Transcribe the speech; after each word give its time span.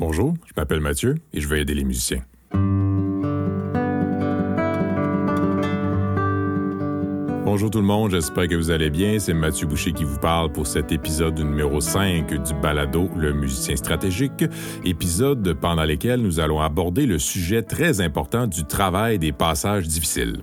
Bonjour, 0.00 0.34
je 0.44 0.52
m'appelle 0.56 0.80
Mathieu 0.80 1.14
et 1.32 1.40
je 1.40 1.46
vais 1.46 1.60
aider 1.60 1.72
les 1.72 1.84
musiciens. 1.84 2.24
Bonjour 7.44 7.70
tout 7.70 7.78
le 7.78 7.86
monde, 7.86 8.10
j'espère 8.10 8.48
que 8.48 8.56
vous 8.56 8.72
allez 8.72 8.90
bien. 8.90 9.20
C'est 9.20 9.34
Mathieu 9.34 9.68
Boucher 9.68 9.92
qui 9.92 10.02
vous 10.02 10.18
parle 10.18 10.50
pour 10.50 10.66
cet 10.66 10.90
épisode 10.90 11.38
numéro 11.38 11.80
5 11.80 12.42
du 12.42 12.54
balado 12.54 13.08
Le 13.16 13.32
musicien 13.32 13.76
stratégique, 13.76 14.44
épisode 14.84 15.54
pendant 15.60 15.84
lequel 15.84 16.20
nous 16.20 16.40
allons 16.40 16.60
aborder 16.60 17.06
le 17.06 17.20
sujet 17.20 17.62
très 17.62 18.00
important 18.00 18.48
du 18.48 18.64
travail 18.64 19.20
des 19.20 19.30
passages 19.30 19.86
difficiles. 19.86 20.42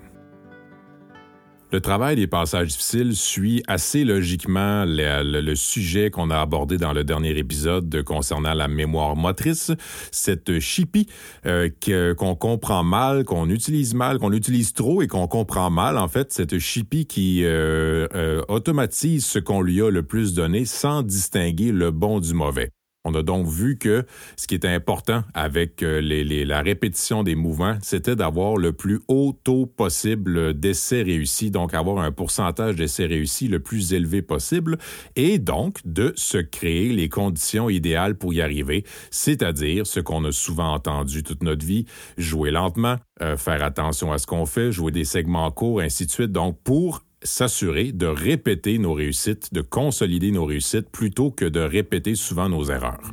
Le 1.72 1.80
travail 1.80 2.18
des 2.18 2.28
passages 2.28 2.68
difficiles 2.68 3.16
suit 3.16 3.64
assez 3.66 4.04
logiquement 4.04 4.84
le, 4.86 5.56
sujet 5.56 6.10
qu'on 6.10 6.30
a 6.30 6.38
abordé 6.38 6.78
dans 6.78 6.92
le 6.92 7.06
dernier 7.06 7.38
épisode 7.38 8.04
concernant 8.04 8.54
la 8.54 8.68
mémoire 8.68 9.16
motrice, 9.16 9.72
cette 10.12 10.60
chipie 10.60 11.08
euh, 11.46 11.70
qu'on 12.18 12.36
comprend 12.36 12.84
mal, 12.84 13.24
qu'on 13.24 13.50
utilise 13.50 13.94
mal, 13.94 14.20
qu'on 14.20 14.34
utilise 14.34 14.74
trop 14.74 15.02
et 15.02 15.08
qu'on 15.08 15.28
comprend 15.28 15.70
mal. 15.70 15.98
En 15.98 16.10
fait, 16.10 16.34
cette 16.34 16.60
chipie 16.60 17.06
qui 17.06 17.46
euh, 17.46 18.06
euh, 18.16 18.42
automatise 18.50 19.26
ce 19.26 19.40
qu'on 19.40 19.62
lui 19.62 19.82
a 19.82 19.90
le 19.90 20.04
plus 20.04 20.34
donné 20.34 20.66
sans 20.66 21.04
distinguer 21.04 21.72
le 21.72 21.92
bon 21.92 22.20
du 22.20 22.34
mauvais. 22.34 22.72
On 23.04 23.16
a 23.16 23.24
donc 23.24 23.48
vu 23.48 23.78
que 23.80 24.06
ce 24.38 24.46
qui 24.46 24.54
était 24.54 24.68
important 24.68 25.24
avec 25.34 25.82
euh, 25.82 26.02
la 26.46 26.62
répétition 26.62 27.24
des 27.24 27.34
mouvements, 27.34 27.78
c'était 27.82 28.16
d'avoir 28.16 28.58
le 28.58 28.74
plus 28.74 29.00
haut 29.08 29.36
taux 29.44 29.66
possible 29.66 30.54
d'essais 30.54 31.02
réussis, 31.02 31.50
donc 31.50 31.74
avoir 31.74 31.98
un 32.00 32.12
pourcentage 32.12 32.76
d'essais 32.76 33.08
réussis 33.08 33.48
le 33.48 33.60
plus 33.60 33.94
élevé 33.94 34.22
possible, 34.22 34.78
et 35.16 35.40
donc 35.40 35.80
de 35.84 36.14
se 36.16 36.38
créer 36.38 36.94
les 36.94 37.10
conditions 37.10 37.70
idéales 37.70 38.16
pour 38.16 38.36
y 38.36 38.42
arriver, 38.42 38.86
c'est-à-dire 39.10 39.88
ce 39.88 40.00
qu'on 40.00 40.24
a 40.26 40.32
souvent 40.32 40.74
entendu 40.74 41.24
toute 41.24 41.42
notre 41.42 41.66
vie, 41.66 41.86
jouer 42.18 42.52
lentement, 42.52 42.98
euh, 43.22 43.36
faire 43.36 43.64
attention 43.64 44.12
à 44.12 44.20
ce 44.20 44.28
qu'on 44.28 44.46
fait, 44.46 44.72
jouer 44.72 44.92
des 44.92 45.06
segments 45.06 45.50
courts, 45.50 45.82
ainsi 45.82 46.06
de 46.06 46.12
suite. 46.12 46.32
Donc 46.32 46.60
pour 46.64 47.02
s'assurer 47.24 47.92
de 47.92 48.08
répéter 48.08 48.78
nos 48.78 48.94
réussites, 48.94 49.54
de 49.54 49.62
consolider 49.62 50.32
nos 50.32 50.46
réussites 50.46 50.90
plutôt 50.90 51.32
que 51.32 51.46
de 51.46 51.60
répéter 51.60 52.16
souvent 52.16 52.50
nos 52.50 52.66
erreurs. 52.66 53.12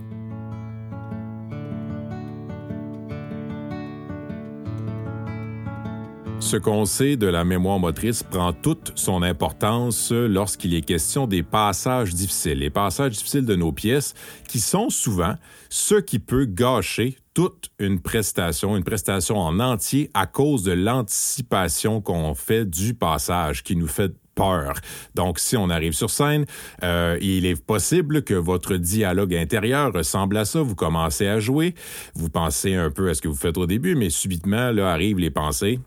Ce 6.40 6.56
qu'on 6.56 6.84
sait 6.84 7.16
de 7.16 7.26
la 7.26 7.44
mémoire 7.44 7.80
motrice 7.80 8.22
prend 8.22 8.52
toute 8.52 8.92
son 8.94 9.22
importance 9.22 10.12
lorsqu'il 10.12 10.74
est 10.74 10.82
question 10.82 11.26
des 11.26 11.42
passages 11.42 12.14
difficiles, 12.14 12.60
les 12.60 12.70
passages 12.70 13.12
difficiles 13.12 13.44
de 13.44 13.56
nos 13.56 13.72
pièces, 13.72 14.14
qui 14.48 14.60
sont 14.60 14.88
souvent 14.88 15.34
ce 15.68 15.96
qui 15.96 16.20
peut 16.20 16.46
gâcher 16.46 17.18
toute 17.34 17.70
une 17.78 18.00
prestation, 18.00 18.76
une 18.76 18.84
prestation 18.84 19.36
en 19.36 19.58
entier 19.58 20.10
à 20.14 20.26
cause 20.26 20.62
de 20.62 20.72
l'anticipation 20.72 22.00
qu'on 22.00 22.34
fait 22.34 22.64
du 22.64 22.94
passage 22.94 23.62
qui 23.62 23.76
nous 23.76 23.88
fait 23.88 24.12
peur. 24.36 24.74
Donc, 25.16 25.40
si 25.40 25.56
on 25.56 25.68
arrive 25.68 25.92
sur 25.92 26.08
scène, 26.08 26.46
euh, 26.84 27.18
il 27.20 27.46
est 27.46 27.60
possible 27.60 28.22
que 28.22 28.34
votre 28.34 28.76
dialogue 28.76 29.34
intérieur 29.34 29.92
ressemble 29.92 30.36
à 30.36 30.44
ça. 30.44 30.62
Vous 30.62 30.76
commencez 30.76 31.26
à 31.26 31.40
jouer, 31.40 31.74
vous 32.14 32.30
pensez 32.30 32.74
un 32.74 32.90
peu 32.90 33.10
à 33.10 33.14
ce 33.14 33.20
que 33.20 33.28
vous 33.28 33.34
faites 33.34 33.58
au 33.58 33.66
début, 33.66 33.96
mais 33.96 34.08
subitement, 34.08 34.70
là, 34.70 34.92
arrivent 34.92 35.18
les 35.18 35.30
pensées. 35.30 35.80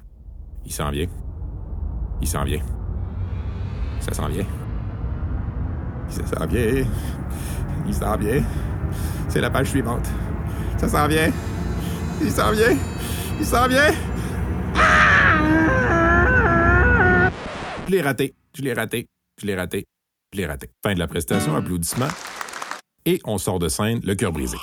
Il 0.66 0.72
s'en 0.72 0.92
vient. 0.92 1.08
Il 2.22 2.28
s'en 2.28 2.44
vient. 2.44 2.62
Ça 4.00 4.14
s'en 4.14 4.28
vient. 4.28 4.45
Ça 6.09 6.26
s'en 6.26 6.45
vient. 6.45 6.86
Il 7.88 7.94
s'en 7.94 8.18
vient. 8.18 8.44
C'est 9.30 9.42
la 9.42 9.50
page 9.50 9.68
suivante. 9.70 10.08
Ça 10.78 10.88
s'en 10.88 11.08
vient. 11.08 11.31
Il 12.22 12.31
s'en 12.31 12.52
vient. 12.52 12.78
Il 13.40 13.45
s'en 13.45 13.68
vient. 13.68 13.92
Je 17.88 17.91
l'ai 17.91 18.02
raté. 18.02 18.36
Je 18.56 18.62
l'ai 18.62 18.74
raté. 18.74 19.07
Je 19.41 19.47
l'ai 19.47 19.56
raté. 19.56 19.86
Je 20.34 20.38
l'ai 20.38 20.46
raté. 20.46 20.69
Fin 20.84 20.94
de 20.94 21.00
la 21.00 21.07
prestation, 21.07 21.56
applaudissements. 21.56 22.07
Et 23.06 23.19
on 23.25 23.38
sort 23.38 23.59
de 23.59 23.68
scène, 23.68 24.00
le 24.03 24.16
cœur 24.16 24.31
brisé. 24.31 24.57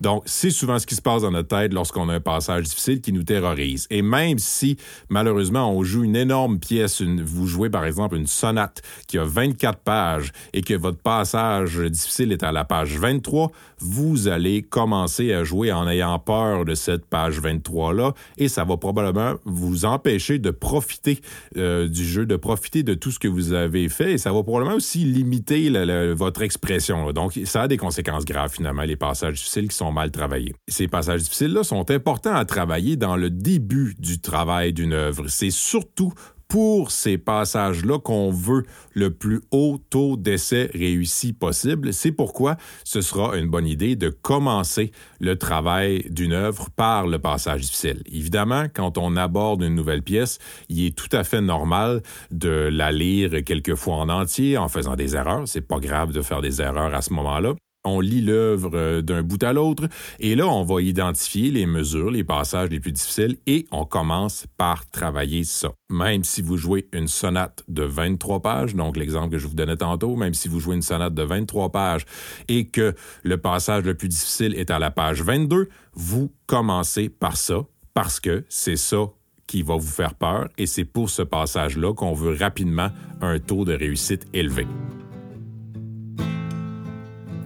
Donc, 0.00 0.22
c'est 0.26 0.50
souvent 0.50 0.78
ce 0.78 0.86
qui 0.86 0.94
se 0.94 1.02
passe 1.02 1.22
dans 1.22 1.30
notre 1.30 1.48
tête 1.48 1.72
lorsqu'on 1.72 2.08
a 2.08 2.14
un 2.14 2.20
passage 2.20 2.64
difficile 2.64 3.00
qui 3.00 3.12
nous 3.12 3.24
terrorise. 3.24 3.86
Et 3.90 4.02
même 4.02 4.38
si, 4.38 4.76
malheureusement, 5.08 5.72
on 5.72 5.82
joue 5.82 6.04
une 6.04 6.16
énorme 6.16 6.58
pièce, 6.58 7.02
vous 7.02 7.46
jouez 7.46 7.70
par 7.70 7.84
exemple 7.84 8.16
une 8.16 8.26
sonate 8.26 8.82
qui 9.06 9.18
a 9.18 9.24
24 9.24 9.78
pages 9.80 10.32
et 10.52 10.62
que 10.62 10.74
votre 10.74 10.98
passage 10.98 11.78
difficile 11.78 12.32
est 12.32 12.42
à 12.42 12.52
la 12.52 12.64
page 12.64 12.98
23, 12.98 13.50
vous 13.80 14.28
allez 14.28 14.62
commencer 14.62 15.32
à 15.32 15.44
jouer 15.44 15.72
en 15.72 15.88
ayant 15.88 16.18
peur 16.18 16.64
de 16.64 16.74
cette 16.74 17.04
page 17.06 17.40
23-là 17.40 18.14
et 18.36 18.48
ça 18.48 18.64
va 18.64 18.76
probablement 18.76 19.34
vous 19.44 19.84
empêcher 19.84 20.38
de 20.38 20.50
profiter 20.50 21.20
euh, 21.56 21.88
du 21.88 22.04
jeu, 22.04 22.26
de 22.26 22.36
profiter 22.36 22.82
de 22.82 22.94
tout 22.94 23.10
ce 23.10 23.18
que 23.18 23.28
vous 23.28 23.52
avez 23.52 23.88
fait 23.88 24.12
et 24.12 24.18
ça 24.18 24.32
va 24.32 24.42
probablement 24.42 24.76
aussi 24.76 24.98
limiter 25.04 25.70
votre 26.14 26.42
expression. 26.42 27.12
Donc, 27.12 27.38
ça 27.44 27.62
a 27.62 27.68
des 27.68 27.76
conséquences 27.76 28.24
graves 28.24 28.52
finalement, 28.52 28.82
les 28.82 28.96
passages 28.96 29.34
difficiles 29.34 29.68
qui 29.68 29.76
sont 29.76 29.87
mal 29.92 30.10
travaillés. 30.10 30.54
Ces 30.68 30.88
passages 30.88 31.22
difficiles-là 31.22 31.64
sont 31.64 31.90
importants 31.90 32.34
à 32.34 32.44
travailler 32.44 32.96
dans 32.96 33.16
le 33.16 33.30
début 33.30 33.94
du 33.98 34.20
travail 34.20 34.72
d'une 34.72 34.92
œuvre. 34.92 35.28
C'est 35.28 35.50
surtout 35.50 36.12
pour 36.48 36.90
ces 36.90 37.18
passages-là 37.18 37.98
qu'on 37.98 38.30
veut 38.30 38.64
le 38.94 39.10
plus 39.10 39.42
haut 39.50 39.78
taux 39.90 40.16
d'essai 40.16 40.70
réussi 40.72 41.34
possible. 41.34 41.92
C'est 41.92 42.10
pourquoi 42.10 42.56
ce 42.84 43.02
sera 43.02 43.36
une 43.36 43.48
bonne 43.48 43.66
idée 43.66 43.96
de 43.96 44.08
commencer 44.08 44.90
le 45.20 45.36
travail 45.36 46.06
d'une 46.08 46.32
œuvre 46.32 46.70
par 46.70 47.06
le 47.06 47.18
passage 47.18 47.60
difficile. 47.60 48.02
Évidemment, 48.06 48.64
quand 48.72 48.96
on 48.96 49.16
aborde 49.16 49.62
une 49.62 49.74
nouvelle 49.74 50.02
pièce, 50.02 50.38
il 50.70 50.86
est 50.86 50.96
tout 50.96 51.14
à 51.14 51.22
fait 51.22 51.42
normal 51.42 52.02
de 52.30 52.70
la 52.72 52.92
lire 52.92 53.44
quelques 53.44 53.74
fois 53.74 53.96
en 53.96 54.08
entier 54.08 54.56
en 54.56 54.68
faisant 54.68 54.96
des 54.96 55.14
erreurs. 55.14 55.46
C'est 55.46 55.60
pas 55.60 55.78
grave 55.78 56.12
de 56.12 56.22
faire 56.22 56.40
des 56.40 56.62
erreurs 56.62 56.94
à 56.94 57.02
ce 57.02 57.12
moment-là 57.12 57.54
on 57.84 58.00
lit 58.00 58.20
l'œuvre 58.20 58.70
euh, 58.74 59.02
d'un 59.02 59.22
bout 59.22 59.42
à 59.42 59.52
l'autre 59.52 59.88
et 60.18 60.34
là, 60.34 60.46
on 60.46 60.64
va 60.64 60.82
identifier 60.82 61.50
les 61.50 61.66
mesures, 61.66 62.10
les 62.10 62.24
passages 62.24 62.70
les 62.70 62.80
plus 62.80 62.92
difficiles 62.92 63.38
et 63.46 63.66
on 63.70 63.84
commence 63.84 64.46
par 64.56 64.88
travailler 64.90 65.44
ça. 65.44 65.72
Même 65.90 66.24
si 66.24 66.42
vous 66.42 66.56
jouez 66.56 66.88
une 66.92 67.08
sonate 67.08 67.62
de 67.68 67.82
23 67.82 68.40
pages, 68.40 68.74
donc 68.74 68.96
l'exemple 68.96 69.30
que 69.30 69.38
je 69.38 69.46
vous 69.46 69.54
donnais 69.54 69.76
tantôt, 69.76 70.16
même 70.16 70.34
si 70.34 70.48
vous 70.48 70.60
jouez 70.60 70.76
une 70.76 70.82
sonate 70.82 71.14
de 71.14 71.22
23 71.22 71.70
pages 71.70 72.04
et 72.48 72.66
que 72.66 72.94
le 73.22 73.38
passage 73.38 73.84
le 73.84 73.94
plus 73.94 74.08
difficile 74.08 74.54
est 74.54 74.70
à 74.70 74.78
la 74.78 74.90
page 74.90 75.22
22, 75.22 75.68
vous 75.94 76.32
commencez 76.46 77.08
par 77.08 77.36
ça 77.36 77.64
parce 77.94 78.20
que 78.20 78.44
c'est 78.48 78.76
ça 78.76 79.06
qui 79.46 79.62
va 79.62 79.76
vous 79.76 79.88
faire 79.88 80.14
peur 80.14 80.48
et 80.58 80.66
c'est 80.66 80.84
pour 80.84 81.10
ce 81.10 81.22
passage-là 81.22 81.94
qu'on 81.94 82.12
veut 82.12 82.36
rapidement 82.36 82.90
un 83.20 83.38
taux 83.38 83.64
de 83.64 83.72
réussite 83.72 84.26
élevé. 84.34 84.66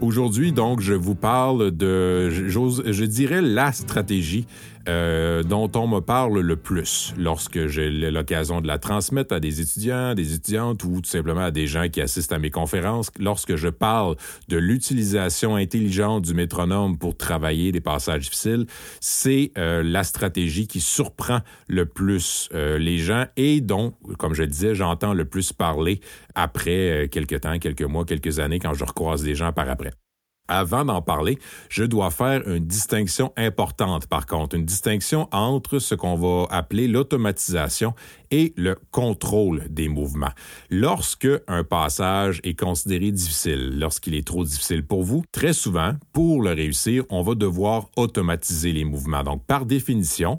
Aujourd'hui, 0.03 0.51
donc, 0.51 0.81
je 0.81 0.95
vous 0.95 1.15
parle 1.15 1.71
de, 1.71 2.29
je 2.29 3.05
dirais, 3.05 3.41
la 3.41 3.71
stratégie 3.71 4.49
euh, 4.89 5.45
dont 5.45 5.71
on 5.77 5.87
me 5.87 6.01
parle 6.01 6.41
le 6.41 6.57
plus 6.57 7.15
lorsque 7.17 7.69
j'ai 7.69 7.89
l'occasion 7.89 8.61
de 8.61 8.67
la 8.67 8.79
transmettre 8.79 9.33
à 9.33 9.39
des 9.39 9.61
étudiants, 9.61 10.15
des 10.15 10.35
étudiantes 10.35 10.83
ou 10.83 11.01
tout 11.01 11.09
simplement 11.09 11.43
à 11.43 11.51
des 11.53 11.69
gens 11.69 11.89
qui 11.89 12.01
assistent 12.01 12.33
à 12.33 12.41
mes 12.41 12.51
conférences. 12.51 13.13
Lorsque 13.21 13.55
je 13.55 13.69
parle 13.69 14.17
de 14.49 14.57
l'utilisation 14.57 15.55
intelligente 15.55 16.25
du 16.25 16.35
métronome 16.35 16.99
pour 16.99 17.17
travailler 17.17 17.71
des 17.71 17.81
passages 17.81 18.23
difficiles, 18.23 18.67
c'est 19.01 19.53
euh, 19.57 19.85
la 19.85 20.03
stratégie 20.03 20.67
qui 20.67 20.81
surprend 20.81 21.39
le 21.69 21.87
plus 21.87 22.49
euh, 22.53 22.77
les 22.77 22.99
gens 22.99 23.27
et 23.37 23.61
dont, 23.61 23.93
comme 24.19 24.35
je 24.35 24.43
disais, 24.43 24.75
j'entends 24.75 25.15
le 25.15 25.27
plus 25.27 25.53
parler 25.53 26.01
après 26.35 27.09
quelques 27.13 27.43
temps, 27.43 27.59
quelques 27.59 27.83
mois, 27.83 28.05
quelques 28.05 28.41
années 28.41 28.59
quand 28.59 28.75
je 28.75 28.85
recroise 28.85 29.23
des 29.23 29.37
gens 29.37 29.53
par 29.53 29.69
après. 29.69 29.92
Avant 30.49 30.85
d'en 30.85 31.01
parler, 31.01 31.39
je 31.69 31.85
dois 31.85 32.11
faire 32.11 32.47
une 32.49 32.67
distinction 32.67 33.33
importante, 33.37 34.09
par 34.09 34.27
contre, 34.27 34.57
une 34.57 34.65
distinction 34.65 35.29
entre 35.31 35.79
ce 35.79 35.95
qu'on 35.95 36.17
va 36.17 36.47
appeler 36.51 36.89
l'automatisation 36.89 37.95
et 38.33 38.53
le 38.57 38.77
contrôle 38.91 39.65
des 39.71 39.89
mouvements. 39.89 40.33
Lorsque 40.69 41.29
un 41.47 41.63
passage 41.63 42.41
est 42.43 42.59
considéré 42.59 43.13
difficile, 43.13 43.79
lorsqu'il 43.79 44.15
est 44.15 44.27
trop 44.27 44.45
difficile 44.45 44.85
pour 44.85 45.05
vous, 45.05 45.23
très 45.31 45.53
souvent, 45.53 45.95
pour 46.13 46.43
le 46.43 46.51
réussir, 46.51 47.05
on 47.09 47.23
va 47.23 47.35
devoir 47.35 47.89
automatiser 47.97 48.73
les 48.73 48.85
mouvements. 48.85 49.23
Donc, 49.23 49.45
par 49.47 49.65
définition, 49.65 50.37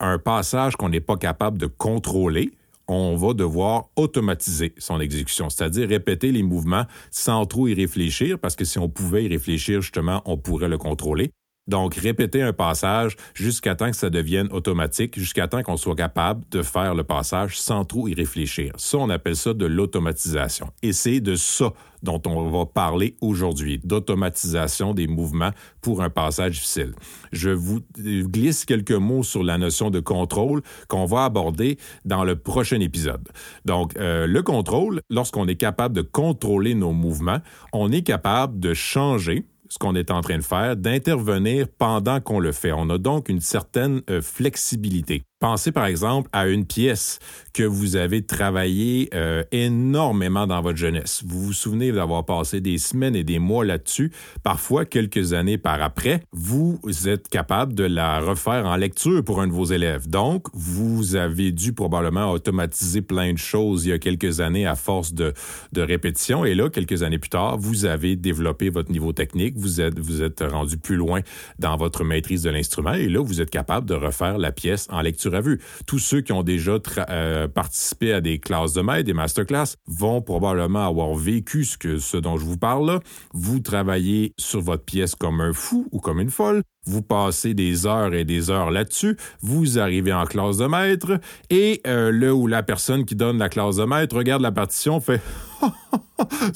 un 0.00 0.18
passage 0.18 0.76
qu'on 0.76 0.88
n'est 0.88 1.00
pas 1.00 1.16
capable 1.16 1.58
de 1.58 1.66
contrôler, 1.66 2.50
on 2.88 3.16
va 3.16 3.34
devoir 3.34 3.88
automatiser 3.96 4.74
son 4.78 5.00
exécution, 5.00 5.50
c'est-à-dire 5.50 5.88
répéter 5.88 6.32
les 6.32 6.42
mouvements 6.42 6.84
sans 7.10 7.46
trop 7.46 7.68
y 7.68 7.74
réfléchir, 7.74 8.38
parce 8.38 8.56
que 8.56 8.64
si 8.64 8.78
on 8.78 8.88
pouvait 8.88 9.24
y 9.24 9.28
réfléchir, 9.28 9.80
justement, 9.80 10.22
on 10.24 10.36
pourrait 10.36 10.68
le 10.68 10.78
contrôler. 10.78 11.30
Donc, 11.66 11.94
répéter 11.94 12.42
un 12.42 12.52
passage 12.52 13.16
jusqu'à 13.34 13.74
temps 13.74 13.90
que 13.90 13.96
ça 13.96 14.10
devienne 14.10 14.48
automatique, 14.52 15.18
jusqu'à 15.18 15.48
temps 15.48 15.62
qu'on 15.62 15.78
soit 15.78 15.94
capable 15.94 16.44
de 16.50 16.62
faire 16.62 16.94
le 16.94 17.04
passage 17.04 17.58
sans 17.58 17.84
trop 17.84 18.06
y 18.06 18.14
réfléchir. 18.14 18.72
Ça, 18.76 18.98
on 18.98 19.08
appelle 19.08 19.36
ça 19.36 19.54
de 19.54 19.64
l'automatisation. 19.64 20.70
Et 20.82 20.92
c'est 20.92 21.20
de 21.20 21.36
ça 21.36 21.72
dont 22.02 22.20
on 22.26 22.50
va 22.50 22.66
parler 22.66 23.16
aujourd'hui, 23.22 23.80
d'automatisation 23.82 24.92
des 24.92 25.06
mouvements 25.06 25.52
pour 25.80 26.02
un 26.02 26.10
passage 26.10 26.52
difficile. 26.52 26.92
Je 27.32 27.48
vous 27.48 27.80
glisse 27.96 28.66
quelques 28.66 28.92
mots 28.92 29.22
sur 29.22 29.42
la 29.42 29.56
notion 29.56 29.90
de 29.90 30.00
contrôle 30.00 30.60
qu'on 30.88 31.06
va 31.06 31.24
aborder 31.24 31.78
dans 32.04 32.24
le 32.24 32.36
prochain 32.36 32.80
épisode. 32.80 33.26
Donc, 33.64 33.96
euh, 33.96 34.26
le 34.26 34.42
contrôle, 34.42 35.00
lorsqu'on 35.08 35.48
est 35.48 35.56
capable 35.56 35.94
de 35.94 36.02
contrôler 36.02 36.74
nos 36.74 36.92
mouvements, 36.92 37.40
on 37.72 37.90
est 37.90 38.02
capable 38.02 38.60
de 38.60 38.74
changer 38.74 39.46
ce 39.74 39.78
qu'on 39.80 39.96
est 39.96 40.12
en 40.12 40.20
train 40.20 40.38
de 40.38 40.44
faire, 40.44 40.76
d'intervenir 40.76 41.66
pendant 41.66 42.20
qu'on 42.20 42.38
le 42.38 42.52
fait. 42.52 42.70
On 42.70 42.88
a 42.90 42.98
donc 42.98 43.28
une 43.28 43.40
certaine 43.40 44.02
euh, 44.08 44.22
flexibilité. 44.22 45.24
Pensez 45.44 45.72
par 45.72 45.84
exemple 45.84 46.30
à 46.32 46.48
une 46.48 46.64
pièce 46.64 47.18
que 47.52 47.64
vous 47.64 47.96
avez 47.96 48.22
travaillé 48.22 49.10
euh, 49.12 49.44
énormément 49.52 50.46
dans 50.46 50.62
votre 50.62 50.78
jeunesse. 50.78 51.22
Vous 51.26 51.38
vous 51.38 51.52
souvenez 51.52 51.92
d'avoir 51.92 52.24
passé 52.24 52.62
des 52.62 52.78
semaines 52.78 53.14
et 53.14 53.24
des 53.24 53.38
mois 53.38 53.62
là-dessus. 53.62 54.10
Parfois, 54.42 54.86
quelques 54.86 55.34
années 55.34 55.58
par 55.58 55.82
après, 55.82 56.22
vous 56.32 56.80
êtes 57.04 57.28
capable 57.28 57.74
de 57.74 57.84
la 57.84 58.20
refaire 58.20 58.64
en 58.64 58.76
lecture 58.76 59.22
pour 59.22 59.42
un 59.42 59.46
de 59.46 59.52
vos 59.52 59.66
élèves. 59.66 60.08
Donc, 60.08 60.46
vous 60.54 61.14
avez 61.14 61.52
dû 61.52 61.74
probablement 61.74 62.32
automatiser 62.32 63.02
plein 63.02 63.34
de 63.34 63.38
choses 63.38 63.84
il 63.84 63.90
y 63.90 63.92
a 63.92 63.98
quelques 63.98 64.40
années 64.40 64.66
à 64.66 64.76
force 64.76 65.12
de, 65.12 65.34
de 65.72 65.82
répétition. 65.82 66.46
Et 66.46 66.54
là, 66.54 66.70
quelques 66.70 67.02
années 67.02 67.18
plus 67.18 67.28
tard, 67.28 67.58
vous 67.58 67.84
avez 67.84 68.16
développé 68.16 68.70
votre 68.70 68.90
niveau 68.90 69.12
technique. 69.12 69.58
Vous 69.58 69.82
êtes, 69.82 69.98
vous 69.98 70.22
êtes 70.22 70.40
rendu 70.40 70.78
plus 70.78 70.96
loin 70.96 71.20
dans 71.58 71.76
votre 71.76 72.02
maîtrise 72.02 72.42
de 72.44 72.50
l'instrument. 72.50 72.94
Et 72.94 73.10
là, 73.10 73.22
vous 73.22 73.42
êtes 73.42 73.50
capable 73.50 73.86
de 73.86 73.94
refaire 73.94 74.38
la 74.38 74.50
pièce 74.50 74.88
en 74.90 75.02
lecture 75.02 75.33
vu. 75.40 75.60
Tous 75.86 75.98
ceux 75.98 76.20
qui 76.20 76.32
ont 76.32 76.42
déjà 76.42 76.78
euh, 77.10 77.48
participé 77.48 78.12
à 78.12 78.20
des 78.20 78.38
classes 78.38 78.72
de 78.72 78.82
maître, 78.82 79.04
des 79.04 79.14
masterclass, 79.14 79.76
vont 79.86 80.22
probablement 80.22 80.86
avoir 80.86 81.14
vécu 81.14 81.64
ce, 81.64 81.78
que, 81.78 81.98
ce 81.98 82.16
dont 82.16 82.36
je 82.36 82.44
vous 82.44 82.58
parle 82.58 82.86
là. 82.86 83.00
Vous 83.32 83.60
travaillez 83.60 84.34
sur 84.38 84.60
votre 84.60 84.84
pièce 84.84 85.14
comme 85.14 85.40
un 85.40 85.52
fou 85.52 85.88
ou 85.92 86.00
comme 86.00 86.20
une 86.20 86.30
folle. 86.30 86.62
Vous 86.86 87.02
passez 87.02 87.54
des 87.54 87.86
heures 87.86 88.12
et 88.12 88.24
des 88.24 88.50
heures 88.50 88.70
là-dessus. 88.70 89.16
Vous 89.40 89.78
arrivez 89.78 90.12
en 90.12 90.26
classe 90.26 90.58
de 90.58 90.66
maître 90.66 91.18
et 91.48 91.80
euh, 91.86 92.10
le 92.10 92.32
ou 92.32 92.46
la 92.46 92.62
personne 92.62 93.04
qui 93.04 93.14
donne 93.14 93.38
la 93.38 93.48
classe 93.48 93.76
de 93.76 93.84
maître 93.84 94.16
regarde 94.16 94.42
la 94.42 94.52
partition, 94.52 95.00
fait 95.00 95.22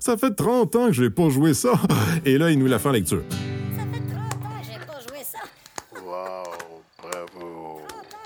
Ça 0.00 0.16
fait 0.16 0.34
30 0.34 0.76
ans 0.76 0.86
que 0.86 0.92
j'ai 0.92 1.10
pas 1.10 1.28
joué 1.28 1.54
ça. 1.54 1.72
Et 2.24 2.38
là, 2.38 2.50
il 2.50 2.58
nous 2.58 2.66
la 2.66 2.78
fait 2.78 2.88
en 2.88 2.92
lecture. 2.92 3.22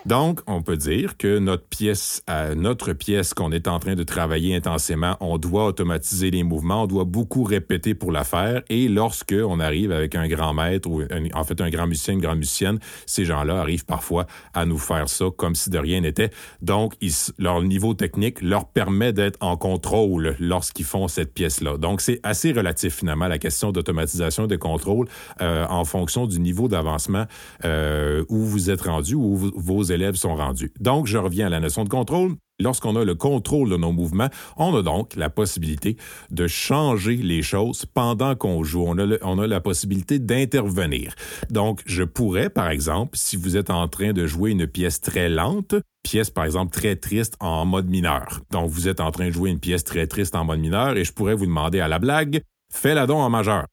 Donc, 0.06 0.38
on 0.46 0.62
peut 0.62 0.76
dire 0.76 1.16
que 1.16 1.40
notre 1.40 1.66
pièce, 1.66 2.22
euh, 2.30 2.54
notre 2.54 2.92
pièce 2.92 3.34
qu'on 3.34 3.50
est 3.50 3.66
en 3.66 3.80
train 3.80 3.96
de 3.96 4.04
travailler 4.04 4.54
intensément, 4.54 5.16
on 5.18 5.36
doit 5.36 5.66
automatiser 5.66 6.30
les 6.30 6.44
mouvements, 6.44 6.84
on 6.84 6.86
doit 6.86 7.02
beaucoup 7.02 7.42
répéter 7.42 7.96
pour 7.96 8.12
la 8.12 8.22
faire. 8.22 8.62
Et 8.68 8.86
lorsque 8.86 9.34
on 9.36 9.58
arrive 9.58 9.90
avec 9.90 10.14
un 10.14 10.28
grand 10.28 10.54
maître 10.54 10.88
ou 10.88 11.02
en 11.34 11.42
fait 11.42 11.60
un 11.60 11.70
grand 11.70 11.88
musicien, 11.88 12.14
une 12.14 12.20
grande 12.20 12.38
musicienne, 12.38 12.78
ces 13.06 13.24
gens-là 13.24 13.58
arrivent 13.58 13.84
parfois 13.84 14.26
à 14.54 14.64
nous 14.64 14.78
faire 14.78 15.08
ça 15.08 15.24
comme 15.36 15.56
si 15.56 15.70
de 15.70 15.78
rien 15.78 16.00
n'était. 16.02 16.30
Donc, 16.62 16.94
leur 17.36 17.60
niveau 17.62 17.94
technique 17.94 18.42
leur 18.42 18.68
permet 18.68 19.12
d'être 19.12 19.38
en 19.40 19.56
contrôle 19.56 20.36
lorsqu'ils 20.38 20.86
font 20.86 21.08
cette 21.08 21.34
pièce-là. 21.34 21.78
Donc, 21.78 22.00
c'est 22.00 22.20
assez 22.22 22.52
relatif 22.52 22.94
finalement 22.94 23.26
la 23.26 23.38
question 23.38 23.72
d'automatisation 23.72 24.46
de 24.46 24.54
contrôle 24.54 25.08
euh, 25.40 25.66
en 25.68 25.84
fonction 25.84 26.28
du 26.28 26.38
niveau 26.38 26.68
d'avancement 26.68 27.24
euh, 27.64 28.24
où 28.28 28.38
vous 28.38 28.70
êtes 28.70 28.82
rendu, 28.82 29.16
où 29.16 29.34
vos 29.34 29.82
élèves 29.82 29.95
élèves 29.96 30.14
sont 30.14 30.36
rendus. 30.36 30.72
Donc, 30.80 31.06
je 31.06 31.18
reviens 31.18 31.48
à 31.48 31.50
la 31.50 31.60
notion 31.60 31.84
de 31.84 31.88
contrôle. 31.88 32.36
Lorsqu'on 32.58 32.96
a 32.96 33.04
le 33.04 33.14
contrôle 33.14 33.68
de 33.68 33.76
nos 33.76 33.92
mouvements, 33.92 34.30
on 34.56 34.74
a 34.74 34.82
donc 34.82 35.14
la 35.14 35.28
possibilité 35.28 35.98
de 36.30 36.46
changer 36.46 37.16
les 37.16 37.42
choses 37.42 37.84
pendant 37.84 38.34
qu'on 38.34 38.64
joue. 38.64 38.84
On 38.86 38.96
a, 38.98 39.18
on 39.22 39.38
a 39.38 39.46
la 39.46 39.60
possibilité 39.60 40.18
d'intervenir. 40.18 41.14
Donc, 41.50 41.82
je 41.84 42.02
pourrais, 42.02 42.48
par 42.48 42.70
exemple, 42.70 43.18
si 43.18 43.36
vous 43.36 43.58
êtes 43.58 43.68
en 43.68 43.88
train 43.88 44.14
de 44.14 44.26
jouer 44.26 44.52
une 44.52 44.66
pièce 44.66 45.02
très 45.02 45.28
lente, 45.28 45.74
pièce, 46.02 46.30
par 46.30 46.44
exemple, 46.44 46.72
très 46.72 46.96
triste 46.96 47.36
en 47.40 47.66
mode 47.66 47.90
mineur. 47.90 48.40
Donc, 48.50 48.70
vous 48.70 48.88
êtes 48.88 49.00
en 49.00 49.10
train 49.10 49.26
de 49.26 49.32
jouer 49.32 49.50
une 49.50 49.60
pièce 49.60 49.84
très 49.84 50.06
triste 50.06 50.34
en 50.34 50.44
mode 50.44 50.60
mineur 50.60 50.96
et 50.96 51.04
je 51.04 51.12
pourrais 51.12 51.34
vous 51.34 51.46
demander 51.46 51.80
à 51.80 51.88
la 51.88 51.98
blague, 51.98 52.40
fais-la 52.72 53.06
donc 53.06 53.18
en 53.18 53.28
majeur. 53.28 53.66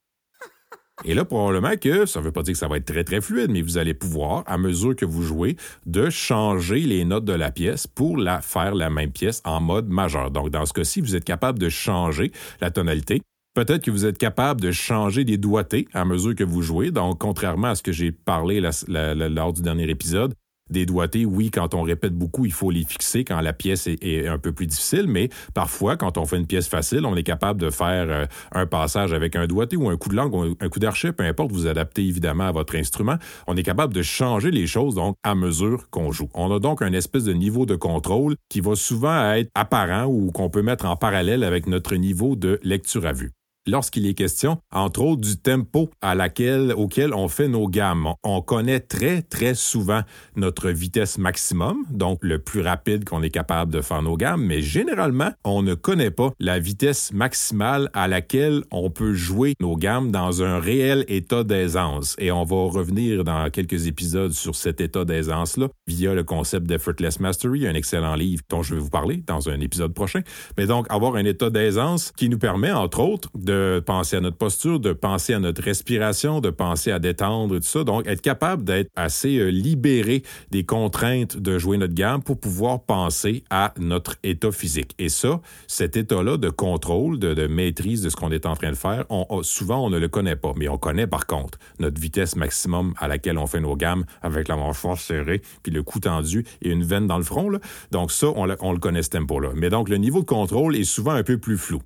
Et 1.05 1.13
là, 1.13 1.25
probablement 1.25 1.75
que 1.75 2.05
ça 2.05 2.19
ne 2.19 2.25
veut 2.25 2.31
pas 2.31 2.43
dire 2.43 2.53
que 2.53 2.59
ça 2.59 2.67
va 2.67 2.77
être 2.77 2.85
très, 2.85 3.03
très 3.03 3.19
fluide, 3.19 3.51
mais 3.51 3.61
vous 3.61 3.77
allez 3.77 3.93
pouvoir, 3.93 4.43
à 4.47 4.57
mesure 4.57 4.95
que 4.95 5.05
vous 5.05 5.21
jouez, 5.21 5.57
de 5.85 6.09
changer 6.09 6.79
les 6.79 7.03
notes 7.03 7.25
de 7.25 7.33
la 7.33 7.51
pièce 7.51 7.87
pour 7.87 8.17
la 8.17 8.41
faire 8.41 8.73
la 8.73 8.89
même 8.89 9.11
pièce 9.11 9.41
en 9.43 9.59
mode 9.59 9.89
majeur. 9.89 10.31
Donc, 10.31 10.49
dans 10.49 10.65
ce 10.65 10.73
cas-ci, 10.73 11.01
vous 11.01 11.15
êtes 11.15 11.25
capable 11.25 11.59
de 11.59 11.69
changer 11.69 12.31
la 12.61 12.71
tonalité. 12.71 13.21
Peut-être 13.53 13.83
que 13.83 13.91
vous 13.91 14.05
êtes 14.05 14.17
capable 14.17 14.61
de 14.61 14.71
changer 14.71 15.25
des 15.25 15.37
doigtés 15.37 15.87
à 15.93 16.05
mesure 16.05 16.33
que 16.33 16.43
vous 16.43 16.61
jouez. 16.61 16.89
Donc, 16.89 17.19
contrairement 17.19 17.67
à 17.67 17.75
ce 17.75 17.83
que 17.83 17.91
j'ai 17.91 18.11
parlé 18.11 18.61
lors 18.87 19.53
du 19.53 19.61
dernier 19.61 19.89
épisode, 19.89 20.33
des 20.69 20.85
doigtés, 20.85 21.25
oui, 21.25 21.51
quand 21.51 21.73
on 21.73 21.81
répète 21.81 22.13
beaucoup, 22.13 22.45
il 22.45 22.51
faut 22.51 22.71
les 22.71 22.83
fixer 22.83 23.23
quand 23.23 23.39
la 23.39 23.53
pièce 23.53 23.87
est, 23.87 24.27
un 24.27 24.37
peu 24.37 24.51
plus 24.51 24.67
difficile, 24.67 25.07
mais 25.07 25.29
parfois, 25.53 25.97
quand 25.97 26.17
on 26.17 26.25
fait 26.25 26.37
une 26.37 26.47
pièce 26.47 26.67
facile, 26.67 27.05
on 27.05 27.15
est 27.15 27.23
capable 27.23 27.61
de 27.61 27.69
faire 27.69 28.07
euh, 28.09 28.25
un 28.51 28.65
passage 28.65 29.13
avec 29.13 29.35
un 29.35 29.47
doigté 29.47 29.75
ou 29.75 29.89
un 29.89 29.97
coup 29.97 30.09
de 30.09 30.15
langue 30.15 30.33
ou 30.33 30.55
un 30.59 30.69
coup 30.69 30.79
d'archet, 30.79 31.13
peu 31.13 31.23
importe, 31.23 31.51
vous 31.51 31.67
adaptez 31.67 32.03
évidemment 32.03 32.45
à 32.45 32.51
votre 32.51 32.75
instrument. 32.75 33.17
On 33.47 33.55
est 33.55 33.63
capable 33.63 33.93
de 33.93 34.01
changer 34.01 34.51
les 34.51 34.67
choses, 34.67 34.95
donc, 34.95 35.15
à 35.23 35.35
mesure 35.35 35.89
qu'on 35.89 36.11
joue. 36.11 36.29
On 36.33 36.51
a 36.53 36.59
donc 36.59 36.81
un 36.81 36.93
espèce 36.93 37.23
de 37.23 37.33
niveau 37.33 37.65
de 37.65 37.75
contrôle 37.75 38.35
qui 38.49 38.61
va 38.61 38.75
souvent 38.75 39.33
être 39.33 39.49
apparent 39.55 40.05
ou 40.05 40.31
qu'on 40.31 40.49
peut 40.49 40.61
mettre 40.61 40.85
en 40.85 40.95
parallèle 40.95 41.43
avec 41.43 41.67
notre 41.67 41.95
niveau 41.95 42.35
de 42.35 42.59
lecture 42.63 43.05
à 43.05 43.13
vue 43.13 43.31
lorsqu'il 43.67 44.05
est 44.05 44.13
question, 44.13 44.57
entre 44.71 45.01
autres, 45.01 45.21
du 45.21 45.37
tempo 45.37 45.89
à 46.01 46.15
laquelle, 46.15 46.73
auquel 46.75 47.13
on 47.13 47.27
fait 47.27 47.47
nos 47.47 47.67
gammes. 47.67 48.13
On 48.23 48.41
connaît 48.41 48.79
très, 48.79 49.21
très 49.21 49.53
souvent 49.53 50.01
notre 50.35 50.69
vitesse 50.69 51.17
maximum, 51.17 51.85
donc 51.89 52.19
le 52.21 52.39
plus 52.39 52.61
rapide 52.61 53.05
qu'on 53.05 53.23
est 53.23 53.29
capable 53.29 53.71
de 53.71 53.81
faire 53.81 54.01
nos 54.01 54.17
gammes, 54.17 54.43
mais 54.43 54.61
généralement, 54.61 55.31
on 55.43 55.61
ne 55.61 55.73
connaît 55.73 56.11
pas 56.11 56.31
la 56.39 56.59
vitesse 56.59 57.11
maximale 57.13 57.89
à 57.93 58.07
laquelle 58.07 58.63
on 58.71 58.89
peut 58.89 59.13
jouer 59.13 59.53
nos 59.59 59.75
gammes 59.75 60.11
dans 60.11 60.43
un 60.43 60.59
réel 60.59 61.05
état 61.07 61.43
d'aisance. 61.43 62.15
Et 62.19 62.31
on 62.31 62.43
va 62.43 62.55
revenir 62.55 63.23
dans 63.23 63.49
quelques 63.49 63.87
épisodes 63.87 64.31
sur 64.31 64.55
cet 64.55 64.81
état 64.81 65.05
d'aisance-là 65.05 65.67
via 65.87 66.13
le 66.13 66.23
concept 66.23 66.67
d'Effortless 66.67 67.19
Mastery, 67.19 67.67
un 67.67 67.73
excellent 67.73 68.15
livre 68.15 68.43
dont 68.49 68.63
je 68.63 68.75
vais 68.75 68.81
vous 68.81 68.89
parler 68.89 69.23
dans 69.25 69.49
un 69.49 69.59
épisode 69.59 69.93
prochain. 69.93 70.21
Mais 70.57 70.65
donc, 70.65 70.85
avoir 70.89 71.15
un 71.15 71.25
état 71.25 71.49
d'aisance 71.49 72.11
qui 72.15 72.29
nous 72.29 72.37
permet, 72.37 72.71
entre 72.71 72.99
autres, 72.99 73.29
de 73.53 73.79
penser 73.79 74.15
à 74.15 74.19
notre 74.19 74.37
posture, 74.37 74.79
de 74.79 74.93
penser 74.93 75.33
à 75.33 75.39
notre 75.39 75.61
respiration, 75.61 76.41
de 76.41 76.49
penser 76.49 76.91
à 76.91 76.99
détendre, 76.99 77.57
tout 77.57 77.63
ça. 77.63 77.83
Donc, 77.83 78.07
être 78.07 78.21
capable 78.21 78.63
d'être 78.63 78.89
assez 78.95 79.37
euh, 79.37 79.49
libéré 79.49 80.23
des 80.51 80.63
contraintes 80.63 81.37
de 81.37 81.57
jouer 81.57 81.77
notre 81.77 81.93
gamme 81.93 82.23
pour 82.23 82.39
pouvoir 82.39 82.83
penser 82.83 83.43
à 83.49 83.73
notre 83.79 84.15
état 84.23 84.51
physique. 84.51 84.95
Et 84.97 85.09
ça, 85.09 85.39
cet 85.67 85.97
état-là 85.97 86.37
de 86.37 86.49
contrôle, 86.49 87.19
de, 87.19 87.47
maîtrise 87.47 88.01
de 88.01 88.09
ce 88.09 88.15
qu'on 88.15 88.31
est 88.31 88.45
en 88.45 88.55
train 88.55 88.71
de 88.71 88.75
faire, 88.75 89.05
on, 89.09 89.43
souvent, 89.43 89.85
on 89.85 89.89
ne 89.89 89.99
le 89.99 90.07
connaît 90.07 90.35
pas. 90.35 90.53
Mais 90.55 90.67
on 90.67 90.77
connaît, 90.77 91.07
par 91.07 91.27
contre, 91.27 91.59
notre 91.79 91.99
vitesse 92.01 92.35
maximum 92.35 92.93
à 92.97 93.07
laquelle 93.07 93.37
on 93.37 93.47
fait 93.47 93.61
nos 93.61 93.75
gammes 93.75 94.05
avec 94.21 94.47
la 94.47 94.55
mâchoire 94.55 94.97
serrée, 94.97 95.41
puis 95.61 95.71
le 95.71 95.83
cou 95.83 95.99
tendu 95.99 96.45
et 96.61 96.69
une 96.69 96.83
veine 96.83 97.07
dans 97.07 97.17
le 97.17 97.23
front. 97.23 97.43
Donc, 97.91 98.11
ça, 98.11 98.27
on, 98.35 98.47
on 98.61 98.71
le 98.71 98.79
connaît, 98.79 99.03
ce 99.03 99.09
tempo-là. 99.09 99.49
Mais 99.55 99.69
donc, 99.69 99.89
le 99.89 99.97
niveau 99.97 100.21
de 100.21 100.25
contrôle 100.25 100.75
est 100.75 100.85
souvent 100.85 101.11
un 101.11 101.23
peu 101.23 101.37
plus 101.37 101.57
flou. 101.57 101.81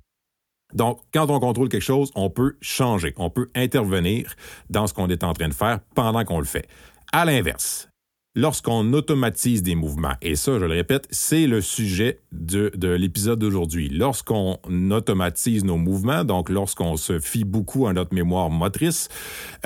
Donc, 0.74 1.00
quand 1.12 1.30
on 1.30 1.40
contrôle 1.40 1.68
quelque 1.68 1.82
chose, 1.82 2.10
on 2.14 2.30
peut 2.30 2.56
changer, 2.60 3.14
on 3.16 3.30
peut 3.30 3.50
intervenir 3.54 4.34
dans 4.68 4.86
ce 4.86 4.94
qu'on 4.94 5.08
est 5.08 5.24
en 5.24 5.32
train 5.32 5.48
de 5.48 5.54
faire 5.54 5.80
pendant 5.94 6.24
qu'on 6.24 6.38
le 6.38 6.44
fait. 6.44 6.66
À 7.12 7.24
l'inverse, 7.24 7.87
lorsqu'on 8.38 8.92
automatise 8.92 9.64
des 9.64 9.74
mouvements. 9.74 10.12
Et 10.22 10.36
ça, 10.36 10.60
je 10.60 10.64
le 10.64 10.72
répète, 10.72 11.08
c'est 11.10 11.48
le 11.48 11.60
sujet 11.60 12.20
de, 12.30 12.70
l'épisode 12.94 13.40
d'aujourd'hui. 13.40 13.88
Lorsqu'on 13.88 14.58
automatise 14.92 15.64
nos 15.64 15.76
mouvements, 15.76 16.22
donc 16.22 16.48
lorsqu'on 16.48 16.96
se 16.96 17.18
fie 17.18 17.42
beaucoup 17.42 17.88
à 17.88 17.92
notre 17.92 18.14
mémoire 18.14 18.48
motrice, 18.48 19.08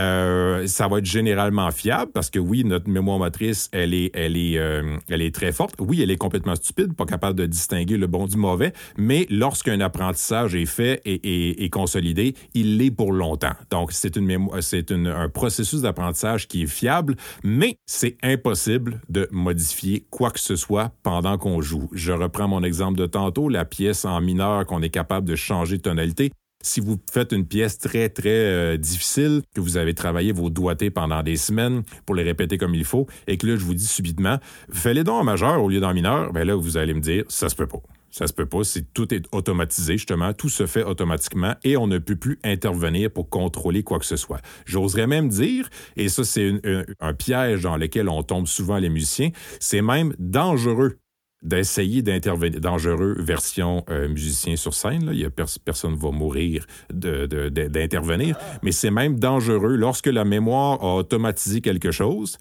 euh, 0.00 0.66
ça 0.66 0.88
va 0.88 0.98
être 0.98 1.04
généralement 1.04 1.70
fiable 1.70 2.12
parce 2.12 2.30
que 2.30 2.38
oui, 2.38 2.64
notre 2.64 2.88
mémoire 2.88 3.18
motrice, 3.18 3.68
elle 3.72 3.92
est, 3.92 4.10
elle 4.14 4.38
est, 4.38 4.56
euh, 4.56 4.96
elle 5.10 5.20
est 5.20 5.34
très 5.34 5.52
forte. 5.52 5.74
Oui, 5.78 6.00
elle 6.00 6.10
est 6.10 6.16
complètement 6.16 6.54
stupide, 6.54 6.94
pas 6.94 7.04
capable 7.04 7.38
de 7.38 7.44
distinguer 7.44 7.98
le 7.98 8.06
bon 8.06 8.26
du 8.26 8.38
mauvais, 8.38 8.72
mais 8.96 9.26
lorsqu'un 9.28 9.80
apprentissage 9.80 10.54
est 10.54 10.64
fait 10.64 11.02
et, 11.04 11.62
et, 11.62 11.68
consolidé, 11.68 12.34
il 12.54 12.78
l'est 12.78 12.90
pour 12.90 13.12
longtemps. 13.12 13.52
Donc, 13.70 13.92
c'est 13.92 14.18
c'est 14.60 14.92
un 14.92 15.28
processus 15.28 15.82
d'apprentissage 15.82 16.48
qui 16.48 16.62
est 16.62 16.66
fiable, 16.66 17.16
mais 17.44 17.76
c'est 17.84 18.16
impossible 18.22 18.61
de 18.68 19.28
modifier 19.30 20.06
quoi 20.10 20.30
que 20.30 20.40
ce 20.40 20.56
soit 20.56 20.92
pendant 21.02 21.38
qu'on 21.38 21.60
joue. 21.60 21.88
Je 21.92 22.12
reprends 22.12 22.48
mon 22.48 22.62
exemple 22.62 22.98
de 22.98 23.06
tantôt, 23.06 23.48
la 23.48 23.64
pièce 23.64 24.04
en 24.04 24.20
mineur 24.20 24.66
qu'on 24.66 24.82
est 24.82 24.90
capable 24.90 25.26
de 25.26 25.36
changer 25.36 25.78
de 25.78 25.82
tonalité. 25.82 26.30
Si 26.64 26.80
vous 26.80 26.96
faites 27.10 27.32
une 27.32 27.44
pièce 27.44 27.78
très, 27.78 28.08
très 28.08 28.28
euh, 28.28 28.76
difficile, 28.76 29.42
que 29.52 29.60
vous 29.60 29.76
avez 29.76 29.94
travaillé 29.94 30.30
vos 30.30 30.48
doigtés 30.48 30.90
pendant 30.90 31.22
des 31.24 31.36
semaines 31.36 31.82
pour 32.06 32.14
les 32.14 32.22
répéter 32.22 32.56
comme 32.56 32.74
il 32.74 32.84
faut, 32.84 33.08
et 33.26 33.36
que 33.36 33.48
là, 33.48 33.56
je 33.56 33.64
vous 33.64 33.74
dis 33.74 33.86
subitement, 33.86 34.38
fais-les 34.70 35.02
dons 35.02 35.14
en 35.14 35.24
majeur 35.24 35.60
au 35.62 35.68
lieu 35.68 35.80
d'en 35.80 35.92
mineur, 35.92 36.32
bien 36.32 36.44
là, 36.44 36.54
vous 36.54 36.76
allez 36.76 36.94
me 36.94 37.00
dire, 37.00 37.24
ça 37.28 37.48
se 37.48 37.56
peut 37.56 37.66
pas. 37.66 37.82
Ça 38.12 38.26
se 38.26 38.32
peut 38.32 38.46
pas. 38.46 38.62
C'est 38.62 38.92
tout 38.92 39.12
est 39.12 39.24
automatisé 39.32 39.94
justement, 39.94 40.32
tout 40.34 40.50
se 40.50 40.66
fait 40.66 40.84
automatiquement 40.84 41.54
et 41.64 41.76
on 41.76 41.86
ne 41.86 41.98
peut 41.98 42.14
plus 42.14 42.38
intervenir 42.44 43.10
pour 43.10 43.28
contrôler 43.28 43.82
quoi 43.82 43.98
que 43.98 44.04
ce 44.04 44.16
soit. 44.16 44.40
J'oserais 44.66 45.06
même 45.06 45.28
dire, 45.28 45.68
et 45.96 46.08
ça 46.08 46.22
c'est 46.22 46.52
un 47.00 47.14
piège 47.14 47.62
dans 47.62 47.76
lequel 47.76 48.08
on 48.08 48.22
tombe 48.22 48.46
souvent 48.46 48.78
les 48.78 48.90
musiciens, 48.90 49.30
c'est 49.60 49.82
même 49.82 50.14
dangereux 50.18 50.98
d'essayer 51.42 52.02
d'intervenir. 52.02 52.60
Dangereux 52.60 53.16
version 53.18 53.84
euh, 53.90 54.08
musicien 54.08 54.56
sur 54.56 54.74
scène, 54.74 55.06
là. 55.06 55.12
Il 55.12 55.20
y 55.20 55.24
a 55.24 55.30
personne 55.30 55.94
va 55.96 56.10
mourir 56.10 56.66
d'intervenir, 56.90 58.36
mais 58.62 58.72
c'est 58.72 58.90
même 58.90 59.18
dangereux 59.18 59.74
lorsque 59.74 60.06
la 60.06 60.24
mémoire 60.24 60.82
a 60.84 60.96
automatisé 60.96 61.60
quelque 61.60 61.90
chose 61.90 62.38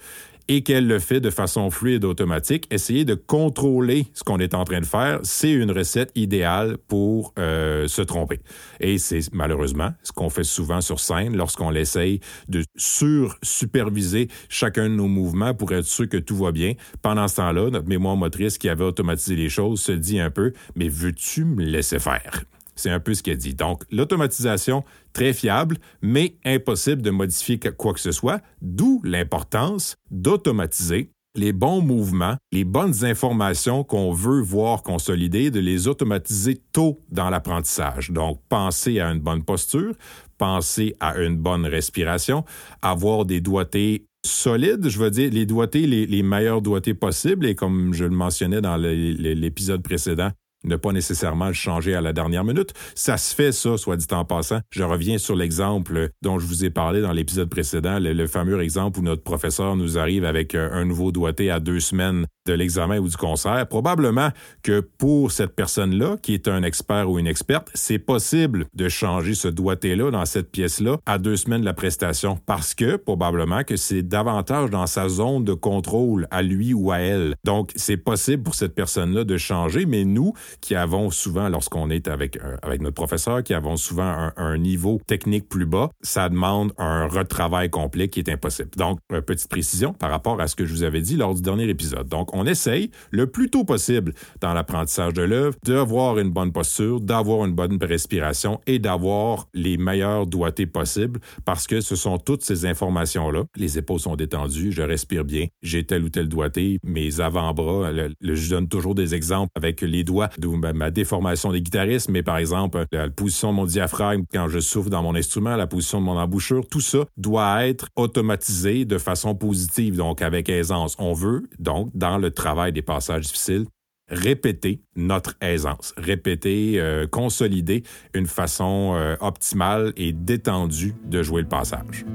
et 0.47 0.63
qu'elle 0.63 0.87
le 0.87 0.99
fait 0.99 1.19
de 1.19 1.29
façon 1.29 1.69
fluide, 1.69 2.05
automatique, 2.05 2.67
essayer 2.71 3.05
de 3.05 3.15
contrôler 3.15 4.07
ce 4.13 4.23
qu'on 4.23 4.39
est 4.39 4.53
en 4.53 4.63
train 4.63 4.81
de 4.81 4.85
faire, 4.85 5.19
c'est 5.23 5.51
une 5.51 5.71
recette 5.71 6.11
idéale 6.15 6.77
pour 6.87 7.33
euh, 7.39 7.87
se 7.87 8.01
tromper. 8.01 8.39
Et 8.79 8.97
c'est 8.97 9.21
malheureusement 9.33 9.91
ce 10.03 10.11
qu'on 10.11 10.29
fait 10.29 10.43
souvent 10.43 10.81
sur 10.81 10.99
scène 10.99 11.35
lorsqu'on 11.35 11.73
essaye 11.73 12.19
de 12.47 12.63
sur-superviser 12.75 14.27
chacun 14.49 14.89
de 14.89 14.95
nos 14.95 15.07
mouvements 15.07 15.53
pour 15.53 15.71
être 15.73 15.85
sûr 15.85 16.09
que 16.09 16.17
tout 16.17 16.35
va 16.35 16.51
bien. 16.51 16.73
Pendant 17.01 17.27
ce 17.27 17.37
temps-là, 17.37 17.69
notre 17.69 17.87
mémoire 17.87 18.15
motrice 18.15 18.57
qui 18.57 18.69
avait 18.69 18.83
automatisé 18.83 19.35
les 19.35 19.49
choses 19.49 19.81
se 19.81 19.91
dit 19.91 20.19
un 20.19 20.29
peu, 20.29 20.53
mais 20.75 20.89
veux-tu 20.89 21.45
me 21.45 21.63
laisser 21.63 21.99
faire? 21.99 22.43
C'est 22.81 22.89
un 22.89 22.99
peu 22.99 23.13
ce 23.13 23.21
qu'il 23.21 23.33
a 23.33 23.35
dit. 23.35 23.53
Donc, 23.53 23.83
l'automatisation, 23.91 24.83
très 25.13 25.33
fiable, 25.33 25.77
mais 26.01 26.35
impossible 26.43 27.01
de 27.01 27.11
modifier 27.11 27.59
quoi 27.59 27.93
que 27.93 27.99
ce 27.99 28.11
soit, 28.11 28.41
d'où 28.61 29.01
l'importance 29.03 29.95
d'automatiser 30.09 31.11
les 31.35 31.53
bons 31.53 31.81
mouvements, 31.81 32.35
les 32.51 32.65
bonnes 32.65 33.05
informations 33.05 33.83
qu'on 33.83 34.11
veut 34.11 34.41
voir 34.41 34.83
consolider, 34.83 35.51
de 35.51 35.59
les 35.59 35.87
automatiser 35.87 36.61
tôt 36.73 36.99
dans 37.09 37.29
l'apprentissage. 37.29 38.11
Donc, 38.11 38.41
penser 38.49 38.99
à 38.99 39.11
une 39.11 39.19
bonne 39.19 39.43
posture, 39.43 39.93
penser 40.37 40.95
à 40.99 41.17
une 41.17 41.37
bonne 41.37 41.65
respiration, 41.65 42.43
avoir 42.81 43.25
des 43.25 43.41
doigtés 43.41 44.07
solides, 44.25 44.89
je 44.89 44.99
veux 44.99 45.11
dire, 45.11 45.31
les 45.31 45.45
doigtés, 45.45 45.87
les, 45.87 46.05
les 46.05 46.23
meilleurs 46.23 46.61
doigtés 46.61 46.93
possibles, 46.93 47.45
et 47.45 47.55
comme 47.55 47.93
je 47.93 48.05
le 48.05 48.11
mentionnais 48.11 48.61
dans 48.61 48.77
l'épisode 48.77 49.83
précédent, 49.83 50.31
ne 50.63 50.75
pas 50.75 50.91
nécessairement 50.91 51.47
le 51.47 51.53
changer 51.53 51.95
à 51.95 52.01
la 52.01 52.13
dernière 52.13 52.43
minute. 52.43 52.73
Ça 52.95 53.17
se 53.17 53.35
fait, 53.35 53.51
ça, 53.51 53.77
soit 53.77 53.97
dit 53.97 54.05
en 54.11 54.25
passant. 54.25 54.59
Je 54.69 54.83
reviens 54.83 55.17
sur 55.17 55.35
l'exemple 55.35 56.09
dont 56.21 56.39
je 56.39 56.45
vous 56.45 56.65
ai 56.65 56.69
parlé 56.69 57.01
dans 57.01 57.11
l'épisode 57.11 57.49
précédent, 57.49 57.97
le, 57.99 58.27
fameux 58.27 58.61
exemple 58.61 58.99
où 58.99 59.01
notre 59.01 59.23
professeur 59.23 59.75
nous 59.75 59.97
arrive 59.97 60.25
avec 60.25 60.55
euh, 60.55 60.69
un 60.71 60.85
nouveau 60.85 61.11
doigté 61.11 61.49
à 61.49 61.59
deux 61.59 61.79
semaines 61.79 62.25
de 62.47 62.53
l'examen 62.53 62.99
ou 62.99 63.07
du 63.07 63.17
concert. 63.17 63.67
Probablement 63.67 64.29
que 64.63 64.79
pour 64.79 65.31
cette 65.31 65.55
personne-là, 65.55 66.17
qui 66.21 66.33
est 66.33 66.47
un 66.47 66.63
expert 66.63 67.09
ou 67.09 67.19
une 67.19 67.27
experte, 67.27 67.69
c'est 67.73 67.99
possible 67.99 68.65
de 68.73 68.89
changer 68.89 69.35
ce 69.35 69.47
doigté-là 69.47 70.11
dans 70.11 70.25
cette 70.25 70.51
pièce-là 70.51 70.97
à 71.05 71.17
deux 71.17 71.35
semaines 71.35 71.61
de 71.61 71.65
la 71.65 71.73
prestation 71.73 72.37
parce 72.45 72.73
que 72.73 72.95
probablement 72.95 73.63
que 73.63 73.75
c'est 73.75 74.01
davantage 74.01 74.69
dans 74.69 74.87
sa 74.87 75.09
zone 75.09 75.43
de 75.43 75.53
contrôle 75.53 76.27
à 76.31 76.41
lui 76.41 76.73
ou 76.73 76.91
à 76.91 76.99
elle. 76.99 77.35
Donc, 77.43 77.71
c'est 77.75 77.97
possible 77.97 78.43
pour 78.43 78.55
cette 78.55 78.75
personne-là 78.75 79.23
de 79.23 79.37
changer, 79.37 79.85
mais 79.85 80.05
nous, 80.05 80.33
qui 80.59 80.75
avons 80.75 81.09
souvent, 81.11 81.49
lorsqu'on 81.49 81.89
est 81.89 82.07
avec, 82.07 82.37
euh, 82.37 82.57
avec 82.61 82.81
notre 82.81 82.95
professeur, 82.95 83.43
qui 83.43 83.53
avons 83.53 83.77
souvent 83.77 84.31
un, 84.35 84.57
niveau 84.57 84.99
technique 85.07 85.47
plus 85.47 85.65
bas, 85.65 85.89
ça 86.01 86.27
demande 86.29 86.73
un 86.77 87.07
retravail 87.07 87.69
complet 87.69 88.09
qui 88.09 88.19
est 88.19 88.29
impossible. 88.29 88.69
Donc, 88.75 88.99
petite 89.25 89.49
précision 89.49 89.93
par 89.93 90.11
rapport 90.11 90.39
à 90.41 90.47
ce 90.47 90.55
que 90.55 90.65
je 90.65 90.73
vous 90.73 90.83
avais 90.83 91.01
dit 91.01 91.15
lors 91.15 91.33
du 91.33 91.41
dernier 91.41 91.67
épisode. 91.69 92.07
Donc, 92.07 92.35
on 92.35 92.45
essaye 92.45 92.91
le 93.11 93.27
plus 93.27 93.49
tôt 93.49 93.63
possible 93.63 94.13
dans 94.41 94.53
l'apprentissage 94.53 95.13
de 95.13 95.21
l'œuvre 95.21 95.55
d'avoir 95.63 96.19
une 96.19 96.31
bonne 96.31 96.51
posture, 96.51 96.99
d'avoir 96.99 97.45
une 97.45 97.53
bonne 97.53 97.77
respiration 97.81 98.59
et 98.67 98.79
d'avoir 98.79 99.47
les 99.53 99.77
meilleurs 99.77 100.27
doigtés 100.27 100.65
possibles 100.65 101.19
parce 101.45 101.67
que 101.67 101.81
ce 101.81 101.95
sont 101.95 102.17
toutes 102.17 102.43
ces 102.43 102.65
informations-là. 102.65 103.43
Les 103.55 103.77
épaules 103.77 103.99
sont 103.99 104.15
détendues, 104.15 104.71
je 104.71 104.81
respire 104.81 105.23
bien, 105.23 105.47
j'ai 105.61 105.83
tel 105.85 106.03
ou 106.03 106.09
tel 106.09 106.27
doigté, 106.27 106.79
mes 106.83 107.19
avant-bras, 107.19 107.91
je 108.21 108.49
donne 108.49 108.67
toujours 108.67 108.95
des 108.95 109.15
exemples 109.15 109.51
avec 109.55 109.81
les 109.81 110.03
doigts 110.03 110.29
ma 110.47 110.91
déformation 110.91 111.51
des 111.51 111.61
guitaristes, 111.61 112.09
mais 112.09 112.23
par 112.23 112.37
exemple, 112.37 112.85
la 112.91 113.09
position 113.09 113.51
de 113.51 113.55
mon 113.55 113.65
diaphragme 113.65 114.23
quand 114.31 114.47
je 114.47 114.59
souffle 114.59 114.89
dans 114.89 115.03
mon 115.03 115.15
instrument, 115.15 115.55
la 115.55 115.67
position 115.67 115.99
de 115.99 116.05
mon 116.05 116.17
embouchure, 116.17 116.65
tout 116.67 116.81
ça 116.81 117.05
doit 117.17 117.67
être 117.67 117.87
automatisé 117.95 118.85
de 118.85 118.97
façon 118.97 119.35
positive, 119.35 119.95
donc 119.95 120.21
avec 120.21 120.49
aisance. 120.49 120.95
On 120.99 121.13
veut, 121.13 121.43
donc, 121.59 121.89
dans 121.93 122.17
le 122.17 122.31
travail 122.31 122.71
des 122.71 122.81
passages 122.81 123.25
difficiles, 123.25 123.65
répéter 124.11 124.81
notre 124.95 125.35
aisance, 125.41 125.93
répéter, 125.97 126.79
euh, 126.79 127.07
consolider 127.07 127.83
une 128.13 128.27
façon 128.27 128.93
euh, 128.95 129.15
optimale 129.21 129.93
et 129.95 130.11
détendue 130.11 130.93
de 131.05 131.23
jouer 131.23 131.41
le 131.41 131.47
passage. 131.47 132.05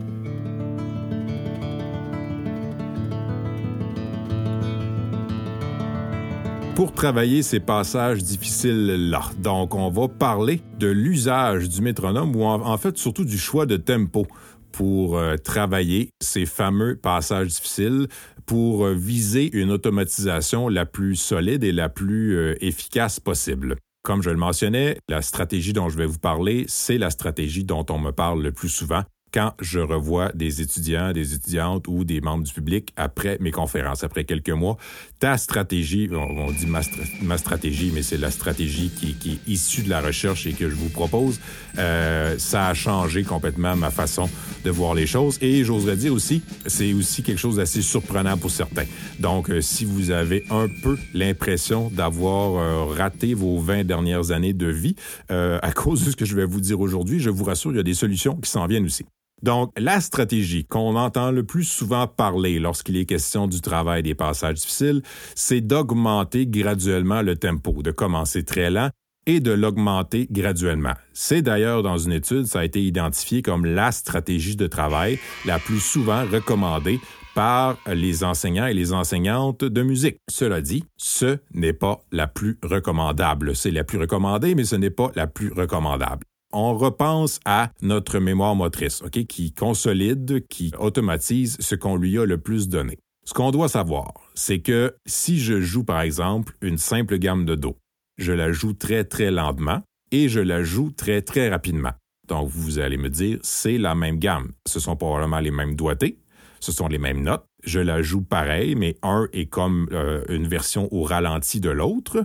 Pour 6.76 6.92
travailler 6.92 7.42
ces 7.42 7.58
passages 7.58 8.22
difficiles-là. 8.22 9.30
Donc, 9.38 9.74
on 9.74 9.88
va 9.88 10.08
parler 10.08 10.60
de 10.78 10.88
l'usage 10.88 11.70
du 11.70 11.80
métronome 11.80 12.36
ou 12.36 12.44
en, 12.44 12.76
fait 12.76 12.98
surtout 12.98 13.24
du 13.24 13.38
choix 13.38 13.64
de 13.64 13.78
tempo 13.78 14.26
pour 14.72 15.16
euh, 15.16 15.38
travailler 15.38 16.10
ces 16.22 16.44
fameux 16.44 16.94
passages 16.94 17.48
difficiles 17.48 18.08
pour 18.44 18.84
euh, 18.84 18.92
viser 18.92 19.50
une 19.56 19.70
automatisation 19.70 20.68
la 20.68 20.84
plus 20.84 21.16
solide 21.16 21.64
et 21.64 21.72
la 21.72 21.88
plus 21.88 22.36
euh, 22.36 22.54
efficace 22.60 23.20
possible. 23.20 23.76
Comme 24.02 24.22
je 24.22 24.28
le 24.28 24.36
mentionnais, 24.36 24.98
la 25.08 25.22
stratégie 25.22 25.72
dont 25.72 25.88
je 25.88 25.96
vais 25.96 26.04
vous 26.04 26.18
parler, 26.18 26.66
c'est 26.68 26.98
la 26.98 27.08
stratégie 27.08 27.64
dont 27.64 27.86
on 27.88 27.98
me 27.98 28.10
parle 28.10 28.42
le 28.42 28.52
plus 28.52 28.68
souvent 28.68 29.02
quand 29.32 29.52
je 29.60 29.80
revois 29.80 30.30
des 30.34 30.62
étudiants, 30.62 31.12
des 31.12 31.34
étudiantes 31.34 31.88
ou 31.88 32.04
des 32.04 32.20
membres 32.20 32.44
du 32.44 32.52
public 32.52 32.92
après 32.96 33.36
mes 33.40 33.50
conférences, 33.50 34.04
après 34.04 34.24
quelques 34.24 34.50
mois, 34.50 34.76
ta 35.18 35.36
stratégie, 35.36 36.08
on, 36.12 36.50
dit 36.52 36.66
ma, 36.66 37.36
stratégie, 37.38 37.90
mais 37.94 38.02
c'est 38.02 38.16
la 38.16 38.30
stratégie 38.30 38.90
qui, 38.90 39.30
est 39.30 39.50
issue 39.50 39.82
de 39.82 39.90
la 39.90 40.00
recherche 40.00 40.46
et 40.46 40.52
que 40.52 40.70
je 40.70 40.74
vous 40.74 40.88
propose, 40.88 41.40
euh, 41.78 42.36
ça 42.38 42.68
a 42.68 42.74
changé 42.74 43.24
complètement 43.24 43.76
ma 43.76 43.90
façon 43.90 44.28
de 44.64 44.70
voir 44.70 44.94
les 44.94 45.06
choses. 45.06 45.38
Et 45.40 45.64
j'oserais 45.64 45.96
dire 45.96 46.12
aussi, 46.12 46.42
c'est 46.66 46.92
aussi 46.92 47.22
quelque 47.22 47.38
chose 47.38 47.56
d'assez 47.56 47.82
surprenant 47.82 48.36
pour 48.36 48.50
certains. 48.50 48.84
Donc, 49.18 49.50
euh, 49.50 49.60
si 49.60 49.84
vous 49.84 50.10
avez 50.10 50.44
un 50.50 50.68
peu 50.82 50.96
l'impression 51.14 51.90
d'avoir 51.90 52.56
euh, 52.56 52.94
raté 52.94 53.34
vos 53.34 53.58
20 53.58 53.84
dernières 53.84 54.30
années 54.30 54.54
de 54.54 54.66
vie 54.66 54.96
à 55.28 55.72
cause 55.74 56.04
de 56.04 56.10
ce 56.10 56.16
que 56.16 56.24
je 56.24 56.36
vais 56.36 56.46
vous 56.46 56.60
dire 56.60 56.80
aujourd'hui, 56.80 57.20
je 57.20 57.30
vous 57.30 57.44
rassure, 57.44 57.72
il 57.72 57.76
y 57.76 57.80
a 57.80 57.82
des 57.82 57.94
solutions 57.94 58.36
qui 58.36 58.50
s'en 58.50 58.66
viennent 58.66 58.86
aussi. 58.86 59.04
Donc, 59.42 59.72
la 59.76 60.00
stratégie 60.00 60.64
qu'on 60.64 60.96
entend 60.96 61.30
le 61.30 61.44
plus 61.44 61.64
souvent 61.64 62.06
parler 62.06 62.58
lorsqu'il 62.58 62.96
est 62.96 63.04
question 63.04 63.46
du 63.46 63.60
travail 63.60 64.02
des 64.02 64.14
passages 64.14 64.54
difficiles, 64.54 65.02
c'est 65.34 65.60
d'augmenter 65.60 66.46
graduellement 66.46 67.22
le 67.22 67.36
tempo, 67.36 67.82
de 67.82 67.90
commencer 67.90 68.44
très 68.44 68.70
lent 68.70 68.90
et 69.26 69.40
de 69.40 69.50
l'augmenter 69.50 70.26
graduellement. 70.30 70.94
C'est 71.12 71.42
d'ailleurs 71.42 71.82
dans 71.82 71.98
une 71.98 72.12
étude, 72.12 72.46
ça 72.46 72.60
a 72.60 72.64
été 72.64 72.82
identifié 72.82 73.42
comme 73.42 73.66
la 73.66 73.92
stratégie 73.92 74.56
de 74.56 74.66
travail 74.66 75.18
la 75.44 75.58
plus 75.58 75.80
souvent 75.80 76.24
recommandée 76.24 77.00
par 77.34 77.76
les 77.86 78.24
enseignants 78.24 78.66
et 78.66 78.72
les 78.72 78.94
enseignantes 78.94 79.64
de 79.64 79.82
musique. 79.82 80.16
Cela 80.30 80.62
dit, 80.62 80.84
ce 80.96 81.36
n'est 81.52 81.74
pas 81.74 82.00
la 82.10 82.26
plus 82.26 82.58
recommandable. 82.62 83.54
C'est 83.54 83.70
la 83.70 83.84
plus 83.84 83.98
recommandée, 83.98 84.54
mais 84.54 84.64
ce 84.64 84.76
n'est 84.76 84.90
pas 84.90 85.10
la 85.14 85.26
plus 85.26 85.52
recommandable 85.52 86.24
on 86.56 86.76
repense 86.76 87.38
à 87.44 87.70
notre 87.82 88.18
mémoire 88.18 88.54
motrice, 88.54 89.02
qui 89.10 89.52
consolide, 89.52 90.46
qui 90.48 90.72
automatise 90.78 91.56
ce 91.60 91.74
qu'on 91.74 91.96
lui 91.96 92.18
a 92.18 92.24
le 92.24 92.38
plus 92.38 92.68
donné. 92.68 92.98
Ce 93.24 93.34
qu'on 93.34 93.50
doit 93.50 93.68
savoir, 93.68 94.14
c'est 94.34 94.60
que 94.60 94.96
si 95.04 95.38
je 95.38 95.60
joue 95.60 95.84
par 95.84 96.00
exemple 96.00 96.54
une 96.62 96.78
simple 96.78 97.18
gamme 97.18 97.44
de 97.44 97.56
Do, 97.56 97.76
je 98.16 98.32
la 98.32 98.52
joue 98.52 98.72
très 98.72 99.04
très 99.04 99.30
lentement 99.30 99.82
et 100.12 100.28
je 100.28 100.40
la 100.40 100.62
joue 100.62 100.90
très 100.92 101.20
très 101.22 101.50
rapidement. 101.50 101.92
Donc 102.28 102.48
vous 102.48 102.78
allez 102.78 102.96
me 102.96 103.10
dire, 103.10 103.38
c'est 103.42 103.78
la 103.78 103.94
même 103.94 104.18
gamme. 104.18 104.52
Ce 104.66 104.80
sont 104.80 104.96
probablement 104.96 105.40
les 105.40 105.50
mêmes 105.50 105.74
doigtés, 105.74 106.18
ce 106.60 106.72
sont 106.72 106.88
les 106.88 106.98
mêmes 106.98 107.22
notes, 107.22 107.46
je 107.66 107.80
la 107.80 108.00
joue 108.00 108.22
pareil, 108.22 108.74
mais 108.74 108.96
un 109.02 109.28
est 109.32 109.46
comme 109.46 109.88
euh, 109.92 110.22
une 110.28 110.46
version 110.46 110.88
au 110.92 111.02
ralenti 111.02 111.60
de 111.60 111.70
l'autre. 111.70 112.24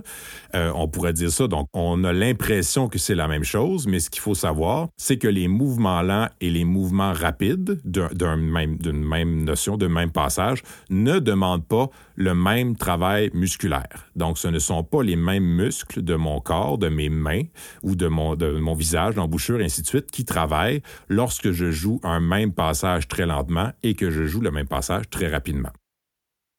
Euh, 0.54 0.72
on 0.74 0.88
pourrait 0.88 1.12
dire 1.12 1.30
ça. 1.30 1.48
Donc, 1.48 1.68
on 1.72 2.04
a 2.04 2.12
l'impression 2.12 2.88
que 2.88 2.98
c'est 2.98 3.14
la 3.14 3.28
même 3.28 3.44
chose, 3.44 3.86
mais 3.86 4.00
ce 4.00 4.08
qu'il 4.08 4.22
faut 4.22 4.34
savoir, 4.34 4.88
c'est 4.96 5.18
que 5.18 5.28
les 5.28 5.48
mouvements 5.48 6.02
lents 6.02 6.28
et 6.40 6.48
les 6.48 6.64
mouvements 6.64 7.12
rapides 7.12 7.80
d'une 7.84 8.36
même, 8.36 8.78
même 8.82 9.44
notion, 9.44 9.76
d'un 9.76 9.88
même 9.88 10.12
passage, 10.12 10.62
ne 10.90 11.18
demandent 11.18 11.66
pas 11.66 11.90
le 12.16 12.34
même 12.34 12.76
travail 12.76 13.30
musculaire. 13.34 14.10
Donc, 14.16 14.38
ce 14.38 14.48
ne 14.48 14.58
sont 14.58 14.84
pas 14.84 15.02
les 15.02 15.16
mêmes 15.16 15.44
muscles 15.44 16.02
de 16.02 16.14
mon 16.14 16.40
corps, 16.40 16.78
de 16.78 16.88
mes 16.88 17.08
mains 17.08 17.44
ou 17.82 17.96
de 17.96 18.06
mon, 18.08 18.74
visage, 18.74 19.16
l'embouchure, 19.16 19.60
ainsi 19.60 19.82
de 19.82 19.86
suite, 19.86 20.10
qui 20.10 20.24
travaillent 20.24 20.82
lorsque 21.08 21.52
je 21.52 21.70
joue 21.70 22.00
un 22.02 22.20
même 22.20 22.52
passage 22.52 23.08
très 23.08 23.26
lentement 23.26 23.72
et 23.82 23.94
que 23.94 24.10
je 24.10 24.24
joue 24.24 24.40
le 24.40 24.50
même 24.50 24.68
passage 24.68 25.08
très 25.10 25.28
rapidement. 25.28 25.70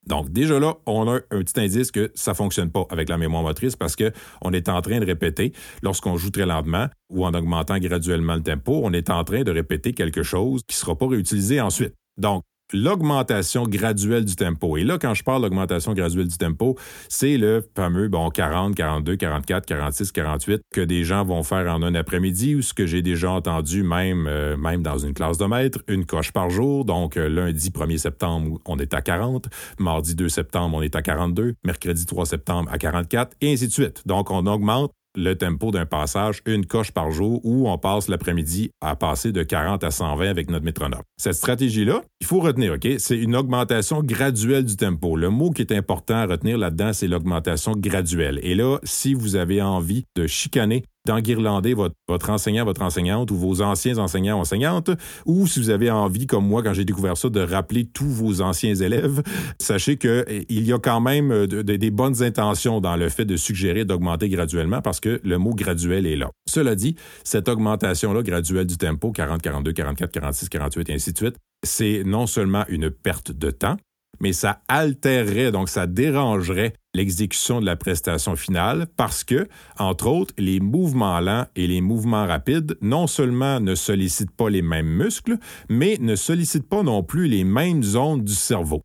Donc 0.06 0.32
déjà 0.32 0.60
là, 0.60 0.76
on 0.86 1.08
a 1.08 1.16
un 1.32 1.44
petit 1.44 1.60
indice 1.60 1.92
que 1.92 2.12
ça 2.14 2.34
fonctionne 2.34 2.70
pas 2.70 2.86
avec 2.90 3.08
la 3.08 3.18
mémoire 3.18 3.44
motrice 3.44 3.76
parce 3.76 3.96
que 3.96 4.12
on 4.42 4.52
est 4.52 4.68
en 4.68 4.82
train 4.82 5.00
de 5.00 5.06
répéter 5.06 5.54
lorsqu'on 5.82 6.18
joue 6.18 6.30
très 6.30 6.46
lentement 6.46 6.88
ou 7.10 7.26
en 7.26 7.34
augmentant 7.34 7.78
graduellement 7.78 8.36
le 8.36 8.44
tempo, 8.44 8.82
on 8.84 8.92
est 8.92 9.10
en 9.10 9.24
train 9.24 9.44
de 9.44 9.52
répéter 9.52 9.94
quelque 9.94 10.24
chose 10.24 10.62
qui 10.68 10.76
sera 10.76 10.98
pas 10.98 11.08
réutilisé 11.08 11.62
ensuite. 11.62 11.94
Donc 12.18 12.44
l'augmentation 12.74 13.63
graduelle 13.63 14.25
du 14.25 14.36
tempo. 14.36 14.77
Et 14.77 14.84
là, 14.84 14.98
quand 14.98 15.13
je 15.13 15.24
parle 15.24 15.44
d'augmentation 15.44 15.94
graduelle 15.94 16.27
du 16.27 16.38
tempo, 16.38 16.77
c'est 17.08 17.38
le 17.38 17.65
fameux 17.75 18.08
bon 18.08 18.30
40, 18.30 18.75
42, 18.75 19.15
44, 19.15 19.65
46, 19.65 20.12
48 20.12 20.62
que 20.74 20.82
des 20.82 21.03
gens 21.03 21.24
vont 21.24 21.44
faire 21.44 21.72
en 21.74 21.84
un 21.84 21.96
après-midi 21.96 22.56
ou 22.56 22.62
ce 22.62 22.74
que 22.74 22.86
j'ai 22.86 23.01
déjà 23.01 23.32
entendu 23.32 23.84
même 23.84 24.27
euh, 24.27 24.58
même 24.58 24.82
dans 24.82 24.98
une 24.98 25.13
classe 25.13 25.38
de 25.38 25.46
maître, 25.46 25.80
une 25.88 26.06
coche 26.06 26.32
par 26.32 26.50
jour. 26.50 26.86
Donc 26.86 27.18
euh, 27.18 27.30
lundi 27.30 27.70
1er 27.70 27.98
septembre, 27.98 28.60
on 28.65 28.80
est 28.80 28.94
à 28.94 29.01
40, 29.01 29.48
mardi 29.80 30.15
2 30.15 30.30
septembre, 30.30 30.77
on 30.77 30.82
est 30.82 30.96
à 30.96 31.01
42, 31.01 31.56
mercredi 31.63 32.06
3 32.06 32.25
septembre 32.25 32.70
à 32.72 32.77
44 32.77 33.36
et 33.42 33.53
ainsi 33.53 33.68
de 33.68 33.74
suite. 33.74 34.01
Donc 34.06 34.32
on 34.32 34.46
augmente 34.46 34.92
le 35.15 35.36
tempo 35.36 35.72
d'un 35.72 35.86
passage 35.86 36.41
une 36.46 36.65
coche 36.65 36.91
par 36.91 37.12
jour 37.12 37.39
où 37.43 37.70
on 37.70 37.77
passe 37.77 38.08
l'après-midi 38.08 38.72
à 38.82 38.96
passer 38.96 39.32
de 39.32 39.43
40 39.43 39.84
à 39.84 39.91
120 39.91 40.29
avec 40.29 40.50
notre 40.50 40.65
métronome. 40.65 41.01
Cette 41.17 41.36
stratégie-là, 41.36 42.01
il 42.22 42.27
faut 42.27 42.39
retenir, 42.39 42.74
OK? 42.74 42.88
C'est 42.98 43.17
une 43.17 43.36
augmentation 43.36 44.01
graduelle 44.01 44.65
du 44.65 44.75
tempo. 44.75 45.15
Le 45.15 45.29
mot 45.29 45.51
qui 45.51 45.62
est 45.62 45.72
important 45.72 46.15
à 46.15 46.25
retenir 46.25 46.58
là-dedans, 46.58 46.93
c'est 46.93 47.08
l'augmentation 47.08 47.74
graduelle. 47.74 48.39
Et 48.43 48.55
là, 48.55 48.79
si 48.84 49.13
vous 49.13 49.36
avez 49.36 49.62
envie 49.62 50.05
de 50.15 50.27
chicaner 50.27 50.84
d'enguirlander 51.06 51.74
votre, 51.74 51.96
votre 52.08 52.30
enseignant, 52.30 52.66
votre 52.66 52.82
enseignante 52.82 53.32
ou 53.32 53.36
vos 53.36 53.62
anciens 53.62 53.98
enseignants, 53.98 54.40
enseignantes, 54.40 54.92
ou 55.26 55.48
si 55.48 55.60
vous 55.60 55.70
avez 55.70 55.92
envie, 55.92 56.28
comme 56.28 56.48
moi, 56.48 56.64
quand 56.64 56.74
j'ai 56.74 56.86
découvert 56.86 57.18
ça, 57.18 57.30
de 57.30 57.42
rappeler 57.42 57.86
tous 57.86 58.10
vos 58.10 58.42
anciens 58.42 58.76
élèves, 58.76 59.22
sachez 59.60 59.98
qu'il 59.98 60.26
eh, 60.28 60.46
y 60.50 60.74
a 60.74 60.80
quand 60.80 61.02
même 61.02 61.32
euh, 61.32 61.48
des 61.64 61.92
bonnes 61.92 62.24
intentions 62.24 62.80
dans 62.80 62.96
le 62.96 63.10
fait 63.10 63.26
de 63.26 63.38
suggérer 63.38 63.86
d'augmenter 63.86 64.30
graduellement 64.30 64.82
parce 64.82 65.00
que 65.00 65.20
le 65.24 65.38
mot 65.38 65.54
graduel 65.54 66.06
est 66.06 66.16
là. 66.16 66.30
Cela 66.48 66.76
dit, 66.76 66.96
cette 67.24 67.50
augmentation-là 67.50 68.24
graduelle 68.24 68.68
du 68.68 68.78
tempo, 68.78 69.12
40, 69.12 69.42
42, 69.42 69.74
44, 69.74 70.12
46, 70.12 70.50
48 70.50 70.90
et 70.90 70.94
ainsi 70.94 71.14
de 71.14 71.18
suite, 71.18 71.36
c'est 71.64 72.04
non 72.06 72.28
seulement 72.28 72.66
une 72.70 72.90
perte 72.90 73.32
de 73.32 73.52
temps, 73.52 73.78
mais 74.20 74.34
ça 74.34 74.62
altérerait, 74.68 75.52
donc 75.52 75.70
ça 75.70 75.88
dérangerait 75.88 76.74
l'exécution 76.94 77.60
de 77.60 77.66
la 77.66 77.76
prestation 77.76 78.36
finale 78.36 78.88
parce 78.98 79.24
que, 79.24 79.48
entre 79.80 80.08
autres, 80.08 80.34
les 80.38 80.60
mouvements 80.60 81.20
lents 81.20 81.48
et 81.56 81.68
les 81.68 81.82
mouvements 81.82 82.28
rapides 82.28 82.78
non 82.82 83.08
seulement 83.08 83.60
ne 83.60 83.76
sollicitent 83.76 84.32
pas 84.32 84.50
les 84.50 84.62
mêmes 84.62 84.88
muscles, 84.88 85.38
mais 85.70 85.98
ne 86.00 86.16
sollicitent 86.16 86.70
pas 86.70 86.84
non 86.84 87.04
plus 87.04 87.28
les 87.28 87.44
mêmes 87.44 87.84
zones 87.84 88.24
du 88.24 88.34
cerveau. 88.34 88.82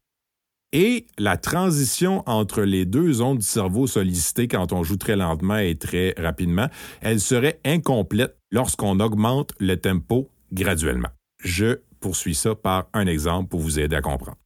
Et 0.72 1.06
la 1.16 1.38
transition 1.38 2.22
entre 2.26 2.62
les 2.62 2.84
deux 2.84 3.12
zones 3.14 3.38
du 3.38 3.46
cerveau 3.46 3.86
sollicitées 3.86 4.48
quand 4.48 4.72
on 4.72 4.82
joue 4.82 4.98
très 4.98 5.16
lentement 5.16 5.56
et 5.56 5.76
très 5.76 6.14
rapidement, 6.18 6.68
elle 7.00 7.20
serait 7.20 7.58
incomplète 7.64 8.36
lorsqu'on 8.50 9.00
augmente 9.00 9.52
le 9.58 9.76
tempo 9.76 10.28
graduellement. 10.52 11.08
Je 11.42 11.78
poursuis 12.00 12.34
ça 12.34 12.54
par 12.54 12.88
un 12.92 13.06
exemple 13.06 13.48
pour 13.48 13.60
vous 13.60 13.78
aider 13.78 13.96
à 13.96 14.02
comprendre. 14.02 14.36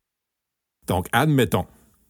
Donc, 0.87 1.07
admettons 1.13 1.67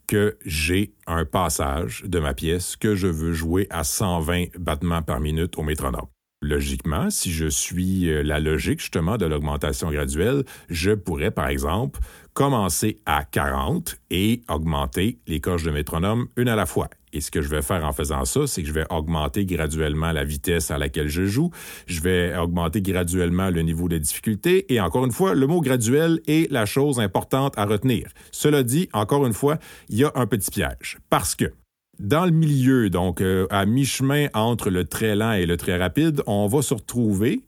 que 0.06 0.36
j'ai 0.44 0.94
un 1.06 1.24
passage 1.24 2.02
de 2.06 2.18
ma 2.18 2.34
pièce 2.34 2.76
que 2.76 2.94
je 2.94 3.06
veux 3.06 3.32
jouer 3.32 3.66
à 3.70 3.84
120 3.84 4.58
battements 4.58 5.02
par 5.02 5.20
minute 5.20 5.58
au 5.58 5.62
métronome. 5.62 6.06
Logiquement, 6.42 7.08
si 7.08 7.30
je 7.30 7.46
suis 7.46 8.10
euh, 8.10 8.22
la 8.24 8.40
logique 8.40 8.80
justement 8.80 9.16
de 9.16 9.26
l'augmentation 9.26 9.90
graduelle, 9.92 10.42
je 10.68 10.90
pourrais 10.90 11.30
par 11.30 11.46
exemple 11.46 12.00
commencer 12.32 12.98
à 13.06 13.24
40 13.24 13.96
et 14.10 14.42
augmenter 14.48 15.20
les 15.28 15.40
coches 15.40 15.62
de 15.62 15.70
métronome 15.70 16.26
une 16.36 16.48
à 16.48 16.56
la 16.56 16.66
fois. 16.66 16.88
Et 17.12 17.20
ce 17.20 17.30
que 17.30 17.42
je 17.42 17.48
vais 17.48 17.62
faire 17.62 17.84
en 17.84 17.92
faisant 17.92 18.24
ça, 18.24 18.46
c'est 18.46 18.62
que 18.62 18.68
je 18.68 18.72
vais 18.72 18.86
augmenter 18.90 19.44
graduellement 19.44 20.12
la 20.12 20.24
vitesse 20.24 20.70
à 20.70 20.78
laquelle 20.78 21.08
je 21.08 21.26
joue, 21.26 21.50
je 21.86 22.00
vais 22.00 22.36
augmenter 22.36 22.80
graduellement 22.80 23.50
le 23.50 23.62
niveau 23.62 23.88
de 23.88 23.98
difficulté, 23.98 24.72
et 24.72 24.80
encore 24.80 25.04
une 25.04 25.12
fois, 25.12 25.34
le 25.34 25.46
mot 25.46 25.60
graduel 25.60 26.20
est 26.26 26.50
la 26.50 26.64
chose 26.64 27.00
importante 27.00 27.52
à 27.58 27.66
retenir. 27.66 28.08
Cela 28.30 28.62
dit, 28.62 28.88
encore 28.92 29.26
une 29.26 29.34
fois, 29.34 29.58
il 29.88 29.98
y 29.98 30.04
a 30.04 30.12
un 30.14 30.26
petit 30.26 30.50
piège, 30.50 30.98
parce 31.10 31.34
que 31.34 31.52
dans 31.98 32.24
le 32.24 32.30
milieu, 32.30 32.88
donc 32.88 33.20
euh, 33.20 33.46
à 33.50 33.66
mi-chemin 33.66 34.28
entre 34.32 34.70
le 34.70 34.84
très 34.84 35.14
lent 35.14 35.32
et 35.32 35.46
le 35.46 35.56
très 35.56 35.76
rapide, 35.76 36.22
on 36.26 36.46
va 36.46 36.62
se 36.62 36.74
retrouver, 36.74 37.42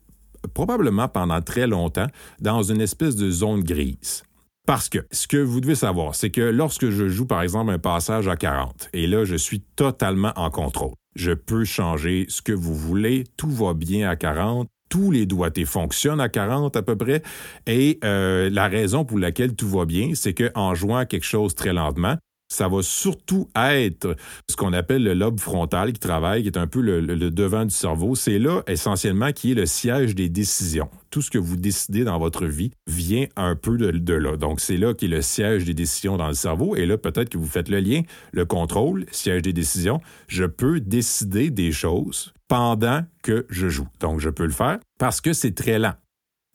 probablement 0.53 1.09
pendant 1.09 1.41
très 1.41 1.67
longtemps, 1.67 2.07
dans 2.41 2.63
une 2.63 2.81
espèce 2.81 3.17
de 3.17 3.31
zone 3.31 3.63
grise. 3.63 4.23
Parce 4.67 4.89
que 4.89 4.99
ce 5.11 5.27
que 5.27 5.37
vous 5.37 5.61
devez 5.61 5.75
savoir, 5.75 6.15
c'est 6.15 6.31
que 6.31 6.41
lorsque 6.41 6.89
je 6.89 7.09
joue 7.09 7.27
par 7.27 7.43
exemple 7.43 7.71
un 7.71 7.79
passage 7.79 8.29
à 8.29 8.37
40, 8.37 8.89
et 8.95 9.07
là 9.07 9.25
je 9.25 9.37
suis 9.37 9.61
totalement 9.61 10.33
en 10.37 10.51
contrôle, 10.51 10.95
je 11.17 11.33
peux 11.33 11.65
changer 11.65 12.25
ce 12.29 12.41
que 12.41 12.53
vous 12.53 12.75
voulez, 12.75 13.25
tout 13.37 13.51
va 13.51 13.75
bien 13.75 14.09
à 14.09 14.17
40, 14.17 14.69
tous 14.89 15.11
les 15.11 15.27
doigtés 15.27 15.65
fonctionnent 15.65 16.21
à 16.21 16.29
40 16.29 16.77
à 16.77 16.83
peu 16.83 16.97
près. 16.97 17.23
Et 17.67 17.99
euh, 18.05 18.49
la 18.49 18.69
raison 18.69 19.05
pour 19.05 19.19
laquelle 19.19 19.55
tout 19.55 19.69
va 19.69 19.85
bien, 19.85 20.13
c'est 20.15 20.35
qu'en 20.35 20.75
jouant 20.75 21.05
quelque 21.05 21.25
chose 21.25 21.55
très 21.55 21.73
lentement, 21.73 22.17
ça 22.49 22.69
va 22.69 22.83
surtout 22.83 23.49
être 23.57 24.17
ce 24.49 24.57
qu'on 24.57 24.73
appelle 24.73 25.03
le 25.03 25.15
lobe 25.15 25.41
frontal 25.41 25.93
qui 25.93 26.01
travaille, 26.01 26.43
qui 26.43 26.49
est 26.49 26.59
un 26.59 26.67
peu 26.67 26.81
le, 26.81 27.31
devant 27.31 27.65
du 27.65 27.75
cerveau. 27.75 28.15
C'est 28.15 28.39
là 28.39 28.63
essentiellement 28.67 29.33
qui 29.33 29.53
est 29.53 29.55
le 29.55 29.67
siège 29.67 30.15
des 30.15 30.29
décisions. 30.29 30.89
Tout 31.11 31.23
ce 31.23 31.31
que 31.31 31.39
vous 31.39 31.57
décidez 31.57 32.05
dans 32.05 32.19
votre 32.19 32.47
vie 32.47 32.71
vient 32.87 33.27
un 33.37 33.57
peu 33.57 33.77
de, 33.77 34.15
là. 34.15 34.37
Donc 34.37 34.61
c'est 34.61 34.77
là 34.77 34.95
qui 34.95 35.07
est 35.07 35.09
le 35.09 35.23
siège 35.23 35.65
des 35.65 35.75
décisions 35.75 36.17
dans 36.17 36.29
le 36.29 36.35
cerveau. 36.35 36.77
Et 36.77 36.87
là, 36.87 36.97
peut-être 36.97 37.29
que 37.29 37.39
vous 37.39 37.47
faites 37.47 37.69
le 37.69 37.81
lien, 37.81 38.03
le 38.33 38.45
contrôle, 38.45 39.07
siège 39.11 39.43
des 39.43 39.53
décisions. 39.53 40.01
Je 40.29 40.45
peux 40.45 40.81
décider 40.81 41.51
des 41.51 41.73
choses 41.73 42.33
pendant 42.49 43.03
que 43.23 43.47
je 43.49 43.69
joue. 43.69 43.89
Donc 44.01 44.21
je 44.21 44.31
peux 44.31 44.45
le 44.45 44.53
faire 44.53 44.79
parce 44.99 45.21
que 45.21 45.33
c'est 45.33 45.55
très 45.55 45.79
lent. 45.79 45.95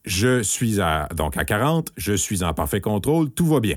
Je 0.05 0.41
suis 0.41 0.79
à, 0.79 1.09
donc 1.15 1.35
à 1.35 1.43
40, 1.43 1.91
je 1.97 2.13
suis 2.13 2.43
en 2.43 2.53
parfait 2.53 2.79
contrôle, 2.79 3.31
tout 3.31 3.45
va 3.45 3.59
bien. 3.59 3.75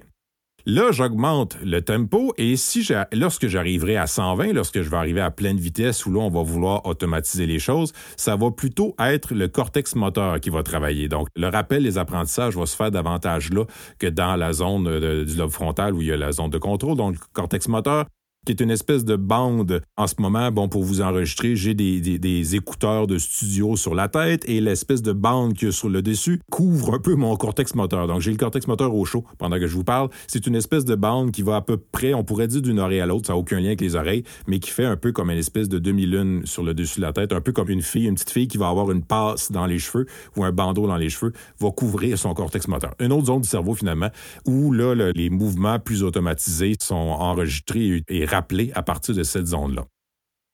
Là, 0.64 0.92
j'augmente 0.92 1.56
le 1.64 1.82
tempo 1.82 2.32
et 2.38 2.56
si 2.56 2.86
lorsque 3.12 3.48
j'arriverai 3.48 3.96
à 3.96 4.06
120, 4.06 4.52
lorsque 4.52 4.80
je 4.80 4.88
vais 4.88 4.96
arriver 4.96 5.20
à 5.20 5.32
pleine 5.32 5.56
vitesse 5.56 6.06
où 6.06 6.12
là, 6.12 6.20
on 6.20 6.30
va 6.30 6.42
vouloir 6.42 6.86
automatiser 6.86 7.46
les 7.46 7.58
choses, 7.58 7.92
ça 8.16 8.36
va 8.36 8.52
plutôt 8.52 8.94
être 9.00 9.34
le 9.34 9.48
cortex 9.48 9.96
moteur 9.96 10.38
qui 10.38 10.50
va 10.50 10.62
travailler. 10.62 11.08
Donc, 11.08 11.26
le 11.34 11.48
rappel, 11.48 11.82
les 11.82 11.98
apprentissages 11.98 12.54
vont 12.54 12.66
se 12.66 12.76
faire 12.76 12.92
davantage 12.92 13.50
là 13.50 13.64
que 13.98 14.06
dans 14.06 14.36
la 14.36 14.52
zone 14.52 15.24
du 15.24 15.34
lobe 15.34 15.50
frontal 15.50 15.94
où 15.94 16.00
il 16.00 16.08
y 16.08 16.12
a 16.12 16.16
la 16.16 16.30
zone 16.30 16.50
de 16.50 16.58
contrôle. 16.58 16.96
Donc, 16.96 17.14
le 17.14 17.20
cortex 17.32 17.66
moteur 17.66 18.06
qui 18.44 18.50
est 18.50 18.60
une 18.60 18.72
espèce 18.72 19.04
de 19.04 19.14
bande. 19.14 19.82
En 19.96 20.08
ce 20.08 20.14
moment, 20.18 20.50
bon, 20.50 20.68
pour 20.68 20.82
vous 20.82 21.00
enregistrer, 21.00 21.54
j'ai 21.54 21.74
des, 21.74 22.00
des, 22.00 22.56
écouteurs 22.56 23.06
de 23.06 23.16
studio 23.16 23.76
sur 23.76 23.94
la 23.94 24.08
tête 24.08 24.42
et 24.48 24.60
l'espèce 24.60 25.00
de 25.00 25.12
bande 25.12 25.54
qui 25.54 25.66
est 25.66 25.70
sur 25.70 25.88
le 25.88 26.02
dessus 26.02 26.40
couvre 26.50 26.94
un 26.94 26.98
peu 26.98 27.14
mon 27.14 27.36
cortex 27.36 27.76
moteur. 27.76 28.08
Donc, 28.08 28.20
j'ai 28.20 28.32
le 28.32 28.36
cortex 28.36 28.66
moteur 28.66 28.94
au 28.94 29.04
chaud 29.04 29.24
pendant 29.38 29.60
que 29.60 29.68
je 29.68 29.74
vous 29.74 29.84
parle. 29.84 30.08
C'est 30.26 30.48
une 30.48 30.56
espèce 30.56 30.84
de 30.84 30.96
bande 30.96 31.30
qui 31.30 31.42
va 31.42 31.56
à 31.56 31.60
peu 31.60 31.76
près, 31.76 32.14
on 32.14 32.24
pourrait 32.24 32.48
dire 32.48 32.62
d'une 32.62 32.80
oreille 32.80 33.00
à 33.00 33.06
l'autre, 33.06 33.28
ça 33.28 33.34
n'a 33.34 33.38
aucun 33.38 33.60
lien 33.60 33.66
avec 33.66 33.80
les 33.80 33.94
oreilles, 33.94 34.24
mais 34.48 34.58
qui 34.58 34.70
fait 34.70 34.84
un 34.84 34.96
peu 34.96 35.12
comme 35.12 35.30
une 35.30 35.38
espèce 35.38 35.68
de 35.68 35.78
demi-lune 35.78 36.42
sur 36.44 36.64
le 36.64 36.74
dessus 36.74 36.98
de 36.98 37.06
la 37.06 37.12
tête, 37.12 37.32
un 37.32 37.40
peu 37.40 37.52
comme 37.52 37.70
une 37.70 37.82
fille, 37.82 38.06
une 38.06 38.14
petite 38.14 38.30
fille 38.30 38.48
qui 38.48 38.58
va 38.58 38.68
avoir 38.68 38.90
une 38.90 39.04
passe 39.04 39.52
dans 39.52 39.66
les 39.66 39.78
cheveux 39.78 40.06
ou 40.36 40.42
un 40.42 40.50
bandeau 40.50 40.88
dans 40.88 40.96
les 40.96 41.10
cheveux, 41.10 41.32
va 41.60 41.70
couvrir 41.70 42.18
son 42.18 42.34
cortex 42.34 42.66
moteur. 42.66 42.92
Une 42.98 43.12
autre 43.12 43.26
zone 43.26 43.42
du 43.42 43.48
cerveau, 43.48 43.74
finalement, 43.74 44.08
où 44.46 44.72
là, 44.72 45.12
les 45.14 45.30
mouvements 45.30 45.78
plus 45.78 46.02
automatisés 46.02 46.74
sont 46.80 46.94
enregistrés 46.96 48.02
et 48.08 48.24
rappelé 48.32 48.72
à 48.74 48.82
partir 48.82 49.14
de 49.14 49.22
cette 49.22 49.46
zone-là. 49.46 49.84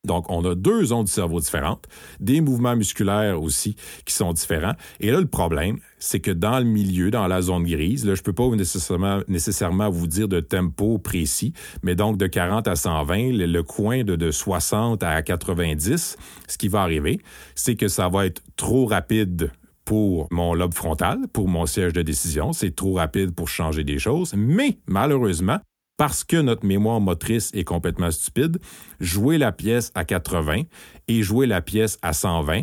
Donc, 0.06 0.30
on 0.30 0.44
a 0.44 0.54
deux 0.54 0.86
zones 0.86 1.04
du 1.04 1.10
cerveau 1.10 1.40
différentes, 1.40 1.86
des 2.20 2.40
mouvements 2.40 2.76
musculaires 2.76 3.42
aussi 3.42 3.74
qui 4.04 4.14
sont 4.14 4.32
différents. 4.32 4.74
Et 5.00 5.10
là, 5.10 5.20
le 5.20 5.26
problème, 5.26 5.80
c'est 5.98 6.20
que 6.20 6.30
dans 6.30 6.60
le 6.60 6.64
milieu, 6.64 7.10
dans 7.10 7.26
la 7.26 7.42
zone 7.42 7.64
grise, 7.64 8.06
là, 8.06 8.14
je 8.14 8.22
peux 8.22 8.32
pas 8.32 8.48
nécessairement, 8.50 9.20
nécessairement 9.26 9.90
vous 9.90 10.06
dire 10.06 10.28
de 10.28 10.38
tempo 10.38 10.98
précis, 10.98 11.52
mais 11.82 11.96
donc 11.96 12.16
de 12.16 12.28
40 12.28 12.68
à 12.68 12.76
120, 12.76 13.32
le, 13.32 13.62
coin 13.62 14.04
de, 14.04 14.14
de 14.14 14.30
60 14.30 15.02
à 15.02 15.20
90, 15.20 16.16
ce 16.46 16.58
qui 16.58 16.68
va 16.68 16.82
arriver, 16.82 17.20
c'est 17.56 17.74
que 17.74 17.88
ça 17.88 18.08
va 18.08 18.26
être 18.26 18.42
trop 18.54 18.86
rapide 18.86 19.50
pour 19.84 20.28
mon 20.30 20.54
lobe 20.54 20.74
frontal, 20.74 21.18
pour 21.32 21.48
mon 21.48 21.66
siège 21.66 21.92
de 21.92 22.02
décision. 22.02 22.52
C'est 22.52 22.76
trop 22.76 22.94
rapide 22.94 23.34
pour 23.34 23.48
changer 23.48 23.84
des 23.84 23.98
choses. 23.98 24.34
Mais 24.36 24.78
malheureusement, 24.86 25.58
parce 25.98 26.24
que 26.24 26.38
notre 26.38 26.64
mémoire 26.64 27.00
motrice 27.00 27.50
est 27.52 27.64
complètement 27.64 28.10
stupide, 28.10 28.58
jouer 29.00 29.36
la 29.36 29.52
pièce 29.52 29.92
à 29.94 30.06
80 30.06 30.62
et 31.08 31.22
jouer 31.22 31.46
la 31.46 31.60
pièce 31.60 31.98
à 32.00 32.14
120, 32.14 32.62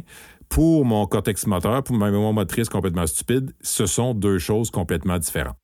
pour 0.50 0.86
mon 0.86 1.06
cortex 1.06 1.46
moteur, 1.46 1.84
pour 1.84 1.98
ma 1.98 2.10
mémoire 2.10 2.34
motrice 2.34 2.70
complètement 2.70 3.06
stupide, 3.06 3.54
ce 3.62 3.86
sont 3.86 4.14
deux 4.14 4.40
choses 4.40 4.72
complètement 4.72 5.20
différentes. 5.20 5.58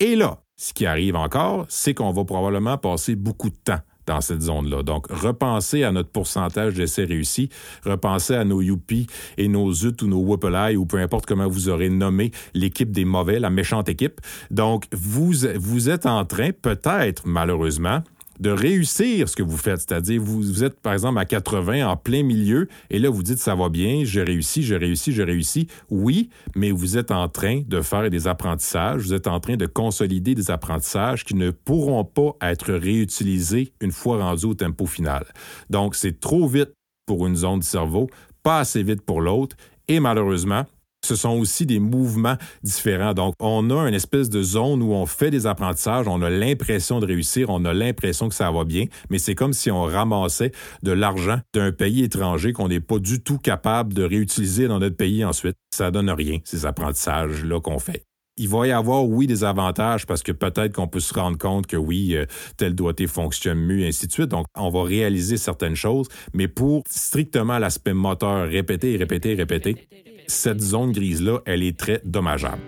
Et 0.00 0.16
là, 0.16 0.42
ce 0.56 0.72
qui 0.72 0.86
arrive 0.86 1.14
encore, 1.14 1.66
c'est 1.68 1.94
qu'on 1.94 2.10
va 2.10 2.24
probablement 2.24 2.76
passer 2.78 3.14
beaucoup 3.14 3.48
de 3.48 3.56
temps 3.56 3.80
dans 4.06 4.20
cette 4.20 4.42
zone-là. 4.42 4.82
Donc, 4.82 5.06
repensez 5.10 5.84
à 5.84 5.92
notre 5.92 6.10
pourcentage 6.10 6.74
d'essais 6.74 7.04
réussis, 7.04 7.48
repensez 7.84 8.34
à 8.34 8.44
nos 8.44 8.60
Youpi 8.60 9.06
et 9.36 9.48
nos 9.48 9.72
Zut 9.72 10.02
ou 10.02 10.06
nos 10.06 10.20
Whoopalai 10.20 10.76
ou 10.76 10.86
peu 10.86 10.98
importe 10.98 11.26
comment 11.26 11.48
vous 11.48 11.68
aurez 11.68 11.90
nommé 11.90 12.32
l'équipe 12.54 12.90
des 12.90 13.04
mauvais, 13.04 13.38
la 13.38 13.50
méchante 13.50 13.88
équipe. 13.88 14.20
Donc, 14.50 14.86
vous, 14.92 15.32
vous 15.56 15.88
êtes 15.90 16.06
en 16.06 16.24
train, 16.24 16.50
peut-être 16.52 17.22
malheureusement, 17.24 18.02
de 18.40 18.50
réussir 18.50 19.28
ce 19.28 19.36
que 19.36 19.42
vous 19.42 19.56
faites. 19.56 19.80
C'est-à-dire, 19.80 20.20
vous, 20.22 20.64
êtes, 20.64 20.80
par 20.80 20.92
exemple, 20.92 21.18
à 21.18 21.24
80 21.24 21.86
en 21.86 21.96
plein 21.96 22.22
milieu, 22.22 22.68
et 22.90 22.98
là, 22.98 23.10
vous 23.10 23.22
dites, 23.22 23.38
ça 23.38 23.54
va 23.54 23.68
bien, 23.68 24.02
j'ai 24.04 24.22
réussi, 24.22 24.62
j'ai 24.62 24.76
réussi, 24.76 25.12
j'ai 25.12 25.24
réussi. 25.24 25.68
Oui, 25.90 26.30
mais 26.54 26.70
vous 26.70 26.96
êtes 26.96 27.10
en 27.10 27.28
train 27.28 27.62
de 27.66 27.80
faire 27.80 28.10
des 28.10 28.26
apprentissages, 28.26 29.02
vous 29.02 29.14
êtes 29.14 29.26
en 29.26 29.40
train 29.40 29.56
de 29.56 29.66
consolider 29.66 30.34
des 30.34 30.50
apprentissages 30.50 31.24
qui 31.24 31.34
ne 31.34 31.50
pourront 31.50 32.04
pas 32.04 32.36
être 32.42 32.72
réutilisés 32.72 33.72
une 33.80 33.92
fois 33.92 34.18
rendus 34.18 34.46
au 34.46 34.54
tempo 34.54 34.86
final. 34.86 35.24
Donc, 35.70 35.94
c'est 35.94 36.20
trop 36.20 36.46
vite 36.48 36.72
pour 37.06 37.26
une 37.26 37.36
zone 37.36 37.60
du 37.60 37.66
cerveau, 37.66 38.08
pas 38.42 38.60
assez 38.60 38.82
vite 38.82 39.02
pour 39.02 39.20
l'autre, 39.20 39.56
et 39.88 40.00
malheureusement, 40.00 40.64
ce 41.04 41.16
sont 41.16 41.38
aussi 41.38 41.66
des 41.66 41.78
mouvements 41.78 42.36
différents. 42.62 43.14
Donc, 43.14 43.34
on 43.40 43.70
a 43.70 43.88
une 43.88 43.94
espèce 43.94 44.28
de 44.30 44.42
zone 44.42 44.82
où 44.82 44.92
on 44.92 45.06
fait 45.06 45.30
des 45.30 45.46
apprentissages, 45.46 46.08
on 46.08 46.22
a 46.22 46.30
l'impression 46.30 47.00
de 47.00 47.06
réussir, 47.06 47.50
on 47.50 47.64
a 47.64 47.74
l'impression 47.74 48.28
que 48.28 48.34
ça 48.34 48.50
va 48.50 48.64
bien, 48.64 48.86
mais 49.10 49.18
c'est 49.18 49.34
comme 49.34 49.52
si 49.52 49.70
on 49.70 49.82
ramassait 49.82 50.52
de 50.82 50.92
l'argent 50.92 51.38
d'un 51.52 51.72
pays 51.72 52.04
étranger 52.04 52.52
qu'on 52.52 52.68
n'est 52.68 52.80
pas 52.80 52.98
du 52.98 53.22
tout 53.22 53.38
capable 53.38 53.94
de 53.94 54.02
réutiliser 54.02 54.68
dans 54.68 54.78
notre 54.78 54.96
pays 54.96 55.24
ensuite. 55.24 55.56
Ça 55.74 55.90
donne 55.90 56.10
rien, 56.10 56.38
ces 56.44 56.66
apprentissages-là 56.66 57.60
qu'on 57.60 57.78
fait. 57.78 58.04
Il 58.36 58.48
va 58.48 58.66
y 58.66 58.72
avoir, 58.72 59.04
oui, 59.04 59.28
des 59.28 59.44
avantages 59.44 60.06
parce 60.06 60.24
que 60.24 60.32
peut-être 60.32 60.72
qu'on 60.72 60.88
peut 60.88 60.98
se 60.98 61.14
rendre 61.14 61.38
compte 61.38 61.68
que 61.68 61.76
oui, 61.76 62.16
euh, 62.16 62.26
tel 62.56 62.74
doigté 62.74 63.06
fonctionne 63.06 63.58
mieux, 63.58 63.80
et 63.80 63.86
ainsi 63.86 64.08
de 64.08 64.12
suite. 64.12 64.28
Donc, 64.28 64.46
on 64.56 64.70
va 64.70 64.82
réaliser 64.82 65.36
certaines 65.36 65.76
choses, 65.76 66.08
mais 66.32 66.48
pour 66.48 66.82
strictement 66.88 67.58
l'aspect 67.60 67.94
moteur, 67.94 68.48
répéter, 68.48 68.96
répéter, 68.96 69.34
répéter, 69.34 69.86
cette 70.26 70.60
zone 70.60 70.92
grise-là, 70.92 71.40
elle 71.46 71.62
est 71.62 71.76
très 71.76 72.00
dommageable. 72.04 72.62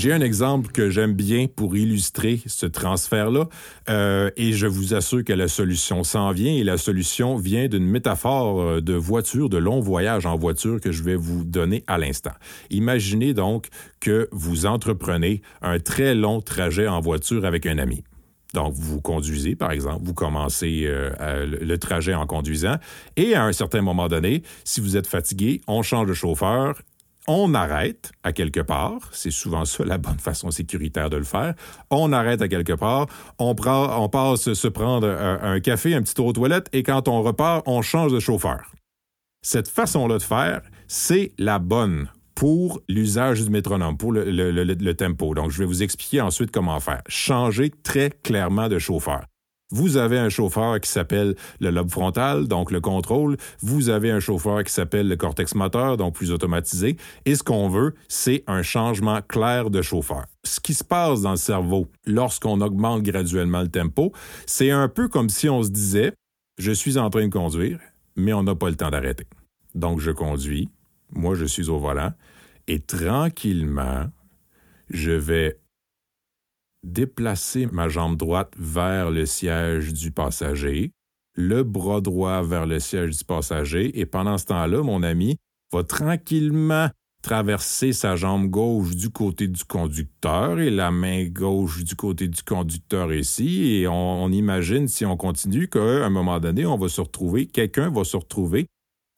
J'ai 0.00 0.14
un 0.14 0.22
exemple 0.22 0.72
que 0.72 0.88
j'aime 0.88 1.12
bien 1.12 1.46
pour 1.46 1.76
illustrer 1.76 2.40
ce 2.46 2.64
transfert-là 2.64 3.50
euh, 3.90 4.30
et 4.38 4.52
je 4.52 4.66
vous 4.66 4.94
assure 4.94 5.22
que 5.22 5.34
la 5.34 5.46
solution 5.46 6.04
s'en 6.04 6.32
vient 6.32 6.54
et 6.54 6.64
la 6.64 6.78
solution 6.78 7.36
vient 7.36 7.68
d'une 7.68 7.84
métaphore 7.84 8.62
euh, 8.62 8.80
de 8.80 8.94
voiture, 8.94 9.50
de 9.50 9.58
long 9.58 9.80
voyage 9.80 10.24
en 10.24 10.36
voiture 10.36 10.80
que 10.80 10.90
je 10.90 11.02
vais 11.02 11.16
vous 11.16 11.44
donner 11.44 11.84
à 11.86 11.98
l'instant. 11.98 12.32
Imaginez 12.70 13.34
donc 13.34 13.68
que 14.00 14.30
vous 14.32 14.64
entreprenez 14.64 15.42
un 15.60 15.78
très 15.80 16.14
long 16.14 16.40
trajet 16.40 16.88
en 16.88 17.02
voiture 17.02 17.44
avec 17.44 17.66
un 17.66 17.76
ami. 17.76 18.02
Donc, 18.54 18.74
vous 18.74 19.00
conduisez, 19.00 19.54
par 19.54 19.70
exemple, 19.70 20.00
vous 20.02 20.14
commencez 20.14 20.84
euh, 20.86 21.46
le 21.46 21.78
trajet 21.78 22.14
en 22.14 22.26
conduisant, 22.26 22.76
et 23.16 23.34
à 23.34 23.44
un 23.44 23.52
certain 23.52 23.80
moment 23.80 24.08
donné, 24.08 24.42
si 24.64 24.80
vous 24.80 24.96
êtes 24.96 25.06
fatigué, 25.06 25.60
on 25.68 25.82
change 25.82 26.08
de 26.08 26.14
chauffeur, 26.14 26.80
on 27.28 27.54
arrête 27.54 28.10
à 28.24 28.32
quelque 28.32 28.60
part, 28.60 28.98
c'est 29.12 29.30
souvent 29.30 29.64
ça 29.64 29.84
la 29.84 29.98
bonne 29.98 30.18
façon 30.18 30.50
sécuritaire 30.50 31.10
de 31.10 31.16
le 31.16 31.24
faire, 31.24 31.54
on 31.90 32.12
arrête 32.12 32.42
à 32.42 32.48
quelque 32.48 32.72
part, 32.72 33.06
on, 33.38 33.54
prend, 33.54 34.02
on 34.02 34.08
passe 34.08 34.52
se 34.52 34.68
prendre 34.68 35.06
un, 35.06 35.38
un 35.42 35.60
café, 35.60 35.94
un 35.94 36.02
petit 36.02 36.14
tour 36.14 36.26
aux 36.26 36.32
toilettes, 36.32 36.68
et 36.72 36.82
quand 36.82 37.06
on 37.06 37.22
repart, 37.22 37.62
on 37.66 37.82
change 37.82 38.12
de 38.12 38.18
chauffeur. 38.18 38.72
Cette 39.42 39.68
façon-là 39.68 40.18
de 40.18 40.22
faire, 40.22 40.60
c'est 40.88 41.32
la 41.38 41.58
bonne 41.58 42.08
pour 42.40 42.80
l'usage 42.88 43.44
du 43.44 43.50
métronome, 43.50 43.98
pour 43.98 44.12
le, 44.12 44.92
tempo. 44.94 45.34
Donc, 45.34 45.50
je 45.50 45.58
vais 45.58 45.66
vous 45.66 45.82
expliquer 45.82 46.22
ensuite 46.22 46.50
comment 46.50 46.80
faire. 46.80 47.02
Changer 47.06 47.70
très 47.82 48.08
clairement 48.08 48.66
de 48.70 48.78
chauffeur. 48.78 49.26
Vous 49.70 49.98
avez 49.98 50.16
un 50.16 50.30
chauffeur 50.30 50.80
qui 50.80 50.88
s'appelle 50.88 51.34
le 51.60 51.68
lobe 51.68 51.90
frontal, 51.90 52.48
donc 52.48 52.70
le 52.70 52.80
contrôle. 52.80 53.36
Vous 53.60 53.90
avez 53.90 54.10
un 54.10 54.20
chauffeur 54.20 54.64
qui 54.64 54.72
s'appelle 54.72 55.06
le 55.06 55.16
cortex 55.16 55.54
moteur, 55.54 55.98
donc 55.98 56.14
plus 56.14 56.32
automatisé. 56.32 56.96
Et 57.26 57.34
ce 57.34 57.42
qu'on 57.42 57.68
veut, 57.68 57.94
c'est 58.08 58.42
un 58.46 58.62
changement 58.62 59.20
clair 59.20 59.68
de 59.68 59.82
chauffeur. 59.82 60.24
Ce 60.42 60.60
qui 60.60 60.72
se 60.72 60.82
passe 60.82 61.20
dans 61.20 61.32
le 61.32 61.36
cerveau 61.36 61.88
lorsqu'on 62.06 62.62
augmente 62.62 63.02
graduellement 63.02 63.60
le 63.60 63.68
tempo, 63.68 64.14
c'est 64.46 64.70
un 64.70 64.88
peu 64.88 65.08
comme 65.08 65.28
si 65.28 65.50
on 65.50 65.62
se 65.62 65.68
disait, 65.68 66.14
je 66.56 66.72
suis 66.72 66.96
en 66.96 67.10
train 67.10 67.26
de 67.26 67.32
conduire, 67.32 67.80
mais 68.16 68.32
on 68.32 68.44
n'a 68.44 68.54
pas 68.54 68.70
le 68.70 68.76
temps 68.76 68.88
d'arrêter. 68.88 69.26
Donc, 69.74 70.00
je 70.00 70.10
conduis, 70.10 70.70
moi 71.12 71.34
je 71.34 71.44
suis 71.44 71.68
au 71.68 71.78
volant, 71.78 72.12
et 72.66 72.80
tranquillement, 72.80 74.06
je 74.88 75.12
vais 75.12 75.60
déplacer 76.82 77.66
ma 77.66 77.88
jambe 77.88 78.16
droite 78.16 78.52
vers 78.58 79.10
le 79.10 79.26
siège 79.26 79.92
du 79.92 80.10
passager, 80.10 80.92
le 81.34 81.62
bras 81.62 82.00
droit 82.00 82.42
vers 82.42 82.66
le 82.66 82.80
siège 82.80 83.18
du 83.18 83.24
passager, 83.24 83.98
et 83.98 84.06
pendant 84.06 84.38
ce 84.38 84.46
temps-là, 84.46 84.82
mon 84.82 85.02
ami 85.02 85.36
va 85.72 85.84
tranquillement 85.84 86.88
traverser 87.22 87.92
sa 87.92 88.16
jambe 88.16 88.48
gauche 88.48 88.96
du 88.96 89.10
côté 89.10 89.46
du 89.46 89.64
conducteur 89.64 90.58
et 90.58 90.70
la 90.70 90.90
main 90.90 91.24
gauche 91.26 91.84
du 91.84 91.94
côté 91.94 92.28
du 92.28 92.42
conducteur 92.42 93.12
ici. 93.12 93.74
Et 93.74 93.88
on, 93.88 94.28
imagine, 94.30 94.88
si 94.88 95.04
on 95.04 95.16
continue, 95.16 95.68
qu'à 95.68 95.80
un 95.80 96.10
moment 96.10 96.40
donné, 96.40 96.64
on 96.64 96.78
va 96.78 96.88
se 96.88 97.00
retrouver, 97.00 97.46
quelqu'un 97.46 97.90
va 97.90 98.04
se 98.04 98.16
retrouver 98.16 98.66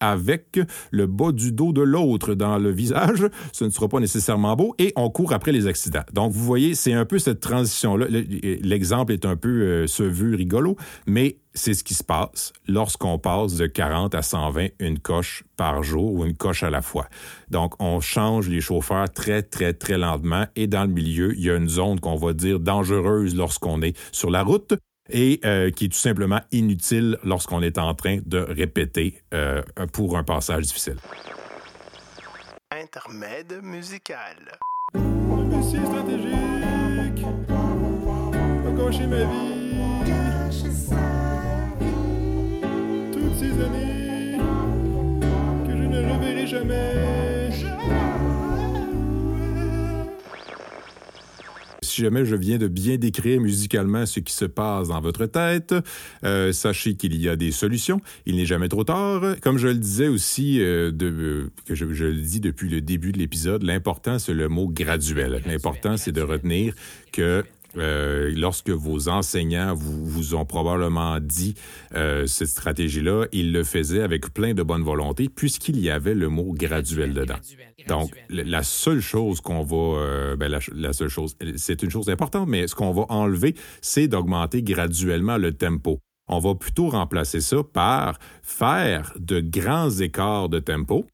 avec 0.03 0.61
le 0.91 1.07
bas 1.07 1.33
du 1.33 1.53
dos 1.53 1.73
de 1.73 1.81
l'autre 1.81 2.35
dans 2.35 2.59
le 2.59 2.71
visage. 2.71 3.27
Ce 3.53 3.65
ne 3.65 3.71
sera 3.71 3.88
pas 3.88 4.01
nécessairement 4.01 4.57
beau 4.57 4.75
et 4.79 4.93
on 4.97 5.09
court 5.09 5.33
après 5.33 5.53
les 5.53 5.67
accidents. 5.67 6.03
Donc, 6.12 6.33
vous 6.33 6.45
voyez, 6.45 6.75
c'est 6.75 6.93
un 6.93 7.05
peu 7.05 7.19
cette 7.19 7.41
transition-là. 7.41 8.07
L'exemple 8.11 9.12
est 9.12 9.25
un 9.25 9.37
peu 9.37 9.49
euh, 9.49 9.87
vu 10.01 10.35
rigolo, 10.35 10.77
mais 11.07 11.38
c'est 11.55 11.75
ce 11.75 11.85
qui 11.85 11.95
se 11.95 12.03
passe 12.03 12.53
lorsqu'on 12.67 13.19
passe 13.19 13.55
de 13.57 13.67
40 13.67 14.15
à 14.15 14.23
120 14.23 14.69
une 14.81 14.99
coche 14.99 15.45
par 15.57 15.83
jour 15.83 16.12
ou 16.15 16.25
une 16.25 16.37
coche 16.37 16.62
à 16.62 16.71
la 16.71 16.83
fois. 16.83 17.07
Donc, 17.51 17.75
on 17.81 18.01
change 18.01 18.49
les 18.49 18.61
chauffeurs 18.61 19.11
très, 19.11 19.43
très, 19.43 19.73
très 19.73 19.99
lentement 19.99 20.47
et 20.57 20.67
dans 20.67 20.83
le 20.83 20.93
milieu, 20.93 21.35
il 21.37 21.45
y 21.45 21.51
a 21.51 21.57
une 21.57 21.69
zone 21.69 22.01
qu'on 22.01 22.17
va 22.17 22.33
dire 22.33 22.59
dangereuse 22.59 23.37
lorsqu'on 23.37 23.83
est 23.83 23.97
sur 24.12 24.31
la 24.31 24.43
route 24.43 24.75
et 25.11 25.41
euh, 25.45 25.71
qui 25.71 25.87
est 25.87 25.88
tout 25.88 25.99
simplement 25.99 26.41
inutile 26.53 27.19
lorsqu'on 27.25 27.62
est 27.62 27.79
en 27.79 27.95
train 27.95 28.19
de 28.25 28.38
répéter 28.38 29.23
euh, 29.35 29.62
pour 29.93 30.17
un 30.17 30.25
passage 30.25 30.65
difficile. 30.65 30.97
Intermède 32.71 33.61
musical. 33.62 34.37
Stratégique 35.62 36.33
ma 39.01 39.25
vie. 39.25 39.62
Toutes 43.12 43.38
ces 43.38 43.53
années 43.65 44.38
que 45.67 45.71
je 45.71 45.85
ne 45.85 46.12
reverrai 46.12 46.47
jamais. 46.47 47.21
Si 51.92 52.02
jamais 52.02 52.24
je 52.24 52.37
viens 52.37 52.59
de 52.59 52.68
bien 52.68 52.96
décrire 52.96 53.40
musicalement 53.40 54.07
ce 54.07 54.20
qui 54.20 54.33
se 54.33 54.44
passe 54.44 54.88
dans 54.88 55.00
votre 55.00 55.26
tête, 55.26 55.74
euh, 56.24 56.52
sachez 56.52 56.94
qu'il 56.94 57.14
y 57.20 57.28
a 57.28 57.37
des 57.37 57.52
solutions. 57.52 58.00
Il 58.26 58.37
n'est 58.37 58.46
jamais 58.46 58.68
trop 58.68 58.85
tard. 58.85 59.22
Comme 59.42 59.59
je 59.59 59.68
le 59.68 59.74
disais 59.74 60.09
aussi, 60.09 60.61
euh, 60.61 60.90
de, 60.90 61.50
que 61.66 61.74
je, 61.74 61.92
je, 61.92 62.07
le 62.07 62.20
dis 62.20 62.40
depuis 62.40 62.68
le 62.68 62.81
début 62.81 63.12
de 63.12 63.18
l'épisode, 63.18 63.62
l'important, 63.62 64.18
c'est 64.18 64.35
le 64.35 64.48
mot 64.48 64.68
graduel. 64.68 65.42
L'important, 65.46 65.96
c'est 65.96 66.12
de 66.12 66.22
retenir 66.22 66.74
que 67.12 67.44
euh, 67.76 68.32
lorsque 68.37 68.70
vos 68.70 69.08
enseignants 69.08 69.74
vous, 69.74 70.04
vous 70.04 70.35
ont 70.35 70.44
probablement 70.44 71.18
dit 71.20 71.54
euh, 71.94 72.26
cette 72.26 72.48
stratégie-là, 72.48 73.26
ils 73.32 73.52
le 73.52 73.64
faisaient 73.64 74.02
avec 74.02 74.32
plein 74.32 74.54
de 74.54 74.62
bonne 74.62 74.82
volonté 74.82 75.28
puisqu'il 75.28 75.78
y 75.80 75.90
avait 75.90 76.14
le 76.14 76.28
mot 76.28 76.52
graduel 76.52 77.14
dedans. 77.14 77.38
Donc, 77.88 78.12
la 78.28 78.62
seule 78.62 79.00
chose 79.00 79.40
qu'on 79.40 79.62
va, 79.62 80.00
euh, 80.00 80.37
ben, 80.37 80.52
la, 80.72 80.92
seule 80.92 81.08
chose, 81.08 81.37
c'est 81.56 81.82
une 81.82 81.90
chose 81.90 82.08
importante, 82.08 82.48
mais 82.48 82.66
ce 82.66 82.74
qu'on 82.74 82.92
va 82.92 83.06
enlever, 83.08 83.54
c'est 83.80 84.08
d'augmenter 84.08 84.62
graduellement 84.62 85.37
le 85.37 85.52
tempo. 85.52 85.98
On 86.28 86.38
va 86.38 86.54
plutôt 86.54 86.88
remplacer 86.88 87.40
ça 87.40 87.58
par 87.64 88.18
faire 88.42 89.12
de 89.18 89.40
grands 89.40 89.90
écarts 89.90 90.48
de 90.48 90.61
tempo 90.61 91.06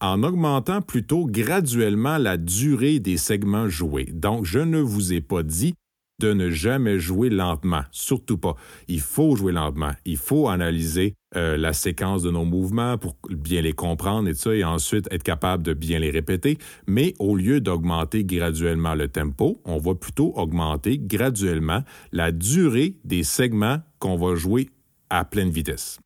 en 0.00 0.22
augmentant 0.22 0.82
plutôt 0.82 1.26
graduellement 1.26 2.18
la 2.18 2.36
durée 2.36 2.98
des 2.98 3.16
segments 3.16 3.68
joués. 3.68 4.08
Donc, 4.12 4.44
je 4.44 4.58
ne 4.58 4.78
vous 4.78 5.12
ai 5.12 5.20
pas 5.20 5.42
dit 5.42 5.74
de 6.22 6.32
ne 6.32 6.50
jamais 6.50 6.98
jouer 6.98 7.30
lentement, 7.30 7.82
surtout 7.90 8.38
pas. 8.38 8.54
Il 8.88 9.00
faut 9.00 9.34
jouer 9.36 9.52
lentement. 9.52 9.92
Il 10.04 10.16
faut 10.16 10.48
analyser 10.48 11.14
euh, 11.34 11.56
la 11.56 11.72
séquence 11.72 12.22
de 12.22 12.30
nos 12.30 12.44
mouvements 12.44 12.96
pour 12.98 13.16
bien 13.28 13.60
les 13.60 13.72
comprendre 13.72 14.28
et 14.28 14.34
ça, 14.34 14.54
et 14.54 14.64
ensuite 14.64 15.08
être 15.10 15.22
capable 15.22 15.62
de 15.62 15.72
bien 15.72 15.98
les 15.98 16.10
répéter. 16.10 16.58
Mais 16.86 17.14
au 17.18 17.34
lieu 17.34 17.60
d'augmenter 17.60 18.24
graduellement 18.24 18.94
le 18.94 19.08
tempo, 19.08 19.60
on 19.64 19.78
va 19.78 19.94
plutôt 19.94 20.32
augmenter 20.36 20.98
graduellement 20.98 21.82
la 22.12 22.30
durée 22.30 22.96
des 23.04 23.24
segments 23.24 23.78
qu'on 23.98 24.16
va 24.16 24.34
jouer 24.34 24.70
à 25.10 25.24
pleine 25.24 25.50
vitesse. 25.50 25.98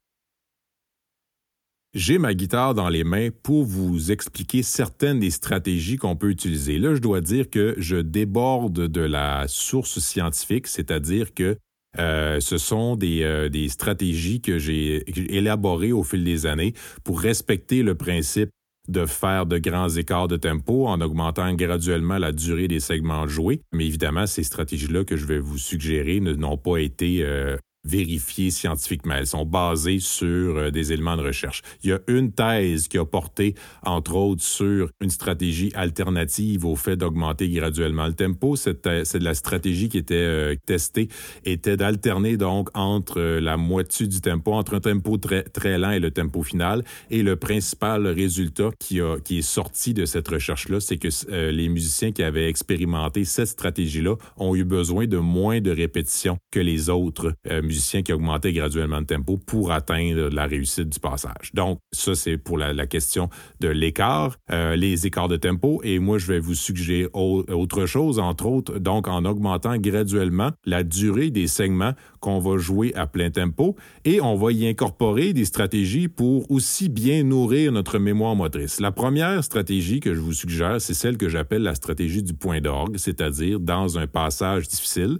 J'ai 1.97 2.19
ma 2.19 2.35
guitare 2.35 2.75
dans 2.75 2.91
les 2.91 3.05
mains 3.05 3.31
pour 3.43 3.65
vous 3.65 4.13
expliquer 4.13 4.63
certaines 4.63 5.19
des 5.19 5.31
stratégies 5.31 5.97
qu'on 5.97 6.15
peut 6.15 6.29
utiliser. 6.29 6.79
Là, 6.79 6.95
je 6.95 7.01
dois 7.01 7.23
dire 7.23 7.49
que 7.49 7.75
je 7.79 7.97
déborde 7.97 8.87
de 8.87 9.01
la 9.01 9.49
source 9.49 9.99
scientifique, 9.99 10.67
c'est-à-dire 10.67 11.33
que 11.33 11.57
euh, 11.99 12.39
ce 12.39 12.59
sont 12.59 12.97
des, 12.97 13.23
euh, 13.23 13.49
des 13.49 13.71
stratégies 13.71 14.43
que 14.43 14.59
j'ai 14.59 15.05
élaborées 15.35 15.93
au 15.93 16.03
fil 16.03 16.23
des 16.23 16.45
années 16.45 16.75
pour 17.03 17.19
respecter 17.19 17.83
le 17.83 17.95
principe 17.95 18.51
de 18.89 19.07
faire 19.07 19.47
de 19.47 19.57
grands 19.57 19.89
écarts 19.89 20.29
de 20.29 20.37
tempo 20.37 20.87
en 20.89 21.01
augmentant 21.01 21.55
graduellement 21.55 22.19
la 22.19 22.33
durée 22.33 22.69
des 22.69 22.81
segments 22.81 23.27
joués. 23.27 23.63
Mais 23.73 23.87
évidemment, 23.87 24.27
ces 24.27 24.43
stratégies-là 24.43 25.05
que 25.05 25.17
je 25.17 25.25
vais 25.25 25.39
vous 25.39 25.57
suggérer 25.57 26.21
n'ont 26.21 26.59
pas 26.59 26.77
été 26.77 27.23
euh, 27.23 27.57
vérifiées 27.87 28.51
scientifiquement. 28.51 29.15
Elles 29.15 29.27
sont 29.27 29.47
basées 29.47 30.01
sur 30.01 30.57
euh, 30.57 30.71
des 30.71 30.93
éléments 30.93 31.17
de 31.17 31.23
recherche. 31.23 31.63
Il 31.83 31.91
y 31.91 31.93
a 31.93 32.01
une 32.09 32.33
thèse 32.33 32.89
qui 32.89 32.99
a 32.99 33.05
porté, 33.05 33.55
entre 33.85 34.15
autres, 34.15 34.43
sur 34.43 34.91
une 35.01 35.11
stratégie 35.11 35.71
alternative 35.75 36.65
au 36.65 36.77
fait 36.77 36.97
d'augmenter 36.97 37.49
graduellement 37.49 38.07
le 38.07 38.15
tempo. 38.15 38.57
C'est 38.57 38.85
la 39.15 39.35
stratégie 39.35 39.89
qui 39.89 39.99
était 39.99 40.15
euh, 40.15 40.55
testée, 40.67 41.09
était 41.45 41.77
d'alterner 41.77 42.37
donc 42.37 42.69
entre 42.75 43.21
euh, 43.21 43.41
la 43.41 43.57
moitié 43.57 44.07
du 44.07 44.21
tempo, 44.21 44.53
entre 44.53 44.75
un 44.75 44.81
tempo 44.81 45.17
très, 45.17 45.79
lent 45.79 45.93
et 45.93 46.01
le 46.01 46.11
tempo 46.11 46.43
final. 46.43 46.85
Et 47.11 47.23
le 47.23 47.37
principal 47.37 48.07
résultat 48.07 48.71
qui, 48.79 48.99
est 48.99 49.43
sorti 49.43 49.95
de 49.95 50.05
cette 50.05 50.29
recherche-là, 50.29 50.81
c'est 50.81 50.97
que 50.97 51.09
les 51.51 51.69
musiciens 51.69 52.13
qui 52.13 52.23
avaient 52.23 52.49
expérimenté 52.49 53.25
cette 53.25 53.49
stratégie-là 53.49 54.17
ont 54.37 54.55
eu 54.55 54.65
besoin 54.65 55.07
de 55.07 55.19
moins 55.19 55.61
de 55.61 55.71
répétitions 55.71 56.39
que 56.51 56.61
les 56.61 56.91
autres 56.91 57.35
musiciens 57.63 57.76
qui 58.03 58.13
augmentait 58.13 58.53
graduellement 58.53 58.99
le 58.99 59.07
tempo 59.07 59.37
pour 59.37 59.73
atteindre 59.73 60.29
la 60.29 60.47
réussite 60.47 60.89
du 60.89 61.01
passage. 61.01 61.53
Donc, 61.55 61.79
ça, 61.93 62.15
c'est 62.15 62.37
pour 62.37 62.59
la, 62.59 62.87
question 62.87 63.29
de 63.61 63.69
l'écart, 63.69 64.37
euh, 64.53 64.77
les 64.77 65.07
écarts 65.07 65.29
de 65.29 65.37
tempo. 65.37 65.81
Et 65.83 65.99
moi, 65.99 66.19
je 66.19 66.27
vais 66.27 66.39
vous 66.39 66.55
suggérer 66.55 67.09
autre 67.13 67.87
chose, 67.87 68.19
entre 68.19 68.47
autres, 68.47 68.79
donc 68.79 69.09
en 69.09 69.25
augmentant 69.25 69.77
graduellement 69.77 70.51
la 70.65 70.83
durée 70.85 71.31
des 71.31 71.47
segments 71.47 71.93
qu'on 72.21 72.39
va 72.39 72.59
jouer 72.59 72.95
à 72.95 73.07
plein 73.07 73.31
tempo 73.31 73.77
et 74.05 74.21
on 74.21 74.37
va 74.37 74.53
y 74.53 74.67
incorporer 74.67 75.33
des 75.33 75.45
stratégies 75.45 76.09
pour 76.09 76.51
aussi 76.51 76.89
bien 76.89 77.23
nourrir 77.23 77.73
notre 77.73 77.99
mémoire 77.99 78.35
motrice. 78.35 78.81
La 78.81 78.93
première 78.93 79.43
stratégie 79.45 80.01
que 80.01 80.15
je 80.15 80.21
vous 80.21 80.33
suggère, 80.33 80.81
c'est 80.81 80.95
celle 80.95 81.17
que 81.17 81.29
j'appelle 81.29 81.63
la 81.63 81.75
stratégie 81.75 82.23
du 82.23 82.35
point 82.35 82.61
d'orgue, 82.61 82.97
c'est-à-dire 82.97 83.61
dans 83.61 83.99
un 83.99 84.07
passage 84.07 84.69
difficile, 84.69 85.19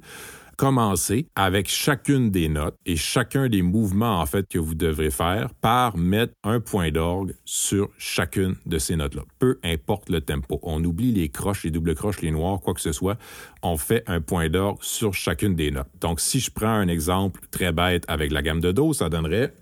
commencer 0.57 1.27
avec 1.35 1.69
chacune 1.69 2.31
des 2.31 2.49
notes 2.49 2.77
et 2.87 2.97
chacun 2.97 3.49
des 3.49 3.63
mouvements 3.63 4.21
en 4.21 4.27
fait 4.27 4.49
que 4.49 4.59
vous 4.59 4.75
devrez 4.75 5.11
faire 5.11 5.53
par 5.55 5.97
mettre 5.97 6.33
un 6.45 6.61
point 6.61 6.91
d'orgue 6.91 7.35
sur 7.45 7.91
chacune 7.99 8.57
de 8.67 8.79
ces 8.79 8.97
notes-là. 8.97 9.23
Peu 9.39 9.59
importe 9.63 10.09
le 10.11 10.21
tempo. 10.21 10.59
On 10.63 10.83
oublie 10.85 11.13
les 11.13 11.29
croches, 11.29 11.65
les 11.65 11.71
doubles 11.71 11.95
croches, 11.95 12.21
les 12.23 12.31
noirs, 12.31 12.61
quoi 12.61 12.75
que 12.75 12.81
ce 12.81 12.93
soit. 12.93 13.19
On 13.63 13.77
fait 13.77 14.03
un 14.07 14.21
point 14.21 14.49
d'orgue 14.49 14.79
sur 14.81 15.15
chacune 15.15 15.55
des 15.55 15.71
notes. 15.71 15.89
Donc, 16.01 16.21
si 16.21 16.41
je 16.41 16.51
prends 16.51 16.67
un 16.67 16.89
exemple 16.89 17.41
très 17.51 17.73
bête 17.73 18.05
avec 18.09 18.33
la 18.33 18.43
gamme 18.43 18.61
de 18.61 18.73
Do, 18.73 18.93
ça 18.93 19.09
donnerait 19.09 19.53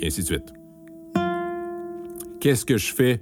et 0.00 0.06
ainsi 0.06 0.22
de 0.22 0.26
suite. 0.26 0.59
Qu'est-ce 2.40 2.64
que 2.64 2.78
je 2.78 2.94
fais? 2.94 3.20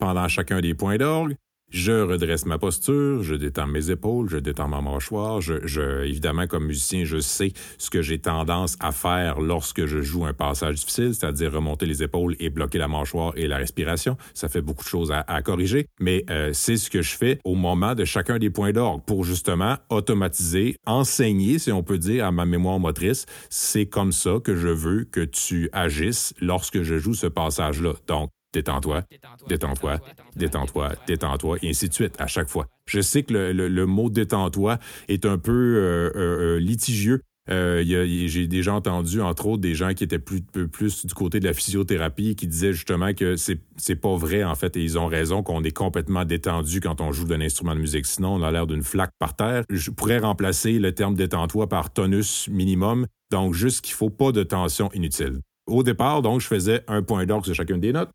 Pendant 0.00 0.26
chacun 0.26 0.60
des 0.60 0.74
points 0.74 0.96
d'orgue? 0.96 1.36
Je 1.70 1.92
redresse 1.92 2.46
ma 2.46 2.58
posture, 2.58 3.22
je 3.22 3.34
détends 3.36 3.68
mes 3.68 3.90
épaules, 3.90 4.28
je 4.28 4.38
détends 4.38 4.66
ma 4.66 4.80
mâchoire. 4.80 5.40
Je, 5.40 6.04
évidemment, 6.04 6.48
comme 6.48 6.66
musicien, 6.66 7.04
je 7.04 7.18
sais 7.18 7.52
ce 7.78 7.90
que 7.90 8.02
j'ai 8.02 8.18
tendance 8.18 8.76
à 8.80 8.90
faire 8.90 9.40
lorsque 9.40 9.86
je 9.86 10.00
joue 10.00 10.26
un 10.26 10.32
passage 10.32 10.76
difficile, 10.76 11.14
c'est-à-dire 11.14 11.52
remonter 11.52 11.86
les 11.86 12.02
épaules 12.02 12.34
et 12.40 12.50
bloquer 12.50 12.78
la 12.78 12.88
mâchoire 12.88 13.32
et 13.36 13.46
la 13.46 13.56
respiration. 13.56 14.16
Ça 14.34 14.48
fait 14.48 14.62
beaucoup 14.62 14.84
de 14.84 14.88
choses 14.88 15.12
à, 15.12 15.42
corriger, 15.42 15.86
mais 16.00 16.24
euh, 16.30 16.50
c'est 16.52 16.76
ce 16.76 16.90
que 16.90 17.02
je 17.02 17.16
fais 17.16 17.38
au 17.44 17.54
moment 17.54 17.94
de 17.94 18.04
chacun 18.04 18.38
des 18.38 18.50
points 18.50 18.72
d'orgue 18.72 19.02
pour 19.04 19.24
justement 19.24 19.76
automatiser, 19.90 20.76
enseigner, 20.86 21.60
si 21.60 21.70
on 21.70 21.84
peut 21.84 21.98
dire, 21.98 22.26
à 22.26 22.32
ma 22.32 22.46
mémoire 22.46 22.80
motrice. 22.80 23.26
C'est 23.48 23.86
comme 23.86 24.12
ça 24.12 24.38
que 24.42 24.56
je 24.56 24.68
veux 24.68 25.04
que 25.04 25.20
tu 25.20 25.68
agisses 25.72 26.34
lorsque 26.40 26.82
je 26.82 26.98
joue 26.98 27.14
ce 27.14 27.28
passage-là. 27.28 27.94
Donc, 28.08 28.30
détends-toi, 28.56 29.02
détends-toi, 29.48 29.98
détends-toi, 30.34 30.92
détends-toi, 31.06 31.58
et 31.62 31.68
ainsi 31.68 31.88
de 31.88 31.94
suite, 31.94 32.14
à 32.18 32.26
chaque 32.26 32.48
fois. 32.48 32.66
Je 32.86 33.00
sais 33.00 33.22
que 33.22 33.34
le, 33.34 33.86
mot 33.86 34.08
détends-toi 34.08 34.78
est 35.08 35.26
un 35.26 35.36
peu 35.36 35.52
euh, 35.52 36.10
euh, 36.16 36.56
euh, 36.56 36.58
litigieux. 36.58 37.20
j'ai 37.48 38.46
déjà 38.46 38.72
entendu, 38.72 39.20
entre 39.20 39.46
autres, 39.46 39.60
des 39.60 39.74
gens 39.74 39.92
qui 39.92 40.04
étaient 40.04 40.18
plus, 40.18 41.04
du 41.04 41.14
côté 41.14 41.38
de 41.38 41.44
la 41.44 41.52
physiothérapie 41.52 42.34
qui 42.34 42.46
disaient 42.46 42.72
justement 42.72 43.12
que 43.12 43.36
c'est 43.36 43.96
pas 43.96 44.16
vrai, 44.16 44.42
en 44.42 44.54
fait, 44.54 44.74
et 44.78 44.82
ils 44.82 44.98
ont 44.98 45.06
raison 45.06 45.42
qu'on 45.42 45.62
est 45.62 45.76
complètement 45.76 46.24
détendu 46.24 46.80
quand 46.80 47.02
on 47.02 47.12
joue 47.12 47.26
d'un 47.26 47.42
instrument 47.42 47.74
de 47.74 47.80
musique. 47.80 48.06
Sinon, 48.06 48.36
on 48.36 48.42
a 48.42 48.50
l'air 48.50 48.66
d'une 48.66 48.82
flaque 48.82 49.12
par 49.18 49.36
terre. 49.36 49.64
Je 49.68 49.90
pourrais 49.90 50.18
remplacer 50.18 50.78
le 50.78 50.92
terme 50.92 51.14
détends-toi 51.14 51.68
par 51.68 51.92
tonus 51.92 52.48
minimum, 52.48 53.06
donc 53.30 53.52
juste 53.52 53.82
qu'il 53.82 53.94
faut 53.94 54.10
pas 54.10 54.32
de 54.32 54.42
tension 54.42 54.90
inutile. 54.94 55.40
Au 55.66 55.82
départ, 55.82 56.22
donc, 56.22 56.40
je 56.40 56.46
faisais 56.46 56.84
un 56.88 57.02
point 57.02 57.26
d'orgue 57.26 57.44
sur 57.44 57.54
chacune 57.54 57.80
des 57.80 57.92
notes 57.92 58.10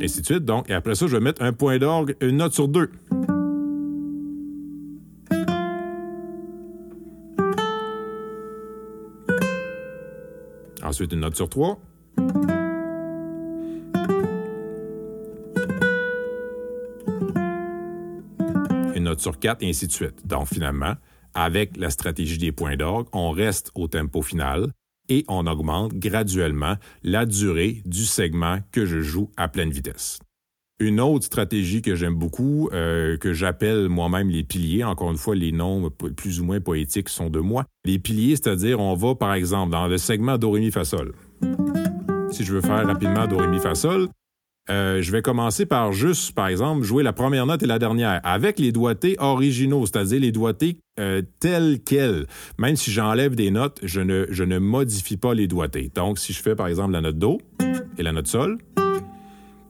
et 0.00 0.04
ainsi 0.04 0.20
de 0.20 0.26
suite. 0.26 0.44
Donc, 0.44 0.68
et 0.70 0.74
après 0.74 0.94
ça, 0.94 1.06
je 1.06 1.16
vais 1.16 1.22
mettre 1.22 1.42
un 1.42 1.52
point 1.52 1.78
d'orgue, 1.78 2.16
une 2.20 2.36
note 2.38 2.52
sur 2.52 2.68
deux. 2.68 2.90
Ensuite, 10.82 11.12
une 11.12 11.20
note 11.20 11.36
sur 11.36 11.48
trois. 11.48 11.78
Une 18.94 19.04
note 19.04 19.20
sur 19.20 19.38
quatre, 19.38 19.62
et 19.62 19.68
ainsi 19.68 19.86
de 19.86 19.92
suite. 19.92 20.26
Donc, 20.26 20.46
finalement, 20.46 20.94
avec 21.34 21.76
la 21.76 21.90
stratégie 21.90 22.38
des 22.38 22.52
points 22.52 22.76
d'orgue, 22.76 23.06
on 23.12 23.30
reste 23.30 23.70
au 23.74 23.86
tempo 23.86 24.22
final 24.22 24.68
et 25.08 25.24
on 25.28 25.46
augmente 25.46 25.94
graduellement 25.94 26.76
la 27.02 27.26
durée 27.26 27.82
du 27.84 28.04
segment 28.04 28.58
que 28.72 28.86
je 28.86 29.00
joue 29.00 29.30
à 29.36 29.48
pleine 29.48 29.70
vitesse. 29.70 30.18
Une 30.80 31.00
autre 31.00 31.24
stratégie 31.24 31.82
que 31.82 31.96
j'aime 31.96 32.14
beaucoup, 32.14 32.70
euh, 32.72 33.16
que 33.16 33.32
j'appelle 33.32 33.88
moi-même 33.88 34.30
les 34.30 34.44
piliers, 34.44 34.84
encore 34.84 35.10
une 35.10 35.16
fois, 35.16 35.34
les 35.34 35.50
noms 35.50 35.90
plus 35.90 36.40
ou 36.40 36.44
moins 36.44 36.60
poétiques 36.60 37.08
sont 37.08 37.30
de 37.30 37.40
moi. 37.40 37.64
Les 37.84 37.98
piliers, 37.98 38.36
c'est-à-dire, 38.36 38.78
on 38.78 38.94
va 38.94 39.16
par 39.16 39.34
exemple 39.34 39.72
dans 39.72 39.88
le 39.88 39.98
segment 39.98 40.38
Do, 40.38 40.52
Ré, 40.52 40.60
Mi, 40.60 40.70
Fa, 40.70 40.84
Sol. 40.84 41.14
Si 42.30 42.44
je 42.44 42.52
veux 42.52 42.60
faire 42.60 42.86
rapidement 42.86 43.26
Do, 43.26 43.38
Ré, 43.38 43.48
Mi, 43.48 43.58
Fa, 43.58 43.74
Sol, 43.74 44.08
euh, 44.70 45.00
je 45.00 45.10
vais 45.10 45.22
commencer 45.22 45.66
par 45.66 45.92
juste, 45.92 46.32
par 46.32 46.48
exemple, 46.48 46.84
jouer 46.84 47.02
la 47.02 47.12
première 47.12 47.46
note 47.46 47.62
et 47.62 47.66
la 47.66 47.78
dernière 47.78 48.20
avec 48.22 48.58
les 48.58 48.70
doigtés 48.70 49.16
originaux, 49.18 49.86
c'est-à-dire 49.86 50.20
les 50.20 50.32
doigtés 50.32 50.78
euh, 50.98 51.22
tels 51.40 51.80
quels. 51.84 52.26
Même 52.58 52.76
si 52.76 52.90
j'enlève 52.90 53.34
des 53.34 53.50
notes, 53.50 53.80
je 53.82 54.00
ne, 54.00 54.26
je 54.30 54.44
ne 54.44 54.58
modifie 54.58 55.16
pas 55.16 55.34
les 55.34 55.46
doigtés. 55.46 55.90
Donc, 55.94 56.18
si 56.18 56.32
je 56.32 56.42
fais, 56.42 56.54
par 56.54 56.66
exemple, 56.66 56.92
la 56.92 57.00
note 57.00 57.18
Do 57.18 57.38
et 57.98 58.02
la 58.02 58.12
note 58.12 58.26
Sol, 58.26 58.58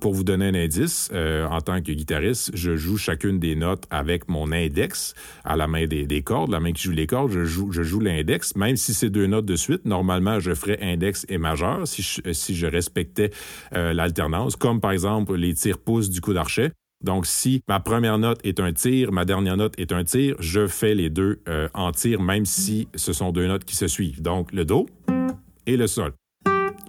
pour 0.00 0.14
vous 0.14 0.24
donner 0.24 0.46
un 0.46 0.54
indice, 0.54 1.10
euh, 1.12 1.46
en 1.46 1.60
tant 1.60 1.80
que 1.82 1.92
guitariste, 1.92 2.50
je 2.54 2.76
joue 2.76 2.96
chacune 2.96 3.38
des 3.38 3.56
notes 3.56 3.84
avec 3.90 4.28
mon 4.28 4.52
index 4.52 5.14
à 5.44 5.56
la 5.56 5.66
main 5.66 5.86
des, 5.86 6.22
cordes. 6.22 6.50
La 6.50 6.60
main 6.60 6.72
qui 6.72 6.82
joue 6.82 6.92
les 6.92 7.06
cordes, 7.06 7.32
je 7.32 7.44
joue, 7.44 7.72
je 7.72 7.82
joue 7.82 8.00
l'index. 8.00 8.54
Même 8.56 8.76
si 8.76 8.94
c'est 8.94 9.10
deux 9.10 9.26
notes 9.26 9.46
de 9.46 9.56
suite, 9.56 9.84
normalement, 9.84 10.40
je 10.40 10.54
ferais 10.54 10.78
index 10.82 11.26
et 11.28 11.38
majeur 11.38 11.86
si 11.86 12.02
je, 12.02 12.32
si 12.32 12.54
je 12.54 12.66
respectais 12.66 13.30
euh, 13.74 13.92
l'alternance, 13.92 14.56
comme 14.56 14.80
par 14.80 14.92
exemple 14.92 15.34
les 15.34 15.54
tirs-pouces 15.54 16.10
du 16.10 16.20
coup 16.20 16.32
d'archet. 16.32 16.72
Donc, 17.04 17.26
si 17.26 17.62
ma 17.68 17.80
première 17.80 18.18
note 18.18 18.40
est 18.44 18.60
un 18.60 18.72
tir, 18.72 19.12
ma 19.12 19.24
dernière 19.24 19.56
note 19.56 19.74
est 19.78 19.92
un 19.92 20.04
tir, 20.04 20.34
je 20.40 20.66
fais 20.66 20.94
les 20.94 21.10
deux 21.10 21.40
euh, 21.48 21.68
en 21.74 21.92
tir, 21.92 22.20
même 22.20 22.44
si 22.44 22.88
ce 22.94 23.12
sont 23.12 23.30
deux 23.30 23.46
notes 23.46 23.64
qui 23.64 23.76
se 23.76 23.86
suivent. 23.86 24.20
Donc, 24.20 24.52
le 24.52 24.64
Do 24.64 24.86
et 25.66 25.76
le 25.76 25.86
Sol 25.86 26.12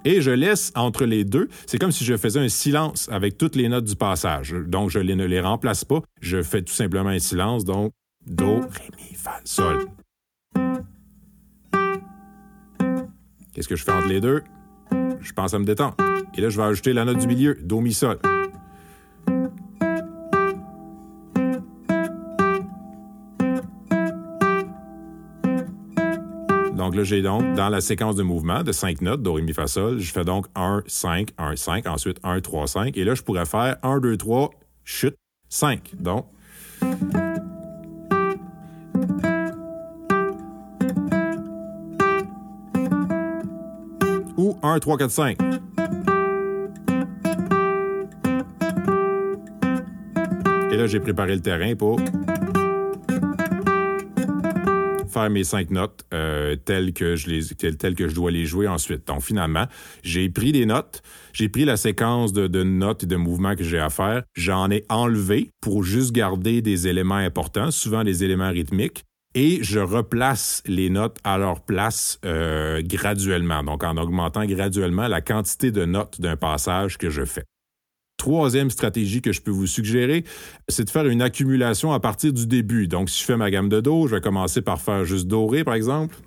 et 0.05 0.21
je 0.21 0.31
laisse 0.31 0.71
entre 0.75 1.05
les 1.05 1.23
deux. 1.23 1.49
C'est 1.65 1.77
comme 1.77 1.91
si 1.91 2.05
je 2.05 2.17
faisais 2.17 2.39
un 2.39 2.49
silence 2.49 3.09
avec 3.11 3.37
toutes 3.37 3.55
les 3.55 3.69
notes 3.69 3.85
du 3.85 3.95
passage. 3.95 4.51
Donc, 4.51 4.89
je 4.89 4.99
ne 4.99 5.25
les 5.25 5.41
remplace 5.41 5.85
pas. 5.85 6.01
Je 6.21 6.41
fais 6.41 6.61
tout 6.61 6.73
simplement 6.73 7.09
un 7.09 7.19
silence. 7.19 7.65
Donc, 7.65 7.91
Do, 8.25 8.61
Ré, 8.61 8.89
Mi, 8.97 9.15
Fa, 9.15 9.39
Sol. 9.43 9.87
Qu'est-ce 13.53 13.67
que 13.67 13.75
je 13.75 13.83
fais 13.83 13.91
entre 13.91 14.07
les 14.07 14.21
deux? 14.21 14.41
je 15.21 15.33
pense 15.33 15.53
à 15.53 15.59
me 15.59 15.65
détendre. 15.65 15.95
Et 16.35 16.41
là, 16.41 16.49
je 16.49 16.57
vais 16.57 16.63
ajouter 16.63 16.93
la 16.93 17.03
note 17.03 17.17
du 17.17 17.27
milieu, 17.27 17.57
Do, 17.61 17.81
Mi, 17.81 17.93
Sol. 17.93 18.19
J'ai 27.03 27.21
donc, 27.21 27.55
dans 27.55 27.69
la 27.69 27.81
séquence 27.81 28.15
de 28.15 28.23
mouvement 28.23 28.63
de 28.63 28.71
5 28.71 29.01
notes, 29.01 29.21
Do, 29.21 29.33
Ré, 29.33 29.41
Mi, 29.41 29.53
Fa, 29.53 29.67
Sol, 29.67 29.99
je 29.99 30.11
fais 30.11 30.23
donc 30.23 30.47
1, 30.55 30.83
5, 30.87 31.29
1, 31.37 31.55
5, 31.55 31.87
ensuite 31.87 32.17
1, 32.23 32.41
3, 32.41 32.67
5. 32.67 32.97
Et 32.97 33.03
là, 33.03 33.15
je 33.15 33.21
pourrais 33.21 33.45
faire 33.45 33.77
1, 33.83 33.99
2, 33.99 34.17
3, 34.17 34.49
chute, 34.83 35.15
5. 35.49 35.91
Donc, 35.99 36.25
ou 44.37 44.57
1, 44.63 44.79
3, 44.79 44.97
4, 44.97 45.11
5. 45.11 45.37
Et 50.71 50.77
là, 50.77 50.87
j'ai 50.87 50.99
préparé 50.99 51.35
le 51.35 51.41
terrain 51.41 51.75
pour 51.75 51.99
faire 55.09 55.29
mes 55.29 55.43
cinq 55.43 55.71
notes 55.71 56.05
euh, 56.13 56.55
telles, 56.55 56.93
que 56.93 57.15
je 57.15 57.29
les, 57.29 57.41
que 57.95 58.07
je 58.07 58.15
dois 58.15 58.31
les 58.31 58.45
jouer 58.45 58.67
ensuite. 58.67 59.07
Donc, 59.07 59.21
finalement, 59.21 59.65
j'ai 60.03 60.29
pris 60.29 60.51
des 60.51 60.65
notes, 60.65 61.01
j'ai 61.33 61.49
pris 61.49 61.65
la 61.65 61.77
séquence 61.77 62.33
de, 62.33 62.47
de 62.47 62.63
notes 62.63 63.03
et 63.03 63.07
de 63.07 63.15
mouvements 63.15 63.55
que 63.55 63.63
j'ai 63.63 63.79
à 63.79 63.89
faire, 63.89 64.23
j'en 64.35 64.69
ai 64.71 64.85
enlevé 64.89 65.51
pour 65.61 65.83
juste 65.83 66.11
garder 66.11 66.61
des 66.61 66.87
éléments 66.87 67.15
importants, 67.15 67.71
souvent 67.71 68.03
des 68.03 68.23
éléments 68.23 68.51
rythmiques, 68.51 69.03
et 69.35 69.59
je 69.61 69.79
replace 69.79 70.63
les 70.65 70.89
notes 70.89 71.17
à 71.23 71.37
leur 71.37 71.61
place 71.61 72.19
euh, 72.25 72.81
graduellement, 72.83 73.63
donc 73.63 73.83
en 73.83 73.97
augmentant 73.97 74.45
graduellement 74.45 75.07
la 75.07 75.21
quantité 75.21 75.71
de 75.71 75.85
notes 75.85 76.19
d'un 76.19 76.35
passage 76.35 76.97
que 76.97 77.09
je 77.09 77.25
fais. 77.25 77.43
Troisième 78.19 78.69
stratégie 78.69 79.21
que 79.21 79.31
je 79.31 79.39
peux 79.39 79.49
vous 79.49 79.65
suggérer, 79.65 80.25
c'est 80.67 80.83
de 80.83 80.89
faire 80.89 81.07
une 81.07 81.21
accumulation 81.21 81.93
à 81.93 82.01
partir 82.01 82.33
du 82.33 82.47
début. 82.47 82.85
Donc, 82.89 83.09
si 83.09 83.21
je 83.21 83.25
fais 83.25 83.37
ma 83.37 83.49
gamme 83.49 83.69
de 83.69 83.79
Do, 83.79 84.07
je 84.07 84.15
vais 84.15 84.21
commencer 84.21 84.61
par 84.61 84.81
faire 84.81 85.05
juste 85.05 85.25
doré, 85.25 85.63
par 85.63 85.73
exemple. 85.73 86.17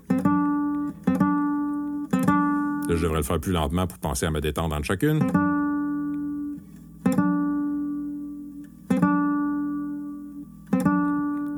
Là, 2.89 2.97
je 2.97 3.03
devrais 3.03 3.19
le 3.19 3.23
faire 3.23 3.39
plus 3.39 3.53
lentement 3.53 3.87
pour 3.87 3.99
penser 3.99 4.25
à 4.25 4.31
me 4.31 4.41
détendre 4.41 4.75
entre 4.75 4.87
chacune. 4.87 5.19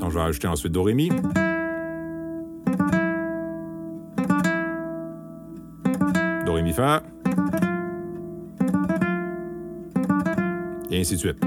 Donc, 0.01 0.11
je 0.11 0.15
vais 0.19 0.25
ajouter 0.25 0.49
ensuite 0.49 0.73
Do, 0.73 0.83
Ré, 0.83 0.95
Mi. 0.95 1.11
Do, 6.45 6.55
Ré, 6.55 6.63
Mi, 6.65 6.73
Fa. 6.73 7.05
Ainsi 11.05 11.15
de 11.15 11.21
suite. 11.21 11.41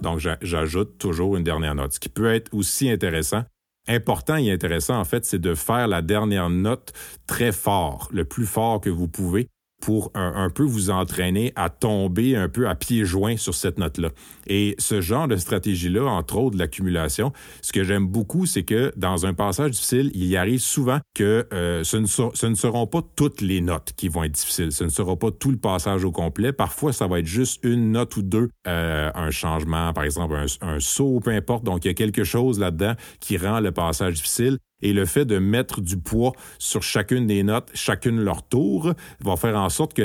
Donc, 0.00 0.20
j'ajoute 0.40 0.98
toujours 0.98 1.36
une 1.36 1.44
dernière 1.44 1.74
note. 1.74 1.92
Ce 1.92 2.00
qui 2.00 2.08
peut 2.08 2.32
être 2.32 2.52
aussi 2.54 2.88
intéressant, 2.88 3.44
important 3.86 4.36
et 4.36 4.50
intéressant, 4.50 4.98
en 4.98 5.04
fait, 5.04 5.24
c'est 5.26 5.38
de 5.38 5.54
faire 5.54 5.88
la 5.88 6.00
dernière 6.00 6.48
note 6.48 6.92
très 7.26 7.52
fort, 7.52 8.08
le 8.12 8.24
plus 8.24 8.46
fort 8.46 8.80
que 8.80 8.88
vous 8.88 9.08
pouvez 9.08 9.48
pour 9.86 10.10
un, 10.14 10.50
peu 10.50 10.64
vous 10.64 10.90
entraîner 10.90 11.52
à 11.54 11.70
tomber 11.70 12.34
un 12.34 12.48
peu 12.48 12.68
à 12.68 12.74
pieds 12.74 13.04
joints 13.04 13.36
sur 13.36 13.54
cette 13.54 13.78
note-là. 13.78 14.08
Et 14.48 14.74
ce 14.80 15.00
genre 15.00 15.28
de 15.28 15.36
stratégie-là, 15.36 16.02
entre 16.02 16.38
autres 16.38 16.58
l'accumulation, 16.58 17.32
ce 17.62 17.72
que 17.72 17.84
j'aime 17.84 18.08
beaucoup, 18.08 18.46
c'est 18.46 18.64
que 18.64 18.92
dans 18.96 19.26
un 19.26 19.32
passage 19.32 19.70
difficile, 19.70 20.10
il 20.12 20.24
y 20.24 20.36
arrive 20.36 20.58
souvent 20.58 20.98
que 21.14 21.46
euh, 21.52 21.84
ce, 21.84 21.98
ne 21.98 22.06
ce, 22.06 22.46
ne 22.46 22.56
seront 22.56 22.88
pas 22.88 23.00
toutes 23.14 23.40
les 23.40 23.60
notes 23.60 23.92
qui 23.96 24.08
vont 24.08 24.24
être 24.24 24.32
difficiles. 24.32 24.72
Ce 24.72 24.82
ne 24.82 24.88
sera 24.88 25.14
pas 25.14 25.30
tout 25.30 25.52
le 25.52 25.56
passage 25.56 26.04
au 26.04 26.10
complet. 26.10 26.52
Parfois, 26.52 26.92
ça 26.92 27.06
va 27.06 27.20
être 27.20 27.26
juste 27.26 27.60
une 27.62 27.92
note 27.92 28.16
ou 28.16 28.22
deux, 28.22 28.48
euh, 28.66 29.12
un 29.14 29.30
changement, 29.30 29.92
par 29.92 30.02
exemple 30.02 30.34
un, 30.34 30.46
un 30.68 30.80
saut, 30.80 31.20
peu 31.20 31.30
importe. 31.30 31.62
Donc, 31.62 31.84
il 31.84 31.88
y 31.88 31.90
a 31.92 31.94
quelque 31.94 32.24
chose 32.24 32.58
là-dedans 32.58 32.94
qui 33.20 33.36
rend 33.36 33.60
le 33.60 33.70
passage 33.70 34.14
difficile. 34.14 34.58
Et 34.82 34.92
le 34.92 35.06
fait 35.06 35.24
de 35.24 35.38
mettre 35.38 35.80
du 35.80 35.96
poids 35.96 36.32
sur 36.58 36.82
chacune 36.82 37.26
des 37.26 37.42
notes, 37.42 37.70
chacune 37.74 38.20
leur 38.20 38.46
tour, 38.46 38.92
va 39.20 39.36
faire 39.36 39.56
en 39.56 39.68
sorte 39.70 39.94
que 39.94 40.02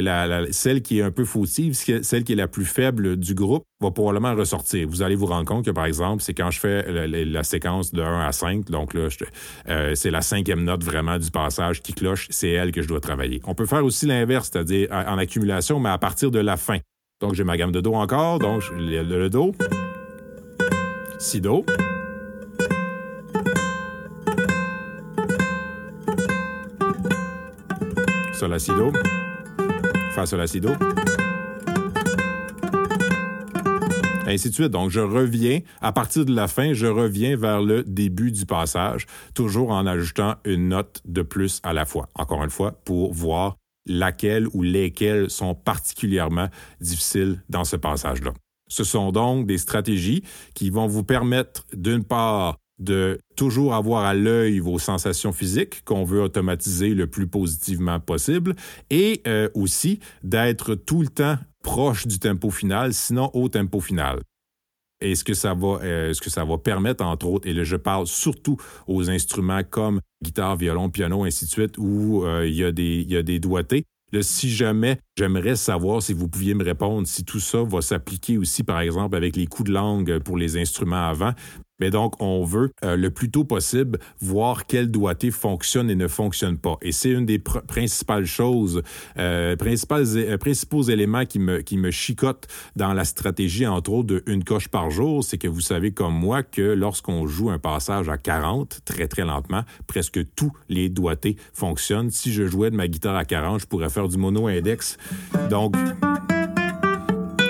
celle 0.52 0.82
qui 0.82 1.00
est 1.00 1.02
un 1.02 1.12
peu 1.12 1.26
fautive, 1.26 1.74
celle 1.74 2.24
qui 2.24 2.34
est 2.34 2.38
la 2.38 2.48
plus 2.48 2.66
faible 2.66 3.18
du 3.18 3.34
groupe, 3.34 3.64
va 3.82 3.92
probablement 3.92 4.34
ressortir. 4.36 4.88
Vous 4.88 5.02
allez 5.02 5.16
vous 5.16 5.26
rendre 5.26 5.46
compte 5.46 5.66
que, 5.66 5.72
par 5.72 5.86
exemple, 5.86 6.22
c'est 6.24 6.34
quand 6.34 6.52
je 6.52 6.60
fais 6.60 7.08
la, 7.08 7.44
séquence 7.44 7.92
de 7.92 8.02
1 8.02 8.22
à 8.22 8.32
5, 8.32 8.66
donc 8.70 8.94
là, 8.94 9.08
euh, 9.68 9.96
c'est 9.96 10.12
la 10.12 10.22
cinquième 10.22 10.64
note 10.64 10.84
vraiment 10.84 11.18
du 11.18 11.32
passage 11.32 11.82
qui 11.82 11.94
cloche, 11.94 12.28
c'est 12.30 12.52
elle 12.52 12.72
que 12.72 12.82
je 12.82 12.88
dois 12.88 13.02
travailler. 13.02 13.42
On 13.46 13.56
peut 13.56 13.66
faire 13.66 13.84
aussi 13.84 14.06
l'inverse, 14.06 14.50
c'est-à-dire 14.52 14.88
en 14.92 15.18
accumulation, 15.18 15.80
mais 15.80 15.90
à 15.90 15.98
partir 15.98 16.32
de 16.32 16.40
la 16.40 16.56
fin. 16.58 16.78
Donc, 17.20 17.34
j'ai 17.34 17.44
ma 17.44 17.58
gamme 17.58 17.72
de 17.72 17.82
Do 17.82 17.94
encore, 17.94 18.40
donc 18.40 18.64
le, 18.72 19.04
le 19.04 19.30
Do, 19.30 19.54
Si 21.20 21.42
Do, 21.42 21.66
sol, 28.42 28.60
si, 28.60 28.72
do. 28.72 28.92
Fa. 30.14 30.24
Ainsi 34.26 34.50
de 34.50 34.54
suite. 34.54 34.70
Donc, 34.70 34.90
je 34.90 35.00
reviens, 35.00 35.60
à 35.80 35.92
partir 35.92 36.26
de 36.26 36.34
la 36.34 36.48
fin, 36.48 36.74
je 36.74 36.88
reviens 36.88 37.38
vers 37.38 37.62
le 37.62 37.84
début 37.84 38.32
du 38.32 38.48
passage, 38.48 39.06
toujours 39.36 39.70
en 39.70 39.86
ajoutant 39.86 40.36
une 40.46 40.70
note 40.70 41.02
de 41.06 41.22
plus 41.22 41.60
à 41.64 41.74
la 41.74 41.86
fois. 41.86 42.10
Encore 42.16 42.44
une 42.44 42.50
fois, 42.50 42.72
pour 42.84 43.14
voir 43.14 43.58
laquelle 43.86 44.48
ou 44.54 44.64
lesquelles 44.64 45.30
sont 45.30 45.54
particulièrement 45.54 46.50
difficiles 46.80 47.44
dans 47.50 47.64
ce 47.64 47.76
passage-là. 47.76 48.34
Ce 48.68 48.84
sont 48.84 49.12
donc 49.12 49.46
des 49.46 49.60
stratégies 49.60 50.24
qui 50.56 50.72
vont 50.72 50.88
vous 50.88 51.04
permettre, 51.04 51.66
d'une 51.74 52.04
part, 52.04 52.58
de 52.82 53.20
toujours 53.36 53.76
avoir 53.76 54.04
à 54.04 54.14
l'œil 54.14 54.60
vos 54.60 54.80
sensations 54.80 55.32
physiques 55.32 55.84
qu'on 55.86 56.04
veut 56.04 56.22
automatiser 56.22 56.90
le 56.90 57.08
plus 57.08 57.28
positivement 57.28 58.00
possible 58.00 58.56
et 58.90 59.22
euh, 59.28 59.50
aussi 59.54 60.00
d'être 60.24 60.76
tout 60.76 61.02
le 61.02 61.08
temps 61.08 61.38
proche 61.64 62.08
du 62.08 62.20
tempo 62.20 62.50
final, 62.50 62.94
sinon 62.94 63.30
au 63.34 63.48
tempo 63.48 63.80
final. 63.80 64.20
Et 65.00 65.16
ce 65.16 65.24
que 65.24 65.34
ça 65.34 65.54
va, 65.54 65.80
euh, 65.84 66.14
ce 66.14 66.22
que 66.22 66.30
ça 66.30 66.44
va 66.44 66.58
permettre, 66.58 67.04
entre 67.04 67.28
autres, 67.28 67.48
et 67.48 67.54
là, 67.54 67.64
je 67.64 67.76
parle 67.76 68.06
surtout 68.08 68.58
aux 68.88 69.10
instruments 69.10 69.62
comme 69.68 70.00
guitare, 70.24 70.56
violon, 70.56 70.90
piano, 70.90 71.24
ainsi 71.24 71.46
de 71.46 71.50
suite, 71.50 71.78
où 71.78 72.24
euh, 72.24 72.48
il, 72.48 72.54
y 72.54 72.64
a 72.64 72.72
des, 72.72 73.06
il 73.08 73.30
y 73.30 73.40
doigtés. 73.40 73.86
si 74.22 74.50
jamais 74.50 75.00
j'aimerais 75.18 75.56
savoir 75.56 76.04
si 76.04 76.14
vous 76.14 76.28
pouviez 76.28 76.54
me 76.54 76.64
répondre 76.64 77.08
si 77.08 77.26
tout 77.26 77.40
ça 77.40 77.64
va 77.64 77.82
s'appliquer 77.82 78.38
aussi, 78.38 78.64
par 78.64 78.80
exemple, 78.80 79.16
avec 79.16 79.36
les 79.36 79.48
coups 79.48 79.70
de 79.70 79.74
langue 79.74 80.20
pour 80.20 80.38
les 80.38 80.58
instruments 80.58 81.08
avant, 81.08 81.34
mais 81.82 81.90
donc, 81.90 82.14
on 82.22 82.46
veut 82.46 82.72
euh, 82.86 82.96
le 82.96 83.10
plus 83.10 83.32
tôt 83.32 83.44
possible 83.44 83.98
voir 84.22 84.68
quel 84.68 84.92
doigté 84.92 85.32
fonctionne 85.32 85.90
et 85.90 85.96
ne 85.96 86.08
fonctionne 86.08 86.60
pas. 86.60 86.78
Et 86.84 86.92
c'est 86.92 87.10
une 87.10 87.26
des 87.26 87.40
principales 87.40 88.26
choses, 88.26 88.84
euh, 89.18 89.56
euh, 89.60 90.38
principaux 90.38 90.84
éléments 90.84 91.26
qui 91.26 91.40
me, 91.40 91.62
qui 91.62 91.78
me 91.78 91.90
chicotent 91.90 92.48
dans 92.76 92.94
la 92.94 93.04
stratégie, 93.04 93.66
entre 93.66 93.92
autres, 93.92 94.08
de 94.08 94.24
une 94.28 94.44
coche 94.44 94.68
par 94.68 94.92
jour, 94.92 95.24
c'est 95.24 95.40
que 95.40 95.48
vous 95.48 95.60
savez 95.60 95.92
comme 95.92 96.14
moi 96.14 96.44
que 96.44 96.62
lorsqu'on 96.62 97.26
joue 97.26 97.50
un 97.50 97.58
passage 97.58 98.10
à 98.10 98.18
40, 98.18 98.82
très 98.86 99.08
très 99.08 99.26
lentement, 99.26 99.64
presque 99.88 100.20
tous 100.36 100.52
les 100.70 100.88
doigtés 100.88 101.36
fonctionnent. 101.54 102.12
Si 102.12 102.32
je 102.32 102.46
jouais 102.46 102.70
de 102.70 102.76
ma 102.76 102.88
guitare 102.88 103.16
à 103.16 103.26
40, 103.26 103.62
je 103.62 103.66
pourrais 103.66 103.90
faire 103.90 104.08
du 104.08 104.18
mono-index. 104.18 104.98
Donc, 105.50 105.76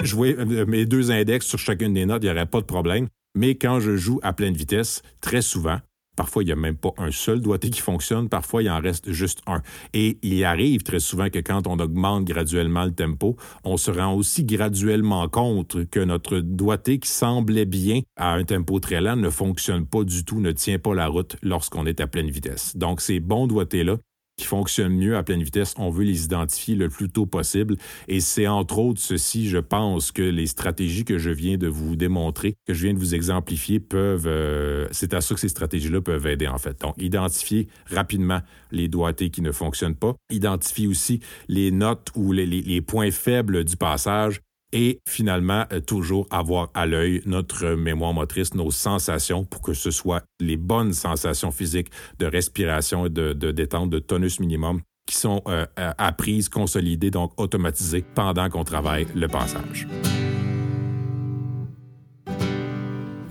jouer 0.03 0.37
mes 0.67 0.85
deux 0.85 1.11
index 1.11 1.45
sur 1.45 1.59
chacune 1.59 1.93
des 1.93 2.05
notes, 2.05 2.23
il 2.23 2.27
n'y 2.27 2.31
aurait 2.31 2.45
pas 2.45 2.61
de 2.61 2.65
problème. 2.65 3.07
Mais 3.35 3.55
quand 3.55 3.79
je 3.79 3.95
joue 3.95 4.19
à 4.23 4.33
pleine 4.33 4.53
vitesse, 4.53 5.01
très 5.21 5.41
souvent, 5.41 5.79
Parfois, 6.17 6.43
il 6.43 6.47
n'y 6.47 6.51
a 6.51 6.57
même 6.57 6.75
pas 6.75 6.93
un 6.97 7.09
seul 7.09 7.39
doigté 7.39 7.69
qui 7.69 7.79
fonctionne. 7.79 8.27
Parfois, 8.27 8.61
il 8.61 8.69
en 8.69 8.81
reste 8.81 9.11
juste 9.11 9.41
un. 9.47 9.61
Et 9.93 10.19
il 10.21 10.43
arrive 10.43 10.83
très 10.83 10.99
souvent 10.99 11.29
que 11.29 11.39
quand 11.39 11.67
on 11.67 11.79
augmente 11.79 12.25
graduellement 12.25 12.83
le 12.83 12.91
tempo, 12.91 13.37
on 13.63 13.77
se 13.77 13.91
rend 13.91 14.13
aussi 14.13 14.43
graduellement 14.43 15.27
compte 15.29 15.89
que 15.89 16.01
notre 16.01 16.39
doigté 16.39 16.99
qui 16.99 17.09
semblait 17.09 17.65
bien 17.65 18.01
à 18.17 18.33
un 18.33 18.43
tempo 18.43 18.79
très 18.79 18.99
lent 18.99 19.15
ne 19.15 19.29
fonctionne 19.29 19.85
pas 19.85 20.03
du 20.03 20.25
tout, 20.25 20.41
ne 20.41 20.51
tient 20.51 20.79
pas 20.79 20.93
la 20.93 21.07
route 21.07 21.37
lorsqu'on 21.41 21.85
est 21.85 22.01
à 22.01 22.07
pleine 22.07 22.29
vitesse. 22.29 22.75
Donc, 22.75 22.99
ces 22.99 23.21
bons 23.21 23.47
doigtés-là 23.47 23.97
qui 24.41 24.47
fonctionnent 24.47 24.95
mieux 24.95 25.15
à 25.15 25.21
pleine 25.21 25.43
vitesse, 25.43 25.75
on 25.77 25.91
veut 25.91 26.03
les 26.03 26.25
identifier 26.25 26.73
le 26.73 26.89
plus 26.89 27.09
tôt 27.09 27.27
possible. 27.27 27.77
Et 28.07 28.19
c'est 28.19 28.47
entre 28.47 28.79
autres 28.79 28.99
ceci, 28.99 29.47
je 29.47 29.59
pense, 29.59 30.11
que 30.11 30.23
les 30.23 30.47
stratégies 30.47 31.05
que 31.05 31.19
je 31.19 31.29
viens 31.29 31.57
de 31.57 31.67
vous 31.67 31.95
démontrer, 31.95 32.55
que 32.65 32.73
je 32.73 32.85
viens 32.85 32.93
de 32.95 32.99
vous 32.99 33.13
exemplifier, 33.13 33.79
peuvent... 33.79 34.25
Euh, 34.25 34.87
c'est 34.91 35.13
à 35.13 35.21
ça 35.21 35.35
que 35.35 35.39
ces 35.39 35.49
stratégies-là 35.49 36.01
peuvent 36.01 36.25
aider, 36.25 36.47
en 36.47 36.57
fait. 36.57 36.81
Donc, 36.81 36.95
identifier 36.97 37.67
rapidement 37.85 38.41
les 38.71 38.87
doigtés 38.87 39.29
qui 39.29 39.43
ne 39.43 39.51
fonctionnent 39.51 39.95
pas. 39.95 40.15
Identifier 40.31 40.87
aussi 40.87 41.19
les 41.47 41.69
notes 41.69 42.07
ou 42.15 42.31
les, 42.31 42.47
les 42.47 42.81
points 42.81 43.11
faibles 43.11 43.63
du 43.63 43.77
passage 43.77 44.41
et 44.73 45.01
finalement 45.07 45.65
euh, 45.71 45.79
toujours 45.79 46.27
avoir 46.29 46.69
à 46.73 46.85
l'œil 46.85 47.21
notre 47.25 47.69
mémoire 47.69 48.13
motrice, 48.13 48.53
nos 48.53 48.71
sensations 48.71 49.43
pour 49.43 49.61
que 49.61 49.73
ce 49.73 49.91
soit 49.91 50.23
les 50.39 50.57
bonnes 50.57 50.93
sensations 50.93 51.51
physiques 51.51 51.91
de 52.19 52.25
respiration 52.25 53.05
et 53.05 53.09
de, 53.09 53.33
détente, 53.33 53.89
de 53.89 53.99
tonus 53.99 54.39
minimum 54.39 54.81
qui 55.07 55.15
sont 55.15 55.41
euh, 55.47 55.65
apprises, 55.75 56.47
consolidées, 56.47 57.11
donc 57.11 57.33
automatisées 57.37 58.05
pendant 58.15 58.49
qu'on 58.49 58.63
travaille 58.63 59.07
le 59.15 59.27
passage. 59.27 59.87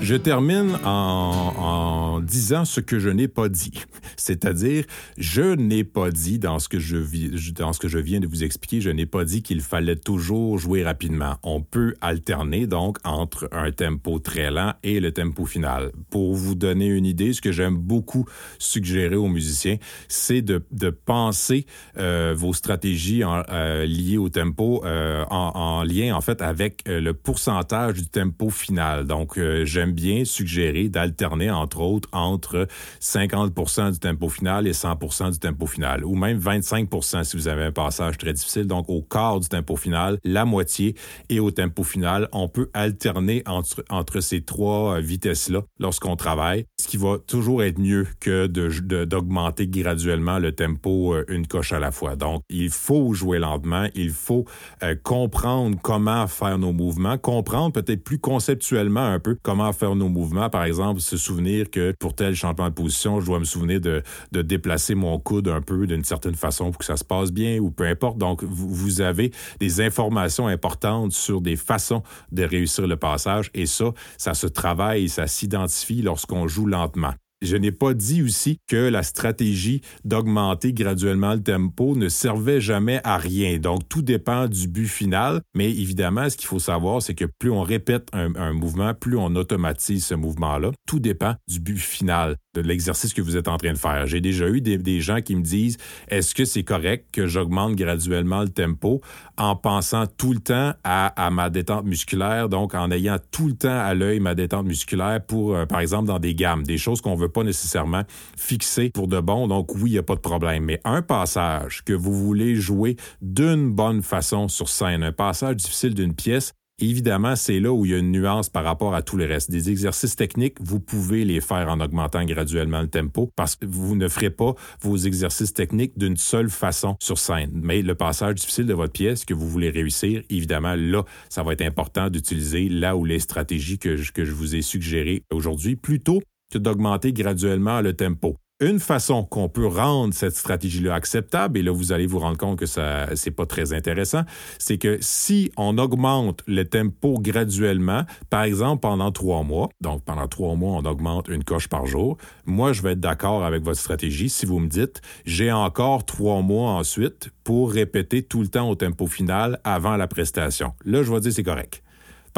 Je 0.01 0.15
termine 0.15 0.79
en, 0.83 2.21
disant 2.21 2.65
ce 2.65 2.81
que 2.81 2.99
je 2.99 3.11
n'ai 3.11 3.29
pas 3.29 3.51
dit. 3.51 3.73
C'est-à-dire, 4.17 4.85
je 5.19 5.55
n'ai 5.55 5.85
pas 5.85 6.11
dit 6.11 6.39
dans 6.39 6.59
ce 6.59 6.69
que 6.69 6.79
je, 6.79 6.97
viens 6.97 8.21
de 8.21 8.27
vous 8.27 8.43
expliquer, 8.43 8.81
je 8.81 8.91
n'ai 8.91 9.05
pas 9.05 9.25
dit 9.25 9.43
qu'il 9.43 9.61
fallait 9.61 9.97
toujours 9.97 10.59
jouer 10.59 10.83
rapidement. 10.85 11.37
On 11.43 11.61
peut 11.61 11.95
alterner 12.01 12.67
donc 12.67 12.97
entre 13.05 13.49
un 13.53 13.71
tempo 13.73 14.19
très 14.19 14.51
lent 14.51 14.73
et 14.83 15.01
le 15.01 15.13
tempo 15.13 15.45
final. 15.45 15.93
Pour 16.09 16.35
vous 16.35 16.55
donner 16.55 16.87
une 16.87 17.07
idée, 17.07 17.35
ce 17.35 17.43
que 17.43 17.53
j'aime 17.53 17.77
beaucoup 17.77 18.25
suggérer 18.59 19.17
aux 19.17 19.29
musiciens, 19.29 19.77
c'est 20.09 20.43
de, 20.43 20.63
penser 21.05 21.67
euh, 21.99 22.35
vos 22.37 22.53
stratégies 22.53 23.23
euh, 23.25 23.85
liées 23.85 24.19
au 24.19 24.29
tempo 24.29 24.83
euh, 24.85 25.25
en, 25.31 25.53
en, 25.55 25.83
lien 25.85 26.15
en 26.15 26.21
fait 26.21 26.43
avec 26.43 26.83
le 26.87 27.13
pourcentage 27.13 27.95
du 27.95 28.07
tempo 28.07 28.51
final. 28.51 29.07
Donc, 29.07 29.39
j'aime 29.65 29.90
bien 29.91 30.25
suggérer 30.25 30.89
d'alterner, 30.89 31.51
entre 31.51 31.81
autres, 31.81 32.09
entre 32.13 32.67
50% 33.01 33.93
du 33.93 33.99
tempo 33.99 34.29
final 34.29 34.67
et 34.67 34.73
100 34.73 35.31
du 35.31 35.39
tempo 35.39 35.67
final, 35.67 36.05
ou 36.05 36.15
même 36.15 36.39
25% 36.39 37.25
si 37.25 37.37
vous 37.37 37.49
avez 37.49 37.65
un 37.65 37.73
passage 37.73 38.19
très 38.19 38.33
difficile, 38.33 38.67
donc 38.67 38.89
au 38.89 39.03
quart 39.03 39.41
du 39.41 39.49
tempo 39.49 39.77
final, 39.77 40.19
la 40.25 40.45
moitié, 40.45 40.95
et 41.29 41.41
au 41.41 41.51
tempo 41.51 41.83
final, 41.83 42.29
on 42.33 42.49
peut 42.49 42.71
alterner 42.75 43.43
entre, 43.47 43.85
entre 43.91 44.21
ces 44.21 44.43
trois 44.43 44.97
euh, 44.97 45.01
vitesses-là 45.01 45.63
lorsqu'on 45.79 46.17
travaille, 46.17 46.67
ce 46.81 46.89
qui 46.89 46.97
va 46.97 47.19
toujours 47.19 47.63
être 47.63 47.79
mieux 47.79 48.07
que 48.21 48.47
d'augmenter 48.47 49.67
de, 49.67 49.81
graduellement 49.81 50.39
le 50.39 50.53
tempo 50.53 51.15
euh, 51.15 51.25
une 51.29 51.47
coche 51.47 51.73
à 51.73 51.79
la 51.79 51.93
fois. 51.93 52.17
Donc, 52.17 52.43
il 52.49 52.71
faut 52.71 53.13
jouer 53.13 53.39
lentement, 53.39 53.87
il 53.95 54.11
faut 54.11 54.45
euh, 54.83 54.95
comprendre 55.03 55.79
comment 55.83 56.27
faire 56.27 56.59
nos 56.59 56.73
mouvements, 56.73 57.19
comprendre 57.19 57.73
peut-être 57.73 58.03
plus 58.05 58.19
conceptuellement 58.19 59.05
un 59.05 59.19
peu 59.19 59.37
comment 59.43 59.73
faire 59.81 59.97
nos 59.97 60.09
mouvements. 60.09 60.51
Par 60.51 60.65
exemple, 60.65 61.01
se 61.01 61.17
souvenir 61.17 61.71
que 61.71 61.93
pour 61.99 62.15
tel 62.15 62.35
changement 62.35 62.69
de 62.69 62.75
position, 62.75 63.21
je 63.21 63.27
dois 63.27 63.39
me 63.39 63.45
souvenir 63.45 63.81
de, 63.81 64.03
déplacer 64.31 64.95
mon 64.95 65.19
coude 65.19 65.49
un 65.49 65.63
peu 65.63 65.87
d'une 65.87 66.05
certaine 66.05 66.35
façon 66.35 66.71
pour 66.71 66.79
que 66.79 66.85
ça 66.85 66.97
se 66.97 67.05
passe 67.05 67.33
bien 67.33 67.59
ou 67.59 67.71
peu 67.71 67.85
importe. 67.85 68.19
Donc, 68.19 68.45
vous, 68.45 68.69
vous 68.69 69.01
avez 69.01 69.33
des 69.59 69.81
informations 69.81 70.47
importantes 70.47 71.13
sur 71.13 71.41
des 71.41 71.57
façons 71.57 72.03
de 72.31 72.45
réussir 72.45 72.87
le 72.87 72.97
passage 72.97 73.51
et 73.55 73.67
ça, 73.67 73.93
ça 74.19 74.35
se 74.35 74.47
travaille, 74.47 75.09
ça 75.09 75.27
s'identifie 75.27 76.03
lorsqu'on 76.03 76.47
joue 76.47 76.67
lentement. 76.67 77.15
Je 77.43 77.57
n'ai 77.57 77.73
pas 77.73 77.95
dit 77.95 78.23
aussi 78.23 78.61
que 78.67 78.77
la 78.77 79.03
stratégie 79.03 79.81
d'augmenter 80.05 80.75
graduellement 80.75 81.33
le 81.33 81.43
tempo 81.43 81.97
ne 81.97 82.11
servait 82.11 82.61
jamais 82.61 83.01
à 83.03 83.17
rien. 83.17 83.59
Donc, 83.59 83.89
tout 83.89 84.03
dépend 84.03 84.47
du 84.47 84.69
but 84.69 84.89
final. 84.89 85.41
Mais 85.55 85.71
évidemment, 85.71 86.29
ce 86.29 86.37
qu'il 86.37 86.49
faut 86.49 86.59
savoir, 86.59 87.01
c'est 87.01 87.15
que 87.15 87.25
plus 87.25 87.51
on 87.51 87.63
répète 87.63 88.09
un, 88.13 88.53
mouvement, 88.53 88.93
plus 88.93 89.17
on 89.17 89.35
automatise 89.37 90.05
ce 90.05 90.15
mouvement-là. 90.15 90.73
Tout 90.87 91.01
dépend 91.01 91.35
du 91.49 91.61
but 91.61 91.79
final 91.79 92.37
de 92.55 92.61
l'exercice 92.61 93.15
que 93.15 93.23
vous 93.23 93.37
êtes 93.37 93.49
en 93.49 93.57
train 93.57 93.73
de 93.73 93.79
faire. 93.79 94.07
J'ai 94.07 94.21
déjà 94.21 94.49
eu 94.49 94.61
des, 94.61 95.01
gens 95.01 95.21
qui 95.21 95.37
me 95.37 95.43
disent, 95.43 95.79
est-ce 96.09 96.35
que 96.35 96.45
c'est 96.45 96.65
correct 96.65 97.07
que 97.13 97.27
j'augmente 97.27 97.75
graduellement 97.77 98.43
le 98.43 98.49
tempo 98.49 99.01
en 99.39 99.55
pensant 99.57 100.07
tout 100.07 100.33
le 100.33 100.41
temps 100.41 100.75
à, 100.85 101.31
ma 101.31 101.49
détente 101.49 101.85
musculaire, 101.85 102.49
donc 102.49 102.75
en 102.75 102.91
ayant 102.91 103.19
tout 103.31 103.47
le 103.47 103.55
temps 103.55 103.81
à 103.81 103.95
l'œil 103.95 104.21
ma 104.21 104.35
détente 104.35 104.67
musculaire 104.67 105.25
pour, 105.25 105.55
euh, 105.55 105.65
par 105.65 105.81
exemple, 105.81 106.09
dans 106.09 106.19
des 106.19 106.35
gammes, 106.35 106.65
des 106.65 106.77
choses 106.77 107.01
qu'on 107.01 107.15
veut 107.15 107.30
pas 107.31 107.45
nécessairement 107.45 108.03
fixer 108.37 108.91
pour 108.91 109.09
de 109.09 109.21
bon. 109.21 109.49
Donc 109.49 109.75
oui, 109.75 109.91
il 109.91 109.93
n'y 109.93 109.99
a 109.99 110.03
pas 110.03 110.17
de 110.17 110.21
problème. 110.21 110.65
Mais 110.65 110.81
un 110.85 111.03
passage 111.03 111.83
que 111.85 111.93
vous 111.93 112.13
voulez 112.13 112.57
jouer 112.57 112.97
d'une 113.23 113.71
bonne 113.71 114.03
façon 114.03 114.49
sur 114.49 114.69
scène, 114.69 115.03
un 115.03 115.13
passage 115.13 115.57
difficile 115.57 115.95
d'une 115.95 116.15
pièce, 116.15 116.53
Évidemment, 116.83 117.37
c'est 117.37 117.61
là 117.61 117.73
où 117.73 117.85
il 117.85 117.91
y 117.91 117.95
a 117.95 117.99
une 117.99 118.11
nuance 118.11 118.49
par 118.49 118.65
rapport 118.65 118.95
à 118.95 119.03
tout 119.03 119.19
le 119.19 119.27
reste. 119.27 119.51
Des 119.51 119.69
exercices 119.69 120.17
techniques, 120.17 120.57
vous 120.61 120.81
pouvez 120.81 121.27
les 121.27 121.43
faire 121.43 121.69
en 121.69 121.79
augmentant 121.79 122.25
graduellement 122.25 122.81
le 122.81 122.89
tempo 122.89 123.31
parce 123.37 123.55
que 123.55 123.67
vous 123.67 123.97
ne 123.97 124.09
ferez 124.09 124.31
pas 124.31 124.55
vos 124.81 124.97
exercices 124.97 125.53
techniques 125.53 125.99
d'une 125.99 126.17
seule 126.17 126.49
façon 126.49 126.97
sur 126.99 127.19
scène. 127.19 127.51
Mais 127.53 127.83
le 127.83 127.95
passage 127.95 128.37
difficile 128.37 128.67
de 128.67 128.73
votre 128.73 128.95
pièce 128.95 129.27
que 129.27 129.35
vous 129.35 129.47
voulez 129.47 129.69
réussir, 129.69 130.23
évidemment, 130.31 130.75
là, 130.75 131.05
ça 131.29 131.43
va 131.43 131.53
être 131.53 131.61
important 131.63 132.09
d'utiliser 132.09 132.71
là 132.71 132.97
où 132.97 133.05
les 133.05 133.19
stratégies 133.19 133.79
que 133.79 133.97
je, 133.97 134.13
que 134.13 134.25
je 134.25 134.33
vous 134.33 134.57
ai 134.57 134.63
suggérées 134.63 135.23
aujourd'hui, 135.31 135.77
plutôt 135.77 136.23
que 136.51 136.59
d'augmenter 136.59 137.13
graduellement 137.13 137.81
le 137.81 137.95
tempo. 137.95 138.37
Une 138.63 138.79
façon 138.79 139.25
qu'on 139.25 139.49
peut 139.49 139.67
rendre 139.67 140.13
cette 140.13 140.37
stratégie-là 140.37 140.95
acceptable, 140.95 141.59
et 141.59 141.63
là 141.63 141.73
vous 141.73 141.93
allez 141.93 142.07
vous 142.07 142.19
rendre 142.19 142.37
compte 142.37 142.59
que 142.59 142.67
ça 142.67 143.07
c'est 143.17 143.31
pas 143.31 143.47
très 143.47 143.73
intéressant, 143.73 144.25
c'est 144.59 144.77
que 144.77 144.99
si 145.01 145.51
on 145.57 145.79
augmente 145.79 146.43
le 146.47 146.65
tempo 146.65 147.19
graduellement, 147.19 148.05
par 148.29 148.43
exemple 148.43 148.81
pendant 148.81 149.13
trois 149.13 149.45
mois, 149.45 149.71
donc 149.81 150.05
pendant 150.05 150.29
trois 150.29 150.57
mois 150.57 150.77
on 150.77 150.85
augmente 150.85 151.29
une 151.29 151.43
coche 151.43 151.69
par 151.69 151.87
jour, 151.87 152.19
moi 152.45 152.75
je 152.75 152.83
vais 152.83 152.93
être 152.93 153.01
d'accord 153.01 153.47
avec 153.47 153.65
votre 153.65 153.81
stratégie 153.81 154.29
si 154.29 154.45
vous 154.45 154.59
me 154.59 154.69
dites 154.69 155.01
j'ai 155.25 155.51
encore 155.51 156.05
trois 156.05 156.43
mois 156.43 156.73
ensuite 156.73 157.31
pour 157.45 157.73
répéter 157.73 158.23
tout 158.23 158.43
le 158.43 158.49
temps 158.49 158.69
au 158.69 158.75
tempo 158.75 159.07
final 159.07 159.59
avant 159.65 159.97
la 159.97 160.07
prestation. 160.07 160.75
Là 160.85 161.03
je 161.03 161.11
vais 161.11 161.21
dire 161.21 161.33
c'est 161.33 161.43
correct 161.43 161.83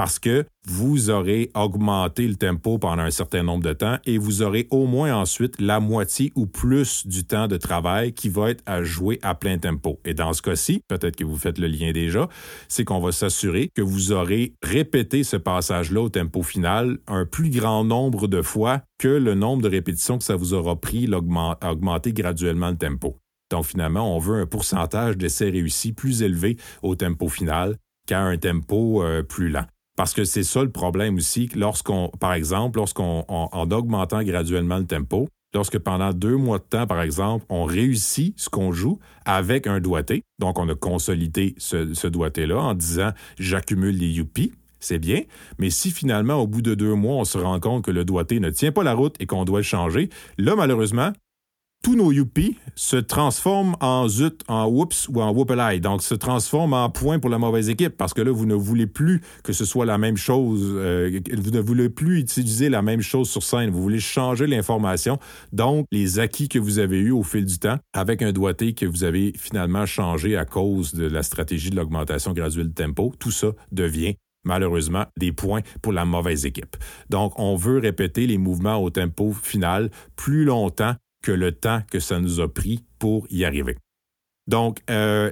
parce 0.03 0.19
que 0.19 0.45
vous 0.67 1.11
aurez 1.11 1.53
augmenté 1.55 2.27
le 2.27 2.35
tempo 2.35 2.77
pendant 2.77 3.05
un 3.05 3.13
certain 3.13 3.45
nombre 3.45 3.63
de 3.63 3.73
temps 3.73 3.99
et 4.05 4.19
vous 4.19 4.43
aurez 4.43 4.67
au 4.73 4.89
moins 4.89 5.15
ensuite 5.15 5.61
la 5.61 5.79
moitié 5.79 6.33
ou 6.35 6.47
plus 6.47 7.07
du 7.07 7.23
temps 7.23 7.47
de 7.47 7.57
travail 7.57 8.13
qui 8.13 8.29
va 8.29 8.51
être 8.51 8.65
à 8.67 8.83
jouer 8.83 9.21
à 9.23 9.37
plein 9.37 9.59
tempo. 9.59 10.01
Et 10.05 10.13
dans 10.13 10.33
ce 10.33 10.43
cas-ci, 10.43 10.83
peut-être 10.89 11.15
que 11.15 11.23
vous 11.23 11.37
faites 11.37 11.57
le 11.57 11.69
lien 11.69 11.93
déjà, 11.93 12.29
c'est 12.67 12.83
qu'on 12.83 12.99
va 12.99 13.13
s'assurer 13.13 13.71
que 13.77 13.81
vous 13.81 14.11
aurez 14.11 14.55
répété 14.61 15.23
ce 15.23 15.37
passage-là 15.37 16.01
au 16.01 16.09
tempo 16.09 16.43
final 16.43 16.99
un 17.07 17.25
plus 17.25 17.51
grand 17.51 17.85
nombre 17.85 18.27
de 18.27 18.43
fois 18.43 18.83
que 18.99 19.07
le 19.07 19.37
nombre 19.37 19.63
de 19.63 19.69
répétitions 19.69 20.19
que 20.19 20.25
ça 20.25 20.35
vous 20.35 20.53
aura 20.53 20.75
pris 20.75 21.09
à 21.13 21.71
augmenter 21.71 22.13
graduellement 22.13 22.71
le 22.71 22.77
tempo. 22.77 23.19
Donc 23.53 23.67
finalement, 23.67 24.17
on 24.17 24.19
veut 24.19 24.41
un 24.41 24.47
pourcentage 24.47 25.17
d'essais 25.17 25.51
réussis 25.51 25.93
plus 25.93 26.25
élevé 26.25 26.57
au 26.83 26.97
tempo 26.97 27.29
final 27.29 27.77
qu'à 28.09 28.19
un 28.19 28.37
tempo 28.37 29.05
euh, 29.05 29.23
plus 29.23 29.49
lent. 29.49 29.67
Parce 29.97 30.15
que 30.15 30.25
c'est 30.25 30.43
ça 30.43 30.63
le 30.63 30.71
problème 30.71 31.17
aussi, 31.17 31.51
lorsqu'on, 31.55 32.11
par 32.19 32.33
exemple, 32.33 32.79
lorsqu'on, 32.79 33.25
en 33.29 33.71
augmentant 33.71 34.23
graduellement 34.23 34.79
le 34.79 34.87
tempo, 34.87 35.29
lorsque 35.55 35.79
pendant 35.79 36.13
deux 36.13 36.37
mois 36.37 36.59
de 36.59 36.65
temps, 36.65 36.87
par 36.87 37.03
exemple, 37.03 37.45
on 37.49 37.65
réussit 37.65 38.39
ce 38.39 38.49
qu'on 38.49 38.73
joue 38.73 38.99
avec 39.25 39.67
un 39.67 39.81
doigté, 39.81 40.23
donc 40.39 40.59
on 40.59 40.69
a 40.69 40.75
consolidé 40.75 41.55
ce, 41.59 42.07
doigté-là 42.07 42.59
en 42.59 42.75
disant 42.75 43.11
j'accumule 43.39 43.97
les 43.97 44.09
youpies, 44.09 44.53
c'est 44.81 44.99
bien, 44.99 45.23
mais 45.59 45.71
si 45.71 45.91
finalement, 45.91 46.35
au 46.35 46.47
bout 46.47 46.63
de 46.63 46.75
deux 46.75 46.95
mois, 46.95 47.17
on 47.17 47.25
se 47.25 47.39
rend 47.39 47.61
compte 47.61 47.85
que 47.85 47.91
le 47.91 48.05
doigté 48.05 48.41
ne 48.41 48.51
tient 48.51 48.73
pas 48.73 48.83
la 48.83 48.95
route 48.95 49.15
et 49.21 49.27
qu'on 49.27 49.45
doit 49.45 49.61
le 49.61 49.65
changer, 49.65 50.09
là, 50.39 50.57
malheureusement, 50.57 51.13
tous 51.83 51.97
nos 51.97 52.13
youpi 52.13 52.57
se 52.77 52.97
transforment 52.97 53.77
en 53.81 54.09
zut, 54.09 54.43
en 54.49 54.67
whoops 54.67 55.09
ou 55.09 55.21
en 55.21 55.33
whoopalai. 55.33 55.81
Donc, 55.81 56.03
se 56.03 56.15
transforment 56.15 56.85
en 56.85 56.91
points 56.91 57.19
pour 57.19 57.29
la 57.29 57.39
mauvaise 57.39 57.69
équipe 57.69 57.97
parce 57.97 58.15
que 58.15 58.23
là, 58.23 58.31
vous 58.31 58.47
ne 58.47 58.55
voulez 58.55 58.87
plus 58.87 59.21
que 59.43 59.53
ce 59.53 59.65
soit 59.65 59.85
la 59.85 59.99
même 59.99 60.17
chose. 60.17 60.63
Euh, 60.77 61.21
vous 61.37 61.51
ne 61.51 61.61
voulez 61.61 61.89
plus 61.89 62.21
utiliser 62.21 62.69
la 62.69 62.83
même 62.83 63.03
chose 63.03 63.29
sur 63.29 63.43
scène. 63.43 63.71
Vous 63.71 63.83
voulez 63.83 64.01
changer 64.01 64.47
l'information. 64.47 65.19
Donc, 65.53 65.87
les 65.91 66.19
acquis 66.21 66.49
que 66.49 66.59
vous 66.59 66.79
avez 66.79 66.99
eus 66.99 67.11
au 67.11 67.25
fil 67.25 67.45
du 67.45 67.59
temps 67.59 67.79
avec 67.93 68.23
un 68.23 68.33
doigté 68.33 68.75
que 68.75 68.87
vous 68.87 69.05
avez 69.05 69.33
finalement 69.37 69.85
changé 69.85 70.37
à 70.37 70.45
cause 70.45 70.95
de 70.95 71.07
la 71.07 71.23
stratégie 71.23 71.71
de 71.71 71.77
l'augmentation 71.77 72.33
graduelle 72.33 72.69
de 72.69 72.75
tempo, 72.75 73.13
tout 73.19 73.33
ça 73.33 73.49
devient 73.73 74.15
malheureusement, 74.45 75.05
des 75.17 75.31
points 75.31 75.61
pour 75.83 75.93
la 75.93 76.05
mauvaise 76.05 76.47
équipe. 76.47 76.77
Donc, 77.11 77.33
on 77.39 77.55
veut 77.55 77.79
répéter 77.79 78.27
les 78.27 78.39
mouvements 78.39 78.83
au 78.83 78.91
tempo 78.91 79.33
final 79.33 79.89
plus 80.17 80.45
longtemps 80.45 80.97
que 81.23 81.33
le 81.33 81.53
temps 81.53 81.83
que 81.91 82.01
ça 82.01 82.21
nous 82.21 82.41
a 82.41 82.53
pris 82.53 82.85
pour 82.99 83.27
y 83.31 83.45
arriver. 83.45 83.77
Donc, 84.49 84.81
euh, 84.91 85.31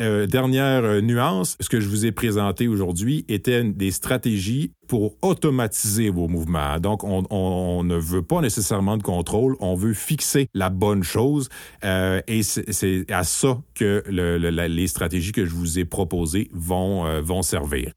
euh, 0.00 0.26
dernière 0.26 0.82
euh, 0.82 1.00
nuance, 1.02 1.56
ce 1.60 1.68
que 1.68 1.80
je 1.80 1.88
vous 1.88 2.06
ai 2.06 2.12
présenté 2.12 2.66
aujourd'hui 2.66 3.26
était 3.28 3.62
des 3.62 3.90
stratégies 3.90 4.72
pour 4.86 5.16
automatiser 5.20 6.08
vos 6.08 6.28
mouvements. 6.28 6.80
Donc, 6.80 7.04
on, 7.04 7.84
ne 7.84 7.96
veut 7.96 8.22
pas 8.22 8.40
nécessairement 8.40 8.96
de 8.96 9.02
contrôle, 9.02 9.54
on 9.60 9.74
veut 9.74 9.92
fixer 9.92 10.48
la 10.54 10.70
bonne 10.70 11.02
chose 11.02 11.50
et 11.82 12.42
c'est 12.42 13.10
à 13.10 13.22
ça 13.22 13.60
que 13.74 14.02
les 14.08 14.86
stratégies 14.86 15.32
que 15.32 15.44
je 15.44 15.54
vous 15.54 15.78
ai 15.78 15.84
proposées 15.84 16.48
vont, 16.52 17.20
vont 17.20 17.42
servir. 17.42 17.92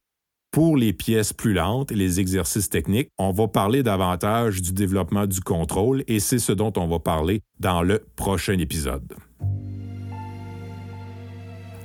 Pour 0.52 0.76
les 0.76 0.92
pièces 0.92 1.32
plus 1.32 1.54
lentes 1.54 1.94
et 1.94 1.96
les 1.96 2.20
exercices 2.20 2.68
techniques, 2.68 3.08
on 3.18 3.32
va 3.32 3.48
parler 3.48 3.84
davantage 3.84 4.62
du 4.62 4.74
développement 4.74 5.26
du 5.26 5.40
contrôle 5.40 6.04
et 6.10 6.20
c'est 6.20 6.40
ce 6.40 6.52
dont 6.52 6.74
on 6.76 6.88
va 6.88 7.00
parler 7.00 7.40
dans 7.62 7.82
le 7.84 8.04
prochain 8.18 8.58
épisode. 8.60 9.14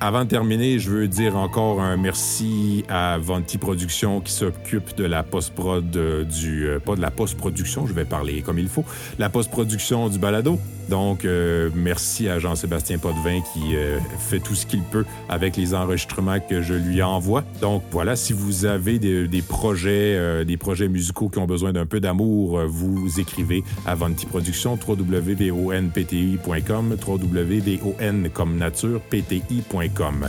Avant 0.01 0.25
de 0.25 0.29
terminer, 0.31 0.81
je 0.81 0.91
veux 0.91 1.07
dire 1.07 1.37
encore 1.37 1.81
un 1.81 1.97
merci 1.97 2.85
à 2.89 3.19
Vonti 3.19 3.57
Productions 3.57 4.21
qui 4.21 4.33
s'occupe 4.33 4.97
de 4.97 5.05
la 5.05 5.23
post-prod 5.23 5.89
du... 5.89 6.67
Euh, 6.67 6.81
pas 6.81 6.97
de 6.97 7.01
la 7.01 7.13
post-production, 7.13 7.87
je 7.87 7.93
vais 7.93 8.05
parler 8.05 8.43
comme 8.43 8.59
il 8.59 8.69
faut, 8.69 8.85
la 9.21 9.31
post-production 9.31 10.09
du 10.09 10.19
balado. 10.19 10.59
Donc, 10.89 11.25
euh, 11.25 11.71
merci 11.75 12.29
à 12.29 12.39
Jean-Sébastien 12.39 12.99
Potvin 12.99 13.41
qui 13.53 13.77
euh, 13.77 13.99
fait 14.19 14.39
tout 14.39 14.55
ce 14.55 14.67
qu'il 14.67 14.83
peut 14.83 15.05
avec 15.29 15.57
les 15.57 15.75
enregistrements 15.75 16.39
que 16.41 16.63
je 16.63 16.75
lui 16.75 17.03
envoie. 17.03 17.45
Donc, 17.61 17.83
voilà, 17.91 18.17
si 18.17 18.33
vous 18.33 18.67
avez 18.67 18.99
des, 18.99 19.27
des 19.27 19.43
projets, 19.43 20.17
euh, 20.17 20.45
des 20.45 20.57
projets 20.57 20.89
musicaux 20.89 21.29
qui 21.29 21.39
ont 21.39 21.47
besoin 21.47 21.73
d'un 21.73 21.87
peu 21.87 22.01
d'amour, 22.01 22.59
euh, 22.59 22.67
vous 22.67 23.21
écrivez 23.21 23.65
à 23.85 23.95
Vonti 23.95 24.27
Productions, 24.27 24.79
www.vonpti.com, 24.87 26.97
www.von 27.07 28.31
comme. 29.95 30.29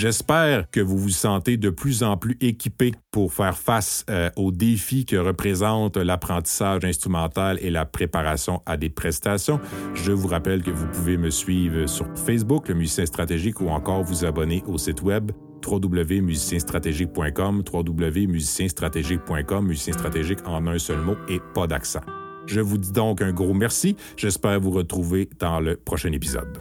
J'espère 0.00 0.70
que 0.70 0.78
vous 0.78 0.96
vous 0.96 1.08
sentez 1.08 1.56
de 1.56 1.70
plus 1.70 2.04
en 2.04 2.16
plus 2.16 2.38
équipé 2.40 2.92
pour 3.10 3.32
faire 3.32 3.58
face 3.58 4.06
euh, 4.08 4.30
aux 4.36 4.52
défis 4.52 5.04
que 5.04 5.16
représente 5.16 5.96
l'apprentissage 5.96 6.84
instrumental 6.84 7.58
et 7.62 7.70
la 7.70 7.84
préparation 7.84 8.62
à 8.64 8.76
des 8.76 8.90
prestations. 8.90 9.58
Je 9.94 10.12
vous 10.12 10.28
rappelle 10.28 10.62
que 10.62 10.70
vous 10.70 10.86
pouvez 10.86 11.16
me 11.16 11.30
suivre 11.30 11.88
sur 11.88 12.06
Facebook, 12.16 12.68
le 12.68 12.76
musicien 12.76 13.06
stratégique, 13.06 13.60
ou 13.60 13.70
encore 13.70 14.04
vous 14.04 14.24
abonner 14.24 14.62
au 14.68 14.78
site 14.78 15.02
web 15.02 15.32
www.musicienstratégique.com, 15.66 17.64
www.musicienstratégique.com, 17.68 19.66
musicien 19.66 19.94
stratégique 19.94 20.46
en 20.46 20.64
un 20.68 20.78
seul 20.78 21.00
mot 21.00 21.16
et 21.28 21.40
pas 21.56 21.66
d'accent. 21.66 22.02
Je 22.46 22.60
vous 22.60 22.78
dis 22.78 22.92
donc 22.92 23.20
un 23.20 23.32
gros 23.32 23.52
merci. 23.52 23.96
J'espère 24.16 24.60
vous 24.60 24.70
retrouver 24.70 25.28
dans 25.40 25.58
le 25.58 25.74
prochain 25.74 26.12
épisode. 26.12 26.56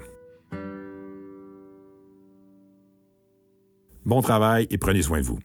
Bon 4.07 4.21
travail 4.21 4.67
et 4.69 4.77
prenez 4.77 5.01
soin 5.01 5.19
de 5.19 5.25
vous. 5.25 5.39